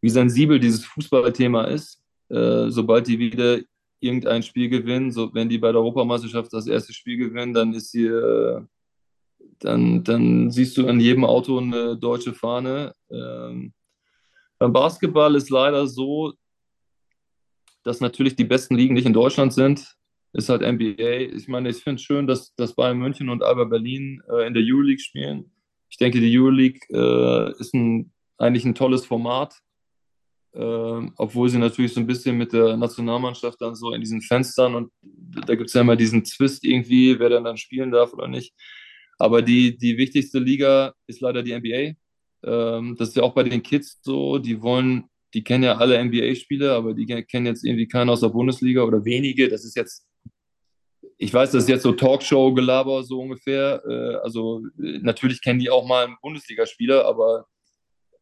wie 0.00 0.08
sensibel 0.08 0.58
dieses 0.58 0.84
Fußballthema 0.84 1.64
ist. 1.64 2.02
Äh, 2.28 2.70
sobald 2.70 3.06
die 3.06 3.18
wieder 3.18 3.60
irgendein 4.00 4.42
Spiel 4.42 4.68
gewinnen, 4.68 5.10
so 5.10 5.32
wenn 5.34 5.48
die 5.48 5.58
bei 5.58 5.72
der 5.72 5.80
Europameisterschaft 5.80 6.52
das 6.52 6.66
erste 6.66 6.92
Spiel 6.92 7.16
gewinnen, 7.16 7.52
dann 7.52 7.74
ist 7.74 7.90
hier, 7.90 8.66
dann, 9.60 10.04
dann 10.04 10.50
siehst 10.50 10.76
du 10.76 10.86
an 10.86 11.00
jedem 11.00 11.24
Auto 11.24 11.58
eine 11.58 11.96
deutsche 11.96 12.34
Fahne. 12.34 12.94
Ähm, 13.10 13.72
beim 14.58 14.72
Basketball 14.72 15.34
ist 15.34 15.50
leider 15.50 15.86
so, 15.86 16.32
dass 17.82 18.00
natürlich 18.00 18.36
die 18.36 18.44
besten 18.44 18.76
Ligen 18.76 18.94
nicht 18.94 19.06
in 19.06 19.12
Deutschland 19.12 19.52
sind. 19.52 19.96
Ist 20.32 20.48
halt 20.48 20.62
NBA. 20.62 21.34
Ich 21.36 21.48
meine, 21.48 21.68
ich 21.68 21.76
finde 21.76 21.96
es 21.96 22.02
schön, 22.02 22.26
dass, 22.26 22.54
dass 22.56 22.74
Bayern 22.74 22.98
München 22.98 23.28
und 23.28 23.42
Alba 23.42 23.64
Berlin 23.64 24.20
äh, 24.28 24.46
in 24.46 24.54
der 24.54 24.64
Euroleague 24.64 25.00
spielen. 25.00 25.52
Ich 25.88 25.96
denke, 25.96 26.18
die 26.18 26.36
Euroleague 26.36 26.80
äh, 26.90 27.52
ist 27.60 27.72
ein, 27.74 28.12
eigentlich 28.38 28.64
ein 28.64 28.74
tolles 28.74 29.06
Format. 29.06 29.54
Äh, 30.54 31.10
obwohl 31.16 31.48
sie 31.48 31.58
natürlich 31.58 31.92
so 31.92 32.00
ein 32.00 32.06
bisschen 32.06 32.36
mit 32.36 32.52
der 32.52 32.76
Nationalmannschaft 32.76 33.60
dann 33.60 33.74
so 33.74 33.92
in 33.92 34.00
diesen 34.00 34.22
Fenstern 34.22 34.76
und 34.76 34.92
da 35.02 35.56
gibt 35.56 35.68
es 35.68 35.74
ja 35.74 35.80
immer 35.80 35.96
diesen 35.96 36.24
Zwist 36.24 36.64
irgendwie, 36.64 37.18
wer 37.18 37.28
dann 37.28 37.42
dann 37.42 37.56
spielen 37.56 37.90
darf 37.90 38.12
oder 38.12 38.28
nicht. 38.28 38.54
Aber 39.18 39.42
die, 39.42 39.76
die 39.76 39.96
wichtigste 39.96 40.38
Liga 40.38 40.94
ist 41.06 41.20
leider 41.20 41.42
die 41.42 41.54
NBA. 41.54 41.94
Ähm, 42.44 42.96
das 42.96 43.10
ist 43.10 43.16
ja 43.16 43.22
auch 43.22 43.34
bei 43.34 43.42
den 43.42 43.62
Kids 43.62 44.00
so, 44.02 44.38
die 44.38 44.60
wollen, 44.60 45.04
die 45.32 45.44
kennen 45.44 45.64
ja 45.64 45.76
alle 45.76 46.02
NBA-Spiele, 46.02 46.72
aber 46.72 46.94
die 46.94 47.06
kennen 47.06 47.46
jetzt 47.46 47.64
irgendwie 47.64 47.88
keinen 47.88 48.10
aus 48.10 48.20
der 48.20 48.28
Bundesliga 48.28 48.82
oder 48.82 49.04
wenige. 49.04 49.48
Das 49.48 49.64
ist 49.64 49.76
jetzt, 49.76 50.06
ich 51.16 51.32
weiß, 51.32 51.52
das 51.52 51.64
ist 51.64 51.68
jetzt 51.68 51.82
so 51.82 51.92
Talkshow-Gelaber 51.92 53.02
so 53.04 53.20
ungefähr. 53.20 53.82
Äh, 53.86 54.16
also 54.16 54.62
natürlich 54.76 55.42
kennen 55.42 55.60
die 55.60 55.70
auch 55.70 55.86
mal 55.86 56.06
einen 56.06 56.16
Bundesligaspieler, 56.20 57.06
aber 57.06 57.46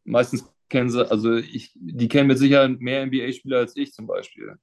meistens 0.05 0.45
kennen 0.69 0.91
sie, 0.91 1.09
also 1.11 1.37
ich, 1.37 1.73
die 1.75 2.09
kennen 2.09 2.29
mit 2.29 2.39
Sicherheit 2.39 2.81
mehr 2.81 3.07
NBA-Spieler 3.07 3.59
als 3.59 3.77
ich 3.77 3.93
zum 3.93 4.07
Beispiel. 4.07 4.57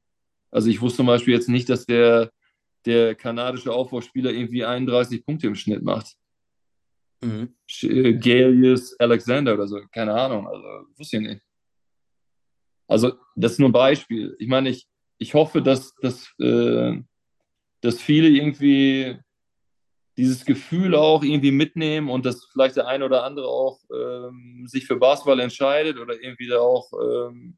Also 0.52 0.70
ich 0.70 0.82
wusste 0.82 0.98
zum 0.98 1.08
Beispiel 1.08 1.34
jetzt 1.34 1.50
nicht, 1.50 1.70
dass 1.70 1.86
der, 1.86 2.32
der 2.86 3.16
kanadische 3.16 3.72
Aufbauspieler 3.72 4.32
irgendwie 4.32 4.66
31 4.66 5.26
Punkte 5.26 5.48
im 5.48 5.56
Schnitt 5.56 5.84
macht. 5.84 6.16
Mhm. 7.22 7.56
Äh, 7.82 8.14
Galius 8.14 8.98
Alexander 9.00 9.54
oder 9.54 9.68
so, 9.68 9.82
keine 9.92 10.14
Ahnung, 10.14 10.48
also 10.48 10.64
wusste 10.98 11.18
ich 11.18 11.24
nicht. 11.24 11.42
Also, 12.88 13.14
das 13.36 13.54
ist 13.54 13.60
nur 13.60 13.70
ein 13.70 13.74
Beispiel. 13.74 14.36
Ich 14.40 14.48
meine, 14.48 14.70
ich, 14.70 14.88
ich 15.20 15.34
hoffe, 15.36 15.62
dass, 15.62 15.94
dass, 15.96 16.34
äh, 16.40 17.00
dass 17.82 18.02
viele 18.02 18.30
irgendwie 18.30 19.20
dieses 20.18 20.44
Gefühl 20.44 20.96
auch 20.96 21.24
irgendwie 21.24 21.52
mitnehmen 21.52 22.10
und 22.10 22.26
dass 22.26 22.46
vielleicht 22.52 22.78
der 22.78 22.88
eine 22.88 23.06
oder 23.06 23.24
andere 23.24 23.48
auch 23.48 23.80
ähm, 23.94 24.66
sich 24.68 24.86
für 24.86 24.98
Basketball 24.98 25.40
entscheidet 25.40 25.98
oder 25.98 26.16
irgendwie 26.20 26.48
da 26.48 26.60
auch 26.60 26.92
ähm, 26.94 27.58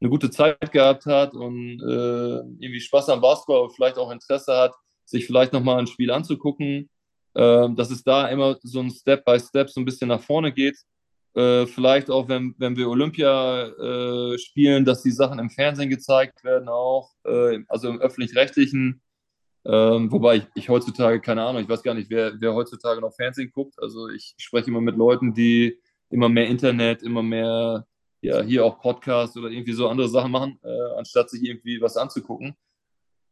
eine 0.00 0.10
gute 0.10 0.30
Zeit 0.30 0.72
gehabt 0.72 1.06
hat 1.06 1.34
und 1.34 1.80
äh, 1.80 2.38
irgendwie 2.58 2.80
Spaß 2.80 3.08
am 3.10 3.20
Basketball 3.20 3.62
und 3.62 3.72
vielleicht 3.72 3.98
auch 3.98 4.10
Interesse 4.10 4.56
hat, 4.56 4.74
sich 5.04 5.26
vielleicht 5.26 5.52
nochmal 5.52 5.78
ein 5.78 5.86
Spiel 5.86 6.10
anzugucken 6.10 6.88
ähm, 7.36 7.74
dass 7.76 7.90
es 7.90 8.02
da 8.04 8.28
immer 8.28 8.56
so 8.62 8.80
ein 8.80 8.90
Step 8.90 9.24
by 9.24 9.38
Step 9.38 9.70
so 9.70 9.80
ein 9.80 9.84
bisschen 9.84 10.08
nach 10.08 10.20
vorne 10.20 10.52
geht. 10.52 10.76
Äh, 11.34 11.66
vielleicht 11.66 12.10
auch, 12.10 12.28
wenn, 12.28 12.54
wenn 12.58 12.76
wir 12.76 12.88
Olympia 12.88 13.66
äh, 13.66 14.38
spielen, 14.38 14.84
dass 14.84 15.02
die 15.02 15.10
Sachen 15.10 15.40
im 15.40 15.50
Fernsehen 15.50 15.90
gezeigt 15.90 16.44
werden, 16.44 16.68
auch, 16.68 17.10
äh, 17.24 17.58
also 17.68 17.88
im 17.88 18.00
öffentlich-rechtlichen. 18.00 19.02
Ähm, 19.66 20.12
wobei 20.12 20.36
ich, 20.36 20.44
ich, 20.54 20.68
heutzutage, 20.68 21.20
keine 21.20 21.42
Ahnung, 21.42 21.62
ich 21.62 21.68
weiß 21.68 21.82
gar 21.82 21.94
nicht, 21.94 22.10
wer, 22.10 22.34
wer 22.38 22.54
heutzutage 22.54 23.00
noch 23.00 23.14
Fernsehen 23.14 23.50
guckt. 23.50 23.74
Also 23.78 24.08
ich 24.08 24.34
spreche 24.36 24.68
immer 24.68 24.80
mit 24.80 24.96
Leuten, 24.96 25.34
die 25.34 25.78
immer 26.10 26.28
mehr 26.28 26.46
Internet, 26.46 27.02
immer 27.02 27.22
mehr, 27.22 27.86
ja, 28.24 28.42
hier 28.42 28.64
auch 28.64 28.80
Podcasts 28.80 29.36
oder 29.36 29.50
irgendwie 29.50 29.74
so 29.74 29.88
andere 29.88 30.08
Sachen 30.08 30.32
machen, 30.32 30.58
äh, 30.62 30.96
anstatt 30.96 31.28
sich 31.28 31.42
irgendwie 31.42 31.80
was 31.80 31.96
anzugucken. 31.96 32.56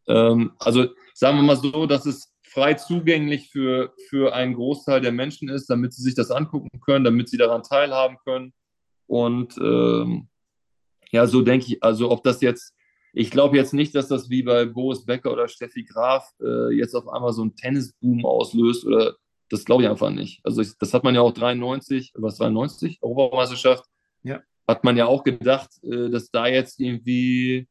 Ähm, 0.06 0.52
also 0.58 0.86
sagen 1.14 1.38
wir 1.38 1.42
mal 1.42 1.56
so, 1.56 1.86
dass 1.86 2.04
es 2.04 2.34
frei 2.42 2.74
zugänglich 2.74 3.48
für, 3.50 3.94
für 4.10 4.34
einen 4.34 4.54
Großteil 4.54 5.00
der 5.00 5.12
Menschen 5.12 5.48
ist, 5.48 5.70
damit 5.70 5.94
sie 5.94 6.02
sich 6.02 6.14
das 6.14 6.30
angucken 6.30 6.80
können, 6.84 7.04
damit 7.04 7.30
sie 7.30 7.38
daran 7.38 7.62
teilhaben 7.62 8.18
können. 8.24 8.52
Und 9.06 9.56
ähm, 9.58 10.28
ja, 11.10 11.26
so 11.26 11.40
denke 11.40 11.66
ich, 11.68 11.82
also 11.82 12.10
ob 12.10 12.22
das 12.22 12.42
jetzt, 12.42 12.74
ich 13.14 13.30
glaube 13.30 13.56
jetzt 13.56 13.72
nicht, 13.72 13.94
dass 13.94 14.08
das 14.08 14.28
wie 14.28 14.42
bei 14.42 14.66
Boris 14.66 15.06
Becker 15.06 15.32
oder 15.32 15.48
Steffi 15.48 15.84
Graf 15.84 16.30
äh, 16.42 16.74
jetzt 16.74 16.94
auf 16.94 17.08
einmal 17.08 17.32
so 17.32 17.44
ein 17.44 17.56
Tennisboom 17.56 18.26
auslöst 18.26 18.84
oder 18.84 19.16
das 19.48 19.64
glaube 19.64 19.84
ich 19.84 19.88
einfach 19.88 20.10
nicht. 20.10 20.40
Also 20.44 20.60
ich, 20.60 20.76
das 20.78 20.92
hat 20.92 21.04
man 21.04 21.14
ja 21.14 21.22
auch 21.22 21.32
93, 21.32 22.12
was 22.16 22.36
93, 22.36 22.98
Europameisterschaft. 23.02 23.84
Hat 24.68 24.84
man 24.84 24.96
ja 24.96 25.06
auch 25.06 25.24
gedacht, 25.24 25.70
äh, 25.82 26.10
dass 26.10 26.30
da 26.30 26.46
jetzt 26.46 26.80
irgendwie, 26.80 27.68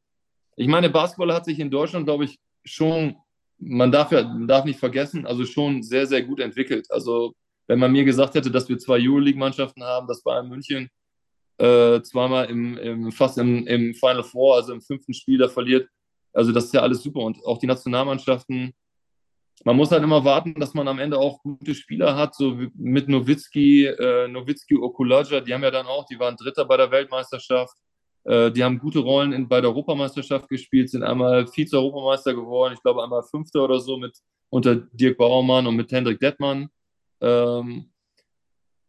ich 0.55 0.67
meine, 0.67 0.89
Basketball 0.89 1.33
hat 1.33 1.45
sich 1.45 1.59
in 1.59 1.71
Deutschland, 1.71 2.05
glaube 2.05 2.25
ich, 2.25 2.39
schon 2.63 3.15
man 3.61 3.91
darf 3.91 4.11
ja 4.11 4.23
man 4.23 4.47
darf 4.47 4.65
nicht 4.65 4.79
vergessen, 4.79 5.25
also 5.25 5.45
schon 5.45 5.83
sehr, 5.83 6.07
sehr 6.07 6.23
gut 6.23 6.39
entwickelt. 6.39 6.87
Also 6.89 7.35
wenn 7.67 7.79
man 7.79 7.91
mir 7.91 8.03
gesagt 8.03 8.35
hätte, 8.35 8.51
dass 8.51 8.67
wir 8.67 8.77
zwei 8.77 8.99
Euroleague-Mannschaften 8.99 9.83
haben, 9.83 10.07
dass 10.07 10.23
Bayern 10.23 10.49
München 10.49 10.89
äh, 11.57 12.01
zweimal 12.01 12.49
im, 12.49 12.77
im, 12.77 13.11
fast 13.11 13.37
im, 13.37 13.67
im 13.67 13.93
Final 13.93 14.23
Four, 14.23 14.55
also 14.55 14.73
im 14.73 14.81
fünften 14.81 15.13
Spiel 15.13 15.37
da 15.37 15.47
verliert, 15.47 15.87
also 16.33 16.51
das 16.51 16.65
ist 16.65 16.73
ja 16.73 16.81
alles 16.81 17.03
super. 17.03 17.19
Und 17.21 17.37
auch 17.45 17.59
die 17.59 17.67
Nationalmannschaften, 17.67 18.73
man 19.63 19.75
muss 19.75 19.91
halt 19.91 20.03
immer 20.03 20.23
warten, 20.23 20.55
dass 20.55 20.73
man 20.73 20.87
am 20.87 20.99
Ende 20.99 21.17
auch 21.17 21.41
gute 21.43 21.75
Spieler 21.75 22.15
hat, 22.15 22.35
so 22.35 22.57
mit 22.75 23.07
Nowitzki, 23.07 23.85
äh, 23.85 24.27
Nowitzki, 24.27 24.75
Okulaja, 24.75 25.39
die 25.41 25.53
haben 25.53 25.63
ja 25.63 25.71
dann 25.71 25.85
auch, 25.85 26.05
die 26.05 26.19
waren 26.19 26.35
Dritter 26.35 26.65
bei 26.65 26.77
der 26.77 26.91
Weltmeisterschaft. 26.91 27.75
Äh, 28.23 28.51
die 28.51 28.63
haben 28.63 28.79
gute 28.79 28.99
Rollen 28.99 29.33
in, 29.33 29.47
bei 29.47 29.61
der 29.61 29.69
Europameisterschaft 29.69 30.47
gespielt, 30.49 30.89
sind 30.89 31.03
einmal 31.03 31.47
Vize-Europameister 31.47 32.33
geworden, 32.33 32.73
ich 32.73 32.81
glaube 32.81 33.03
einmal 33.03 33.23
Fünfter 33.23 33.63
oder 33.63 33.79
so 33.79 33.97
mit 33.97 34.17
unter 34.49 34.75
Dirk 34.75 35.17
Bauermann 35.17 35.65
und 35.65 35.75
mit 35.75 35.91
Hendrik 35.91 36.19
Dettmann. 36.19 36.69
Ähm, 37.21 37.91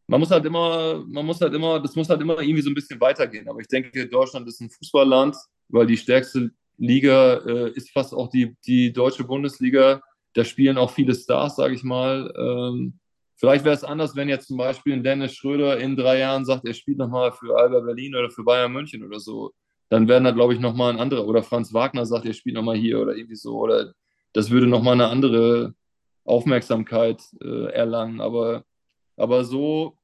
man 0.06 0.20
muss 0.20 0.30
halt 0.30 0.44
immer, 0.44 1.02
man 1.06 1.24
muss 1.24 1.40
halt 1.40 1.54
immer, 1.54 1.80
das 1.80 1.96
muss 1.96 2.08
halt 2.08 2.20
immer 2.20 2.40
irgendwie 2.40 2.60
so 2.60 2.70
ein 2.70 2.74
bisschen 2.74 3.00
weitergehen. 3.00 3.48
Aber 3.48 3.60
ich 3.60 3.68
denke, 3.68 4.06
Deutschland 4.08 4.46
ist 4.48 4.60
ein 4.60 4.68
Fußballland, 4.68 5.36
weil 5.68 5.86
die 5.86 5.96
stärkste 5.96 6.50
Liga 6.76 7.36
äh, 7.46 7.70
ist 7.70 7.90
fast 7.90 8.12
auch 8.12 8.28
die, 8.28 8.56
die 8.66 8.92
deutsche 8.92 9.24
Bundesliga. 9.24 10.02
Da 10.34 10.44
spielen 10.44 10.78
auch 10.78 10.90
viele 10.90 11.14
Stars, 11.14 11.56
sage 11.56 11.74
ich 11.74 11.82
mal. 11.82 12.32
Ähm, 12.36 12.98
Vielleicht 13.42 13.64
wäre 13.64 13.74
es 13.74 13.82
anders, 13.82 14.14
wenn 14.14 14.28
jetzt 14.28 14.46
zum 14.46 14.56
Beispiel 14.56 14.92
ein 14.92 15.02
Dennis 15.02 15.34
Schröder 15.34 15.76
in 15.80 15.96
drei 15.96 16.20
Jahren 16.20 16.44
sagt, 16.44 16.64
er 16.64 16.74
spielt 16.74 16.98
nochmal 16.98 17.32
für 17.32 17.58
Alba 17.58 17.80
Berlin 17.80 18.14
oder 18.14 18.30
für 18.30 18.44
Bayern 18.44 18.70
München 18.70 19.02
oder 19.02 19.18
so. 19.18 19.50
Dann 19.88 20.06
wären 20.06 20.22
da, 20.22 20.30
glaube 20.30 20.54
ich, 20.54 20.60
nochmal 20.60 20.92
ein 20.92 21.00
anderer. 21.00 21.26
Oder 21.26 21.42
Franz 21.42 21.74
Wagner 21.74 22.06
sagt, 22.06 22.24
er 22.24 22.34
spielt 22.34 22.54
nochmal 22.54 22.76
hier 22.76 23.00
oder 23.00 23.16
irgendwie 23.16 23.34
so. 23.34 23.58
Oder 23.58 23.94
das 24.32 24.50
würde 24.50 24.68
nochmal 24.68 24.92
eine 24.92 25.08
andere 25.08 25.74
Aufmerksamkeit 26.24 27.20
äh, 27.42 27.72
erlangen. 27.72 28.20
Aber, 28.20 28.62
aber 29.16 29.44
so, 29.44 29.98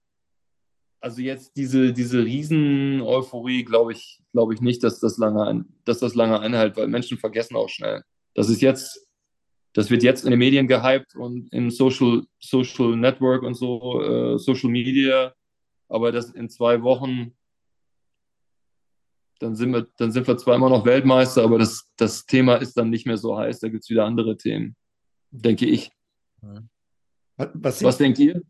also 0.98 1.22
jetzt 1.22 1.56
diese, 1.56 1.92
diese 1.92 2.24
Riesen-Euphorie, 2.24 3.62
glaube 3.62 3.92
ich, 3.92 4.20
glaube 4.32 4.54
ich 4.54 4.60
nicht, 4.60 4.82
dass 4.82 4.98
das 4.98 5.16
lange, 5.16 5.64
dass 5.84 6.00
das 6.00 6.16
lange 6.16 6.40
einhält, 6.40 6.76
weil 6.76 6.88
Menschen 6.88 7.18
vergessen 7.18 7.54
auch 7.54 7.68
schnell. 7.68 8.02
Das 8.34 8.48
ist 8.48 8.62
jetzt 8.62 9.07
das 9.78 9.90
wird 9.90 10.02
jetzt 10.02 10.24
in 10.24 10.30
den 10.30 10.40
Medien 10.40 10.66
gehypt 10.66 11.14
und 11.14 11.52
im 11.52 11.70
Social, 11.70 12.24
Social 12.40 12.96
Network 12.96 13.44
und 13.44 13.54
so, 13.54 14.02
äh, 14.02 14.36
Social 14.36 14.70
Media. 14.70 15.32
Aber 15.88 16.10
das 16.10 16.32
in 16.32 16.48
zwei 16.48 16.82
Wochen, 16.82 17.32
dann 19.38 19.54
sind 19.54 19.72
wir, 19.72 19.86
dann 19.96 20.10
sind 20.10 20.26
wir 20.26 20.36
zwar 20.36 20.56
immer 20.56 20.68
noch 20.68 20.84
Weltmeister, 20.84 21.44
aber 21.44 21.60
das, 21.60 21.88
das 21.96 22.26
Thema 22.26 22.56
ist 22.56 22.76
dann 22.76 22.90
nicht 22.90 23.06
mehr 23.06 23.18
so 23.18 23.38
heiß. 23.38 23.60
Da 23.60 23.68
gibt 23.68 23.84
es 23.84 23.90
wieder 23.90 24.04
andere 24.04 24.36
Themen, 24.36 24.74
denke 25.30 25.66
ich. 25.66 25.92
Was, 27.36 27.84
Was 27.84 27.98
denkt 27.98 28.18
ihr? 28.18 28.42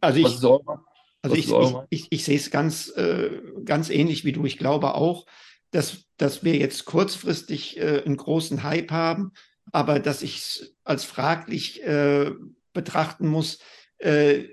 Also 0.00 0.20
ich, 0.20 0.26
also 0.26 1.34
ich, 1.34 1.50
ich, 1.50 1.74
ich, 1.90 2.06
ich, 2.10 2.24
sehe 2.24 2.36
es 2.36 2.52
ganz, 2.52 2.88
äh, 2.96 3.42
ganz 3.64 3.90
ähnlich 3.90 4.24
wie 4.24 4.32
du. 4.32 4.44
Ich 4.44 4.58
glaube 4.58 4.94
auch, 4.94 5.26
dass, 5.74 6.04
dass 6.18 6.44
wir 6.44 6.56
jetzt 6.56 6.84
kurzfristig 6.84 7.78
äh, 7.78 8.02
einen 8.04 8.16
großen 8.16 8.62
Hype 8.62 8.92
haben, 8.92 9.32
aber 9.72 9.98
dass 9.98 10.22
ich 10.22 10.36
es 10.36 10.76
als 10.84 11.02
fraglich 11.02 11.82
äh, 11.82 12.30
betrachten 12.72 13.26
muss, 13.26 13.58
äh, 13.98 14.44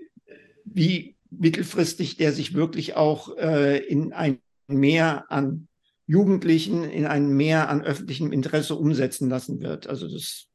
wie 0.66 1.16
mittelfristig 1.30 2.18
der 2.18 2.34
sich 2.34 2.56
wirklich 2.56 2.96
auch 2.96 3.38
äh, 3.38 3.78
in 3.78 4.14
ein 4.14 4.42
Mehr 4.68 5.30
an 5.30 5.68
Jugendlichen, 6.08 6.86
in 6.86 7.06
ein 7.06 7.30
Mehr 7.30 7.70
an 7.70 7.84
öffentlichem 7.84 8.32
Interesse 8.32 8.76
umsetzen 8.76 9.30
lassen 9.30 9.62
wird. 9.62 9.86
Also 9.86 10.10
das, 10.12 10.48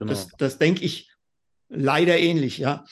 genau. 0.00 0.10
das, 0.10 0.28
das 0.38 0.58
denke 0.58 0.84
ich 0.84 1.12
leider 1.68 2.18
ähnlich, 2.18 2.58
ja. 2.58 2.84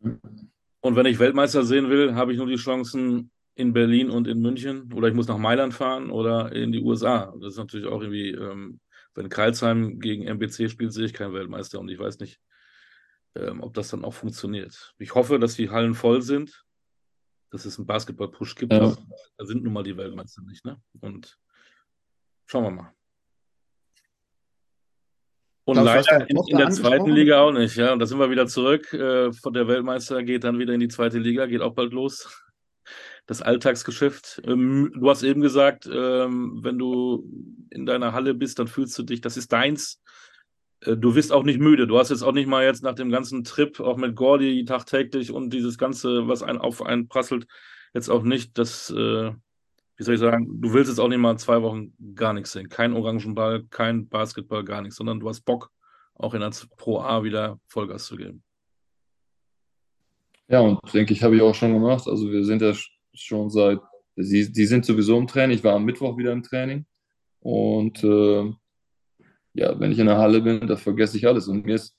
Und 0.00 0.96
wenn 0.96 1.06
ich 1.06 1.18
Weltmeister 1.18 1.64
sehen 1.64 1.88
will, 1.90 2.14
habe 2.14 2.32
ich 2.32 2.38
nur 2.38 2.46
die 2.46 2.56
Chancen, 2.56 3.32
in 3.56 3.72
Berlin 3.72 4.10
und 4.10 4.26
in 4.26 4.40
München 4.40 4.92
oder 4.92 5.08
ich 5.08 5.14
muss 5.14 5.28
nach 5.28 5.38
Mailand 5.38 5.74
fahren 5.74 6.10
oder 6.10 6.52
in 6.52 6.72
die 6.72 6.82
USA. 6.82 7.32
Das 7.40 7.52
ist 7.52 7.58
natürlich 7.58 7.86
auch 7.86 8.00
irgendwie, 8.00 8.30
ähm, 8.30 8.80
wenn 9.14 9.28
Karlsheim 9.28 10.00
gegen 10.00 10.26
MBC 10.26 10.68
spielt, 10.68 10.92
sehe 10.92 11.06
ich 11.06 11.14
keinen 11.14 11.34
Weltmeister 11.34 11.78
und 11.78 11.88
ich 11.88 11.98
weiß 11.98 12.18
nicht, 12.18 12.40
ähm, 13.36 13.62
ob 13.62 13.74
das 13.74 13.88
dann 13.88 14.04
auch 14.04 14.14
funktioniert. 14.14 14.94
Ich 14.98 15.14
hoffe, 15.14 15.38
dass 15.38 15.54
die 15.54 15.70
Hallen 15.70 15.94
voll 15.94 16.22
sind, 16.22 16.64
dass 17.50 17.64
es 17.64 17.78
einen 17.78 17.86
Basketball-Push 17.86 18.56
gibt. 18.56 18.72
Ja. 18.72 18.96
Da 19.36 19.44
sind 19.44 19.62
nun 19.62 19.72
mal 19.72 19.84
die 19.84 19.96
Weltmeister 19.96 20.42
nicht. 20.42 20.64
Ne? 20.64 20.80
Und 21.00 21.38
schauen 22.46 22.64
wir 22.64 22.70
mal. 22.70 22.94
Und 25.66 25.76
Klaus, 25.76 26.06
leider 26.06 26.28
in, 26.28 26.36
in 26.48 26.58
der 26.58 26.70
zweiten 26.70 27.10
Liga 27.10 27.40
auch 27.40 27.52
nicht, 27.52 27.76
ja. 27.76 27.92
Und 27.92 28.00
da 28.00 28.04
sind 28.04 28.18
wir 28.18 28.28
wieder 28.28 28.46
zurück. 28.46 28.92
Äh, 28.92 29.30
der 29.30 29.68
Weltmeister 29.68 30.22
geht 30.22 30.44
dann 30.44 30.58
wieder 30.58 30.74
in 30.74 30.80
die 30.80 30.88
zweite 30.88 31.18
Liga, 31.18 31.46
geht 31.46 31.62
auch 31.62 31.74
bald 31.74 31.92
los 31.92 32.43
das 33.26 33.42
Alltagsgeschäft. 33.42 34.42
Ähm, 34.44 34.92
du 34.94 35.08
hast 35.08 35.22
eben 35.22 35.40
gesagt, 35.40 35.88
ähm, 35.90 36.60
wenn 36.62 36.78
du 36.78 37.28
in 37.70 37.86
deiner 37.86 38.12
Halle 38.12 38.34
bist, 38.34 38.58
dann 38.58 38.68
fühlst 38.68 38.98
du 38.98 39.02
dich, 39.02 39.20
das 39.20 39.36
ist 39.36 39.52
deins. 39.52 40.02
Äh, 40.80 40.96
du 40.96 41.14
wirst 41.14 41.32
auch 41.32 41.44
nicht 41.44 41.60
müde. 41.60 41.86
Du 41.86 41.98
hast 41.98 42.10
jetzt 42.10 42.22
auch 42.22 42.32
nicht 42.32 42.48
mal 42.48 42.64
jetzt 42.64 42.82
nach 42.82 42.94
dem 42.94 43.10
ganzen 43.10 43.44
Trip, 43.44 43.80
auch 43.80 43.96
mit 43.96 44.16
Gordy 44.16 44.64
tagtäglich 44.64 45.32
und 45.32 45.50
dieses 45.50 45.78
Ganze, 45.78 46.28
was 46.28 46.42
einen 46.42 46.58
auf 46.58 46.82
einen 46.82 47.08
prasselt, 47.08 47.46
jetzt 47.94 48.10
auch 48.10 48.22
nicht 48.22 48.58
das, 48.58 48.90
äh, 48.90 49.32
wie 49.96 50.02
soll 50.02 50.14
ich 50.14 50.20
sagen, 50.20 50.60
du 50.60 50.72
willst 50.72 50.90
jetzt 50.90 50.98
auch 50.98 51.08
nicht 51.08 51.18
mal 51.18 51.38
zwei 51.38 51.62
Wochen 51.62 51.94
gar 52.14 52.32
nichts 52.32 52.52
sehen. 52.52 52.68
Kein 52.68 52.92
Orangenball, 52.92 53.64
kein 53.70 54.08
Basketball, 54.08 54.64
gar 54.64 54.82
nichts, 54.82 54.96
sondern 54.96 55.20
du 55.20 55.28
hast 55.28 55.42
Bock, 55.42 55.70
auch 56.14 56.34
in 56.34 56.40
der 56.40 56.52
Pro 56.76 57.00
A 57.00 57.22
wieder 57.24 57.58
Vollgas 57.68 58.06
zu 58.06 58.16
geben. 58.16 58.42
Ja, 60.48 60.60
und 60.60 60.78
denke 60.92 61.14
ich, 61.14 61.22
habe 61.22 61.36
ich 61.36 61.42
auch 61.42 61.54
schon 61.54 61.72
gemacht. 61.72 62.06
Also 62.06 62.30
wir 62.30 62.44
sind 62.44 62.60
ja 62.60 62.74
schon 63.14 63.50
seit, 63.50 63.80
sie, 64.16 64.50
die 64.52 64.66
sind 64.66 64.84
sowieso 64.84 65.18
im 65.18 65.26
Training. 65.26 65.56
Ich 65.56 65.64
war 65.64 65.74
am 65.74 65.84
Mittwoch 65.84 66.16
wieder 66.16 66.32
im 66.32 66.42
Training. 66.42 66.84
Und 67.40 68.02
äh, 68.02 68.52
ja, 69.54 69.78
wenn 69.78 69.92
ich 69.92 69.98
in 69.98 70.06
der 70.06 70.18
Halle 70.18 70.40
bin, 70.40 70.66
da 70.66 70.76
vergesse 70.76 71.16
ich 71.16 71.26
alles. 71.26 71.48
Und 71.48 71.64
mir 71.64 71.76
ist, 71.76 71.96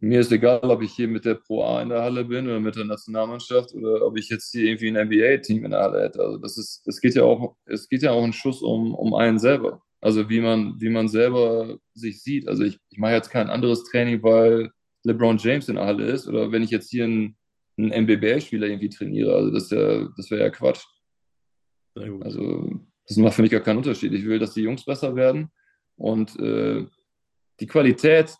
mir 0.00 0.20
ist 0.20 0.32
egal, 0.32 0.60
ob 0.62 0.82
ich 0.82 0.92
hier 0.92 1.08
mit 1.08 1.24
der 1.24 1.34
Pro 1.34 1.64
A 1.64 1.82
in 1.82 1.88
der 1.88 2.02
Halle 2.02 2.24
bin 2.24 2.46
oder 2.46 2.60
mit 2.60 2.76
der 2.76 2.84
Nationalmannschaft 2.84 3.74
oder 3.74 4.06
ob 4.06 4.18
ich 4.18 4.28
jetzt 4.28 4.52
hier 4.52 4.64
irgendwie 4.64 4.88
ein 4.88 5.08
NBA-Team 5.08 5.64
in 5.64 5.70
der 5.70 5.80
Halle 5.80 6.02
hätte. 6.02 6.20
Also 6.20 6.38
das 6.38 6.58
ist, 6.58 6.86
es 6.86 7.00
geht 7.00 7.14
ja 7.14 7.24
auch, 7.24 7.56
es 7.64 7.88
geht 7.88 8.02
ja 8.02 8.12
auch 8.12 8.22
ein 8.22 8.32
Schuss 8.32 8.62
um, 8.62 8.94
um 8.94 9.14
einen 9.14 9.38
selber. 9.38 9.82
Also 10.00 10.28
wie 10.28 10.40
man, 10.40 10.80
wie 10.80 10.90
man 10.90 11.08
selber 11.08 11.78
sich 11.94 12.22
sieht. 12.22 12.46
Also 12.46 12.62
ich, 12.64 12.78
ich 12.90 12.98
mache 12.98 13.12
jetzt 13.12 13.30
kein 13.30 13.48
anderes 13.48 13.84
Training, 13.84 14.22
weil 14.22 14.70
LeBron 15.04 15.38
James 15.38 15.68
in 15.68 15.76
der 15.76 15.86
Halle 15.86 16.04
ist 16.04 16.28
oder 16.28 16.52
wenn 16.52 16.62
ich 16.62 16.70
jetzt 16.70 16.90
hier 16.90 17.04
ein 17.06 17.36
einen 17.76 18.04
MBBL-Spieler 18.04 18.66
irgendwie 18.66 18.88
trainiere. 18.88 19.34
Also 19.34 19.50
das, 19.50 19.70
ja, 19.70 20.08
das 20.16 20.30
wäre 20.30 20.42
ja 20.42 20.50
Quatsch. 20.50 20.84
Also 21.94 22.80
das 23.06 23.16
macht 23.16 23.34
für 23.34 23.42
mich 23.42 23.50
gar 23.50 23.60
keinen 23.60 23.78
Unterschied. 23.78 24.12
Ich 24.12 24.24
will, 24.24 24.38
dass 24.38 24.54
die 24.54 24.62
Jungs 24.62 24.84
besser 24.84 25.14
werden 25.14 25.50
und 25.96 26.38
äh, 26.40 26.86
die 27.60 27.66
Qualität 27.66 28.34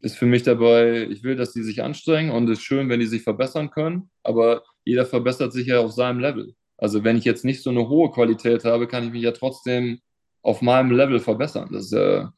ist 0.00 0.16
für 0.16 0.26
mich 0.26 0.42
dabei, 0.42 1.06
ich 1.10 1.22
will, 1.22 1.36
dass 1.36 1.52
die 1.52 1.62
sich 1.62 1.82
anstrengen 1.82 2.30
und 2.30 2.48
es 2.48 2.58
ist 2.58 2.64
schön, 2.64 2.88
wenn 2.88 3.00
die 3.00 3.06
sich 3.06 3.22
verbessern 3.22 3.70
können, 3.70 4.10
aber 4.22 4.62
jeder 4.84 5.06
verbessert 5.06 5.52
sich 5.52 5.66
ja 5.66 5.80
auf 5.80 5.92
seinem 5.92 6.20
Level. 6.20 6.54
Also 6.76 7.04
wenn 7.04 7.16
ich 7.16 7.24
jetzt 7.24 7.44
nicht 7.44 7.62
so 7.62 7.70
eine 7.70 7.88
hohe 7.88 8.10
Qualität 8.10 8.64
habe, 8.64 8.86
kann 8.86 9.04
ich 9.04 9.12
mich 9.12 9.22
ja 9.22 9.32
trotzdem 9.32 10.00
auf 10.42 10.60
meinem 10.60 10.90
Level 10.90 11.20
verbessern. 11.20 11.70
Das 11.72 11.84
ist 11.84 11.92
ja, 11.92 12.32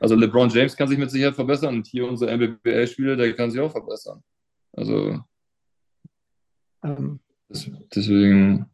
also 0.00 0.14
LeBron 0.14 0.50
James 0.50 0.76
kann 0.76 0.88
sich 0.88 0.98
mit 0.98 1.10
Sicherheit 1.10 1.34
verbessern 1.34 1.76
und 1.76 1.86
hier 1.86 2.06
unsere 2.06 2.36
MBBL-Spieler, 2.36 3.16
der 3.16 3.32
kann 3.34 3.50
sich 3.50 3.60
auch 3.60 3.72
verbessern. 3.72 4.22
Also 4.72 5.22
ähm, 6.82 7.20
deswegen. 7.48 8.66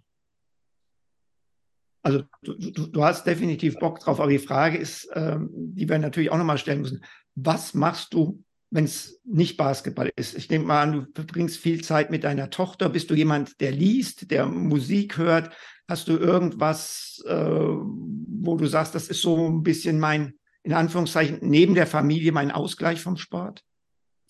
Also 2.03 2.23
du, 2.43 2.55
du, 2.55 2.87
du, 2.87 3.05
hast 3.05 3.27
definitiv 3.27 3.79
Bock 3.79 4.01
drauf, 4.01 4.21
aber 4.21 4.31
die 4.31 4.39
Frage 4.39 4.79
ist, 4.79 5.09
ähm, 5.15 5.51
die 5.53 5.89
wir 5.89 5.99
natürlich 5.99 6.31
auch 6.31 6.39
nochmal 6.39 6.59
stellen 6.59 6.81
müssen, 6.81 7.05
was 7.35 7.75
machst 7.75 8.15
du, 8.15 8.43
wenn 8.71 8.85
es 8.85 9.21
nicht 9.25 9.57
Basketball 9.57 10.11
ist? 10.17 10.35
Ich 10.35 10.49
nehme 10.49 10.65
mal 10.65 10.83
an, 10.83 10.93
du 10.93 11.07
verbringst 11.15 11.59
viel 11.59 11.83
Zeit 11.83 12.11
mit 12.11 12.25
deiner 12.25 12.51
Tochter. 12.51 12.89
Bist 12.89 13.11
du 13.11 13.15
jemand, 13.15 13.61
der 13.61 13.73
liest, 13.73 14.31
der 14.31 14.47
Musik 14.47 15.19
hört? 15.19 15.55
Hast 15.87 16.09
du 16.09 16.17
irgendwas, 16.17 17.23
äh, 17.27 17.35
wo 17.35 18.57
du 18.57 18.67
sagst, 18.67 18.95
das 18.95 19.09
ist 19.09 19.21
so 19.21 19.49
ein 19.49 19.63
bisschen 19.63 19.99
mein, 19.99 20.35
in 20.63 20.73
Anführungszeichen, 20.73 21.39
neben 21.43 21.75
der 21.75 21.87
Familie 21.87 22.33
mein 22.33 22.53
Ausgleich 22.53 23.03
vom 23.03 23.17
Sport? 23.17 23.65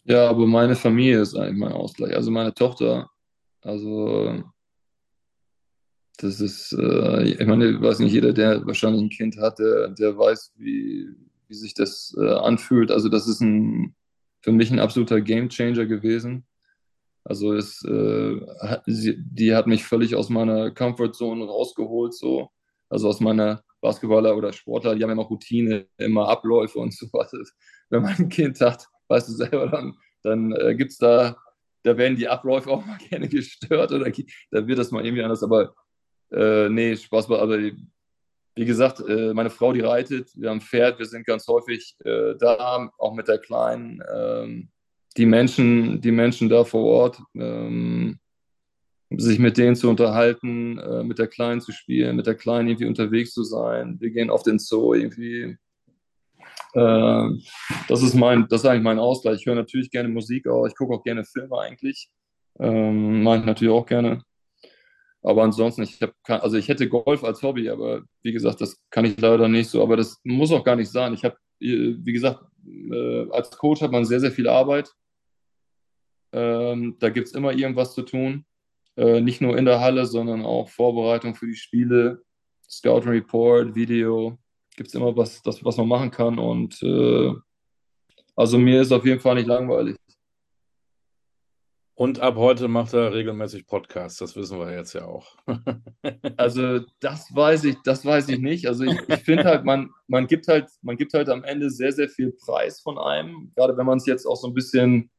Ja, 0.08 0.28
aber 0.30 0.46
meine 0.46 0.74
Familie 0.74 1.20
ist 1.20 1.36
eigentlich 1.36 1.58
mein 1.58 1.72
Ausgleich. 1.72 2.14
Also 2.16 2.30
meine 2.30 2.54
Tochter, 2.54 3.10
also 3.60 4.42
das 6.16 6.40
ist, 6.40 6.72
äh, 6.72 7.24
ich 7.24 7.46
meine, 7.46 7.70
ich 7.72 7.80
weiß 7.80 7.98
nicht, 8.00 8.12
jeder, 8.12 8.32
der 8.32 8.66
wahrscheinlich 8.66 9.02
ein 9.02 9.10
Kind 9.10 9.36
hat, 9.38 9.58
der, 9.58 9.88
der 9.88 10.16
weiß, 10.16 10.54
wie, 10.56 11.08
wie 11.48 11.54
sich 11.54 11.74
das 11.74 12.16
äh, 12.18 12.26
anfühlt. 12.26 12.90
Also 12.90 13.10
das 13.10 13.28
ist 13.28 13.40
ein, 13.42 13.94
für 14.40 14.52
mich 14.52 14.70
ein 14.70 14.80
absoluter 14.80 15.20
Gamechanger 15.20 15.84
gewesen. 15.84 16.46
Also 17.24 17.52
es, 17.54 17.84
äh, 17.84 18.36
sie, 18.86 19.16
die 19.18 19.54
hat 19.54 19.66
mich 19.66 19.84
völlig 19.84 20.16
aus 20.16 20.30
meiner 20.30 20.70
Comfortzone 20.70 21.44
rausgeholt, 21.44 22.14
so. 22.14 22.48
Also 22.88 23.08
aus 23.08 23.20
meiner 23.20 23.62
Basketballer 23.82 24.34
oder 24.36 24.54
Sportler, 24.54 24.94
die 24.94 25.02
haben 25.02 25.10
immer 25.10 25.24
Routine, 25.24 25.86
immer 25.98 26.28
Abläufe 26.28 26.78
und 26.78 26.94
so 26.94 27.06
was. 27.12 27.32
Wenn 27.90 28.02
man 28.02 28.16
ein 28.16 28.28
Kind 28.30 28.60
hat, 28.62 28.88
weißt 29.08 29.28
du 29.28 29.32
selber, 29.32 29.68
dann, 29.68 29.96
dann 30.22 30.52
äh, 30.52 30.74
gibt 30.74 30.92
es 30.92 30.98
da, 30.98 31.36
da 31.82 31.96
werden 31.96 32.16
die 32.16 32.28
Abläufe 32.28 32.70
auch 32.70 32.84
mal 32.84 32.98
gerne 33.08 33.28
gestört 33.28 33.92
oder 33.92 34.10
da 34.50 34.66
wird 34.66 34.78
das 34.78 34.90
mal 34.90 35.04
irgendwie 35.04 35.22
anders. 35.22 35.42
Aber 35.42 35.74
äh, 36.30 36.68
nee, 36.68 36.96
Spaß, 36.96 37.30
aber 37.30 37.58
wie 37.58 38.64
gesagt, 38.64 39.00
äh, 39.08 39.32
meine 39.34 39.50
Frau, 39.50 39.72
die 39.72 39.80
reitet, 39.80 40.30
wir 40.34 40.50
haben 40.50 40.60
Pferd, 40.60 40.98
wir 40.98 41.06
sind 41.06 41.24
ganz 41.24 41.46
häufig 41.46 41.94
äh, 42.04 42.34
da, 42.38 42.90
auch 42.98 43.14
mit 43.14 43.28
der 43.28 43.38
Kleinen. 43.38 44.02
Ähm, 44.12 44.68
die 45.16 45.26
Menschen, 45.26 46.00
die 46.00 46.12
Menschen 46.12 46.48
da 46.48 46.64
vor 46.64 46.84
Ort, 46.84 47.22
ähm, 47.34 48.18
sich 49.10 49.38
mit 49.38 49.56
denen 49.56 49.76
zu 49.76 49.88
unterhalten, 49.88 50.78
äh, 50.78 51.02
mit 51.02 51.18
der 51.18 51.28
Kleinen 51.28 51.60
zu 51.60 51.72
spielen, 51.72 52.16
mit 52.16 52.26
der 52.26 52.34
Kleinen 52.34 52.68
irgendwie 52.68 52.86
unterwegs 52.86 53.32
zu 53.32 53.42
sein. 53.42 53.96
Wir 54.00 54.10
gehen 54.10 54.28
auf 54.28 54.42
den 54.42 54.58
Zoo 54.58 54.92
irgendwie. 54.92 55.56
Äh, 56.74 57.28
das 57.88 58.02
ist 58.02 58.14
mein, 58.14 58.46
das 58.48 58.62
ist 58.62 58.66
eigentlich 58.66 58.82
mein 58.82 58.98
Ausgleich. 58.98 59.40
Ich 59.40 59.46
höre 59.46 59.54
natürlich 59.54 59.90
gerne 59.90 60.08
Musik 60.08 60.46
auch. 60.48 60.66
Ich 60.66 60.74
gucke 60.74 60.94
auch 60.94 61.02
gerne 61.02 61.24
Filme 61.24 61.58
eigentlich. 61.58 62.08
Ähm, 62.60 63.22
Mache 63.22 63.38
ich 63.38 63.44
natürlich 63.44 63.72
auch 63.72 63.86
gerne. 63.86 64.22
Aber 65.22 65.42
ansonsten, 65.42 65.82
ich 65.82 66.00
habe, 66.00 66.42
also 66.42 66.56
ich 66.56 66.68
hätte 66.68 66.88
Golf 66.88 67.24
als 67.24 67.42
Hobby, 67.42 67.68
aber 67.68 68.02
wie 68.22 68.32
gesagt, 68.32 68.60
das 68.60 68.80
kann 68.90 69.04
ich 69.04 69.20
leider 69.20 69.48
nicht 69.48 69.68
so. 69.68 69.82
Aber 69.82 69.96
das 69.96 70.20
muss 70.24 70.52
auch 70.52 70.64
gar 70.64 70.76
nicht 70.76 70.90
sein. 70.90 71.12
Ich 71.14 71.24
habe, 71.24 71.36
äh, 71.60 71.94
wie 71.98 72.12
gesagt, 72.12 72.44
äh, 72.66 73.30
als 73.30 73.50
Coach 73.56 73.80
hat 73.80 73.92
man 73.92 74.04
sehr, 74.04 74.20
sehr 74.20 74.32
viel 74.32 74.48
Arbeit. 74.48 74.90
Ähm, 76.32 76.96
da 77.00 77.08
gibt 77.08 77.28
es 77.28 77.34
immer 77.34 77.52
irgendwas 77.52 77.94
zu 77.94 78.02
tun. 78.02 78.44
Äh, 78.96 79.20
nicht 79.20 79.40
nur 79.40 79.56
in 79.56 79.64
der 79.64 79.80
Halle, 79.80 80.06
sondern 80.06 80.44
auch 80.44 80.68
Vorbereitung 80.68 81.34
für 81.34 81.46
die 81.46 81.54
Spiele, 81.54 82.22
Scouting 82.68 83.10
Report, 83.10 83.74
Video. 83.74 84.38
Gibt 84.78 84.90
es 84.90 84.94
immer 84.94 85.16
was, 85.16 85.42
das, 85.42 85.64
was 85.64 85.76
man 85.76 85.88
machen 85.88 86.12
kann. 86.12 86.38
Und 86.38 86.80
äh, 86.84 87.32
also 88.36 88.58
mir 88.58 88.80
ist 88.80 88.92
auf 88.92 89.04
jeden 89.04 89.18
Fall 89.18 89.34
nicht 89.34 89.48
langweilig. 89.48 89.96
Und 91.96 92.20
ab 92.20 92.36
heute 92.36 92.68
macht 92.68 92.94
er 92.94 93.12
regelmäßig 93.12 93.66
Podcasts, 93.66 94.20
das 94.20 94.36
wissen 94.36 94.56
wir 94.60 94.72
jetzt 94.72 94.92
ja 94.92 95.04
auch. 95.04 95.34
also 96.36 96.78
das 97.00 97.34
weiß 97.34 97.64
ich, 97.64 97.76
das 97.82 98.06
weiß 98.06 98.28
ich 98.28 98.38
nicht. 98.38 98.68
Also 98.68 98.84
ich, 98.84 98.96
ich 99.08 99.18
finde 99.24 99.46
halt, 99.46 99.64
man, 99.64 99.90
man 100.06 100.28
gibt 100.28 100.46
halt, 100.46 100.70
man 100.82 100.96
gibt 100.96 101.12
halt 101.12 101.28
am 101.28 101.42
Ende 101.42 101.70
sehr, 101.70 101.90
sehr 101.90 102.08
viel 102.08 102.30
Preis 102.30 102.80
von 102.80 102.98
einem, 102.98 103.50
gerade 103.56 103.76
wenn 103.76 103.86
man 103.86 103.98
es 103.98 104.06
jetzt 104.06 104.26
auch 104.26 104.36
so 104.36 104.46
ein 104.46 104.54
bisschen 104.54 105.10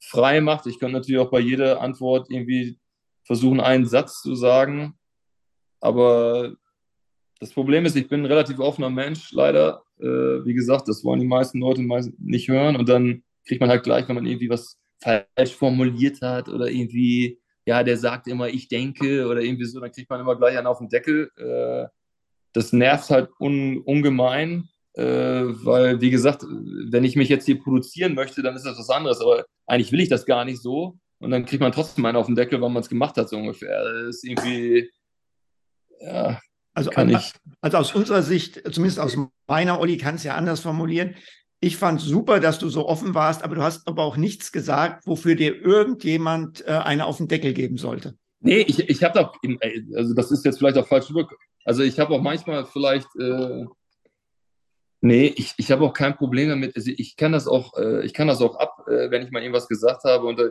frei 0.00 0.42
macht. 0.42 0.66
Ich 0.66 0.78
könnte 0.78 0.98
natürlich 0.98 1.18
auch 1.18 1.30
bei 1.30 1.40
jeder 1.40 1.80
Antwort 1.80 2.30
irgendwie 2.30 2.78
versuchen, 3.24 3.60
einen 3.60 3.86
Satz 3.86 4.20
zu 4.20 4.34
sagen. 4.34 4.98
Aber 5.80 6.56
das 7.42 7.52
Problem 7.52 7.84
ist, 7.84 7.96
ich 7.96 8.08
bin 8.08 8.20
ein 8.20 8.26
relativ 8.26 8.60
offener 8.60 8.88
Mensch, 8.88 9.32
leider. 9.32 9.82
Äh, 9.98 10.44
wie 10.44 10.54
gesagt, 10.54 10.86
das 10.86 11.02
wollen 11.02 11.18
die 11.18 11.26
meisten 11.26 11.58
Leute 11.58 11.82
nicht 12.18 12.46
hören. 12.46 12.76
Und 12.76 12.88
dann 12.88 13.24
kriegt 13.44 13.60
man 13.60 13.68
halt 13.68 13.82
gleich, 13.82 14.06
wenn 14.06 14.14
man 14.14 14.26
irgendwie 14.26 14.48
was 14.48 14.78
falsch 15.02 15.56
formuliert 15.56 16.22
hat 16.22 16.48
oder 16.48 16.70
irgendwie, 16.70 17.40
ja, 17.66 17.82
der 17.82 17.96
sagt 17.96 18.28
immer, 18.28 18.48
ich 18.48 18.68
denke 18.68 19.26
oder 19.26 19.40
irgendwie 19.42 19.64
so, 19.64 19.80
dann 19.80 19.90
kriegt 19.90 20.08
man 20.08 20.20
immer 20.20 20.36
gleich 20.36 20.56
einen 20.56 20.68
auf 20.68 20.78
den 20.78 20.88
Deckel. 20.88 21.30
Äh, 21.36 21.88
das 22.52 22.72
nervt 22.72 23.10
halt 23.10 23.30
un, 23.40 23.78
ungemein, 23.78 24.68
äh, 24.94 25.02
weil, 25.02 26.00
wie 26.00 26.10
gesagt, 26.10 26.44
wenn 26.44 27.02
ich 27.02 27.16
mich 27.16 27.28
jetzt 27.28 27.46
hier 27.46 27.58
produzieren 27.58 28.14
möchte, 28.14 28.42
dann 28.42 28.54
ist 28.54 28.66
das 28.66 28.78
was 28.78 28.90
anderes, 28.90 29.20
aber 29.20 29.46
eigentlich 29.66 29.90
will 29.90 30.00
ich 30.00 30.08
das 30.08 30.26
gar 30.26 30.44
nicht 30.44 30.62
so 30.62 30.96
und 31.18 31.32
dann 31.32 31.44
kriegt 31.44 31.60
man 31.60 31.72
trotzdem 31.72 32.04
einen 32.04 32.16
auf 32.16 32.26
den 32.26 32.36
Deckel, 32.36 32.60
weil 32.60 32.70
man 32.70 32.82
es 32.82 32.88
gemacht 32.88 33.16
hat, 33.16 33.28
so 33.28 33.36
ungefähr. 33.36 33.82
Das 33.82 34.16
ist 34.16 34.24
irgendwie, 34.24 34.88
ja, 36.00 36.38
also, 36.74 36.90
also 37.60 37.76
aus 37.76 37.94
unserer 37.94 38.22
Sicht, 38.22 38.62
zumindest 38.72 39.00
aus 39.00 39.16
meiner, 39.46 39.80
Olli 39.80 39.96
kann 39.98 40.14
es 40.14 40.24
ja 40.24 40.34
anders 40.34 40.60
formulieren, 40.60 41.14
ich 41.60 41.76
fand 41.76 42.00
super, 42.00 42.40
dass 42.40 42.58
du 42.58 42.68
so 42.68 42.88
offen 42.88 43.14
warst, 43.14 43.44
aber 43.44 43.54
du 43.54 43.62
hast 43.62 43.86
aber 43.86 44.02
auch 44.02 44.16
nichts 44.16 44.50
gesagt, 44.50 45.06
wofür 45.06 45.36
dir 45.36 45.54
irgendjemand 45.60 46.66
äh, 46.66 46.72
eine 46.72 47.06
auf 47.06 47.18
den 47.18 47.28
Deckel 47.28 47.52
geben 47.52 47.78
sollte. 47.78 48.16
Nee, 48.40 48.62
ich, 48.62 48.80
ich 48.80 49.04
habe 49.04 49.20
doch, 49.20 49.38
also 49.94 50.14
das 50.14 50.32
ist 50.32 50.44
jetzt 50.44 50.58
vielleicht 50.58 50.76
auch 50.76 50.88
falsch 50.88 51.08
rüber. 51.10 51.28
Also 51.64 51.84
ich 51.84 52.00
habe 52.00 52.14
auch 52.14 52.20
manchmal 52.20 52.66
vielleicht, 52.66 53.06
äh, 53.16 53.64
nee, 55.00 55.32
ich, 55.36 55.54
ich 55.56 55.70
habe 55.70 55.84
auch 55.84 55.92
kein 55.92 56.16
Problem 56.16 56.48
damit. 56.48 56.74
Also 56.74 56.90
ich 56.96 57.16
kann 57.16 57.30
das 57.30 57.46
auch, 57.46 57.78
äh, 57.78 58.04
ich 58.04 58.12
kann 58.12 58.26
das 58.26 58.40
auch 58.40 58.56
ab, 58.56 58.84
äh, 58.88 59.10
wenn 59.12 59.22
ich 59.22 59.30
mal 59.30 59.42
irgendwas 59.42 59.68
gesagt 59.68 60.02
habe. 60.02 60.26
Und, 60.26 60.40
äh, 60.40 60.50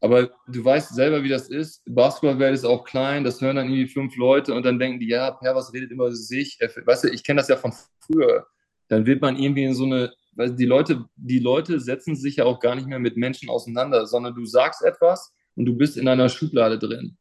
aber 0.00 0.30
du 0.48 0.64
weißt 0.64 0.94
selber, 0.94 1.22
wie 1.22 1.28
das 1.28 1.48
ist. 1.48 1.82
Basketballwelt 1.86 2.54
ist 2.54 2.64
auch 2.64 2.84
klein, 2.84 3.24
das 3.24 3.40
hören 3.40 3.56
dann 3.56 3.68
irgendwie 3.68 3.86
fünf 3.86 4.16
Leute 4.16 4.54
und 4.54 4.64
dann 4.64 4.78
denken 4.78 5.00
die, 5.00 5.08
ja, 5.08 5.30
Per, 5.30 5.54
was 5.54 5.72
redet 5.72 5.90
immer 5.90 6.12
sich? 6.12 6.58
Weißt 6.60 7.04
du, 7.04 7.08
ich 7.08 7.22
kenne 7.22 7.40
das 7.40 7.48
ja 7.48 7.56
von 7.56 7.72
früher. 8.00 8.46
Dann 8.88 9.06
wird 9.06 9.20
man 9.20 9.36
irgendwie 9.36 9.64
in 9.64 9.74
so 9.74 9.84
eine 9.84 10.12
weil 10.32 10.54
die 10.54 10.66
Leute, 10.66 11.04
die 11.16 11.38
Leute 11.38 11.80
setzen 11.80 12.16
sich 12.16 12.36
ja 12.36 12.44
auch 12.44 12.60
gar 12.60 12.74
nicht 12.74 12.86
mehr 12.86 12.98
mit 12.98 13.16
Menschen 13.16 13.50
auseinander, 13.50 14.06
sondern 14.06 14.34
du 14.34 14.44
sagst 14.44 14.82
etwas 14.82 15.34
und 15.56 15.66
du 15.66 15.74
bist 15.74 15.96
in 15.96 16.08
einer 16.08 16.28
Schublade 16.28 16.78
drin. 16.78 17.16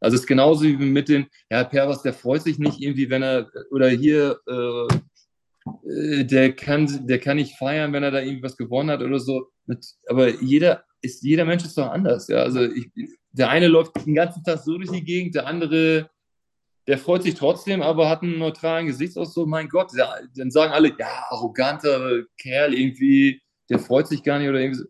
Also 0.00 0.14
es 0.14 0.22
ist 0.22 0.26
genauso 0.26 0.64
wie 0.64 0.76
mit 0.76 1.08
den, 1.08 1.26
ja, 1.50 1.64
Pervas, 1.64 2.02
der 2.02 2.12
freut 2.12 2.42
sich 2.42 2.58
nicht 2.58 2.80
irgendwie, 2.80 3.10
wenn 3.10 3.22
er, 3.22 3.50
oder 3.70 3.88
hier, 3.88 4.38
äh, 4.46 4.86
äh, 5.90 6.24
der 6.24 6.54
kann, 6.54 7.06
der 7.06 7.18
kann 7.18 7.36
nicht 7.36 7.56
feiern, 7.56 7.92
wenn 7.92 8.02
er 8.02 8.10
da 8.10 8.20
irgendwas 8.20 8.56
gewonnen 8.56 8.90
hat 8.90 9.02
oder 9.02 9.18
so. 9.18 9.48
Aber 10.06 10.28
jeder 10.28 10.84
ist, 11.00 11.22
jeder 11.22 11.44
Mensch 11.44 11.64
ist 11.64 11.78
doch 11.78 11.90
anders, 11.90 12.28
ja. 12.28 12.38
Also 12.38 12.62
ich, 12.62 12.90
der 13.30 13.50
eine 13.50 13.68
läuft 13.68 14.04
den 14.04 14.14
ganzen 14.14 14.42
Tag 14.42 14.58
so 14.58 14.76
durch 14.76 14.90
die 14.90 15.04
Gegend, 15.04 15.34
der 15.34 15.46
andere 15.46 16.10
der 16.88 16.96
freut 16.96 17.22
sich 17.22 17.34
trotzdem, 17.34 17.82
aber 17.82 18.08
hat 18.08 18.22
einen 18.22 18.38
neutralen 18.38 18.86
Gesichtsausdruck. 18.86 19.46
Mein 19.46 19.68
Gott, 19.68 19.92
der, 19.94 20.22
dann 20.34 20.50
sagen 20.50 20.72
alle, 20.72 20.96
ja, 20.98 21.26
arroganter 21.28 22.22
Kerl 22.38 22.72
irgendwie, 22.72 23.42
der 23.68 23.78
freut 23.78 24.08
sich 24.08 24.22
gar 24.22 24.38
nicht 24.38 24.48
oder 24.48 24.58
irgendwie. 24.58 24.84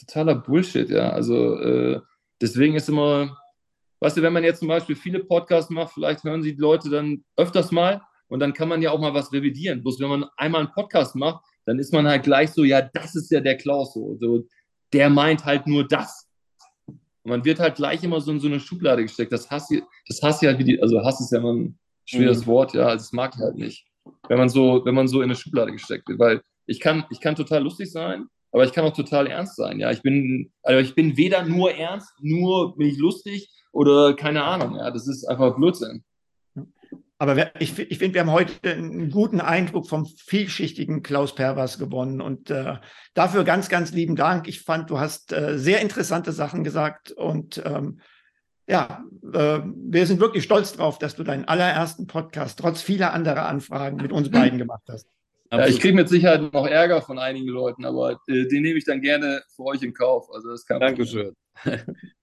Totaler 0.00 0.36
Bullshit, 0.36 0.88
ja. 0.88 1.10
Also 1.10 1.58
äh, 1.60 2.00
deswegen 2.40 2.74
ist 2.74 2.88
immer, 2.88 3.36
weißt 4.00 4.16
du, 4.16 4.22
wenn 4.22 4.32
man 4.32 4.44
jetzt 4.44 4.60
zum 4.60 4.68
Beispiel 4.68 4.96
viele 4.96 5.22
Podcasts 5.22 5.70
macht, 5.70 5.92
vielleicht 5.92 6.24
hören 6.24 6.42
sie 6.42 6.54
die 6.54 6.60
Leute 6.60 6.88
dann 6.88 7.22
öfters 7.36 7.70
mal 7.70 8.00
und 8.28 8.40
dann 8.40 8.54
kann 8.54 8.68
man 8.68 8.80
ja 8.80 8.90
auch 8.90 9.00
mal 9.00 9.12
was 9.12 9.30
revidieren. 9.30 9.82
Bloß 9.82 10.00
wenn 10.00 10.08
man 10.08 10.24
einmal 10.38 10.62
einen 10.62 10.72
Podcast 10.72 11.14
macht, 11.16 11.44
dann 11.66 11.78
ist 11.78 11.92
man 11.92 12.08
halt 12.08 12.22
gleich 12.22 12.50
so, 12.52 12.64
ja, 12.64 12.80
das 12.80 13.14
ist 13.14 13.30
ja 13.30 13.40
der 13.40 13.58
Klaus 13.58 13.92
so. 13.92 14.16
so 14.18 14.46
der 14.92 15.10
meint 15.10 15.44
halt 15.44 15.66
nur 15.66 15.86
das. 15.86 16.28
Und 16.86 17.30
man 17.30 17.44
wird 17.44 17.60
halt 17.60 17.76
gleich 17.76 18.02
immer 18.02 18.20
so 18.20 18.32
in 18.32 18.40
so 18.40 18.48
eine 18.48 18.60
Schublade 18.60 19.02
gesteckt. 19.02 19.32
Das 19.32 19.50
Hass, 19.50 19.68
das 20.08 20.22
Hass 20.22 20.42
halt 20.42 20.58
wie 20.58 20.64
die, 20.64 20.82
also 20.82 21.04
Hass 21.04 21.20
ist 21.20 21.32
ja 21.32 21.38
immer 21.38 21.52
ein 21.52 21.78
schweres 22.04 22.42
mhm. 22.42 22.46
Wort, 22.46 22.74
ja, 22.74 22.86
also 22.86 23.04
das 23.04 23.12
mag 23.12 23.32
ich 23.34 23.40
halt 23.40 23.56
nicht. 23.56 23.86
Wenn 24.28 24.38
man 24.38 24.48
so, 24.48 24.84
wenn 24.84 24.94
man 24.94 25.06
so 25.08 25.20
in 25.20 25.24
eine 25.24 25.36
Schublade 25.36 25.72
gesteckt 25.72 26.08
wird, 26.08 26.18
weil 26.18 26.42
ich 26.66 26.80
kann, 26.80 27.04
ich 27.10 27.20
kann 27.20 27.36
total 27.36 27.62
lustig 27.62 27.90
sein, 27.92 28.26
aber 28.50 28.64
ich 28.64 28.72
kann 28.72 28.84
auch 28.84 28.92
total 28.92 29.28
ernst 29.28 29.56
sein. 29.56 29.80
Ja, 29.80 29.90
ich 29.90 30.02
bin, 30.02 30.52
also 30.62 30.80
ich 30.80 30.94
bin 30.94 31.16
weder 31.16 31.44
nur 31.44 31.72
ernst, 31.72 32.12
nur 32.20 32.76
bin 32.76 32.88
ich 32.88 32.98
lustig 32.98 33.48
oder 33.72 34.14
keine 34.14 34.44
Ahnung. 34.44 34.76
Ja, 34.76 34.90
das 34.90 35.06
ist 35.08 35.24
einfach 35.24 35.56
Blödsinn. 35.56 36.04
Aber 37.22 37.52
ich, 37.60 37.78
ich 37.78 37.98
finde, 37.98 38.14
wir 38.14 38.22
haben 38.22 38.32
heute 38.32 38.68
einen 38.68 39.08
guten 39.12 39.40
Eindruck 39.40 39.88
vom 39.88 40.06
vielschichtigen 40.06 41.04
Klaus 41.04 41.36
Pervers 41.36 41.78
gewonnen. 41.78 42.20
Und 42.20 42.50
äh, 42.50 42.78
dafür 43.14 43.44
ganz, 43.44 43.68
ganz 43.68 43.92
lieben 43.92 44.16
Dank. 44.16 44.48
Ich 44.48 44.62
fand, 44.62 44.90
du 44.90 44.98
hast 44.98 45.32
äh, 45.32 45.56
sehr 45.56 45.80
interessante 45.82 46.32
Sachen 46.32 46.64
gesagt. 46.64 47.12
Und 47.12 47.62
ähm, 47.64 48.00
ja, 48.66 49.04
äh, 49.32 49.60
wir 49.64 50.06
sind 50.08 50.18
wirklich 50.18 50.42
stolz 50.42 50.72
drauf, 50.72 50.98
dass 50.98 51.14
du 51.14 51.22
deinen 51.22 51.44
allerersten 51.44 52.08
Podcast 52.08 52.58
trotz 52.58 52.82
vieler 52.82 53.12
anderer 53.12 53.46
Anfragen 53.46 53.98
mit 53.98 54.10
uns 54.10 54.28
beiden 54.28 54.58
gemacht 54.58 54.82
hast. 54.88 55.06
Ja, 55.52 55.64
ich 55.68 55.78
kriege 55.78 55.94
mit 55.94 56.08
Sicherheit 56.08 56.52
noch 56.52 56.66
Ärger 56.66 57.02
von 57.02 57.20
einigen 57.20 57.46
Leuten, 57.46 57.84
aber 57.84 58.18
äh, 58.26 58.48
den 58.48 58.62
nehme 58.62 58.78
ich 58.78 58.84
dann 58.84 59.00
gerne 59.00 59.42
für 59.54 59.62
euch 59.62 59.82
in 59.84 59.94
Kauf. 59.94 60.28
Also 60.34 60.50
das 60.50 60.66
kann 60.66 60.80
Dankeschön. 60.80 61.36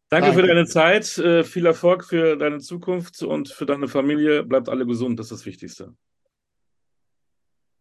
Danke, 0.10 0.28
Danke 0.28 0.42
für 0.42 0.48
deine 0.48 0.66
Zeit, 0.66 1.18
äh, 1.20 1.44
viel 1.44 1.68
Erfolg 1.68 2.04
für 2.04 2.36
deine 2.36 2.60
Zukunft 2.60 3.22
und 3.22 3.50
für 3.50 3.68
deine 3.68 3.88
Familie. 3.88 4.44
Bleibt 4.44 4.68
alle 4.68 4.86
gesund, 4.86 5.20
das 5.20 5.28
ist 5.28 5.40
das 5.40 5.46
Wichtigste. 5.46 5.94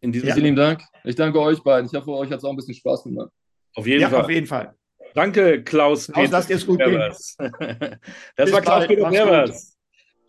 In 0.01 0.11
diesem 0.11 0.29
ja. 0.29 0.35
Vielen 0.35 0.55
Dank. 0.55 0.83
Ich 1.03 1.15
danke 1.15 1.39
euch 1.41 1.61
beiden. 1.63 1.87
Ich 1.87 1.93
hoffe, 1.93 2.11
euch 2.11 2.29
hat 2.29 2.37
es 2.37 2.43
auch 2.43 2.51
ein 2.51 2.55
bisschen 2.55 2.75
Spaß 2.75 3.03
gemacht. 3.03 3.31
Auf 3.75 3.87
jeden 3.87 4.01
ja, 4.01 4.09
Fall. 4.09 4.21
Auf 4.21 4.29
jeden 4.29 4.45
Fall. 4.45 4.75
Danke, 5.15 5.63
Klaus. 5.63 6.07
Klaus, 6.07 6.29
lasst 6.29 6.51
es 6.51 6.65
gut 6.65 6.79
gehen. 6.79 6.97
das 8.35 8.51
war 8.51 8.61
Klaus 8.61 8.87
Peter. 8.87 9.51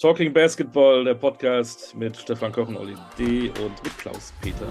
Talking 0.01 0.33
Basketball, 0.33 1.05
der 1.05 1.15
Podcast 1.15 1.95
mit 1.95 2.17
Stefan 2.17 2.51
Kochen, 2.51 2.75
Olli 2.75 2.95
D. 3.19 3.51
und 3.63 3.85
mit 3.85 3.99
Klaus 3.99 4.33
Peter. 4.41 4.67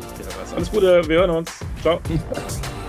Alles 0.55 0.71
Gute, 0.71 1.07
wir 1.07 1.19
hören 1.19 1.29
uns. 1.29 1.59
Ciao. 1.83 2.01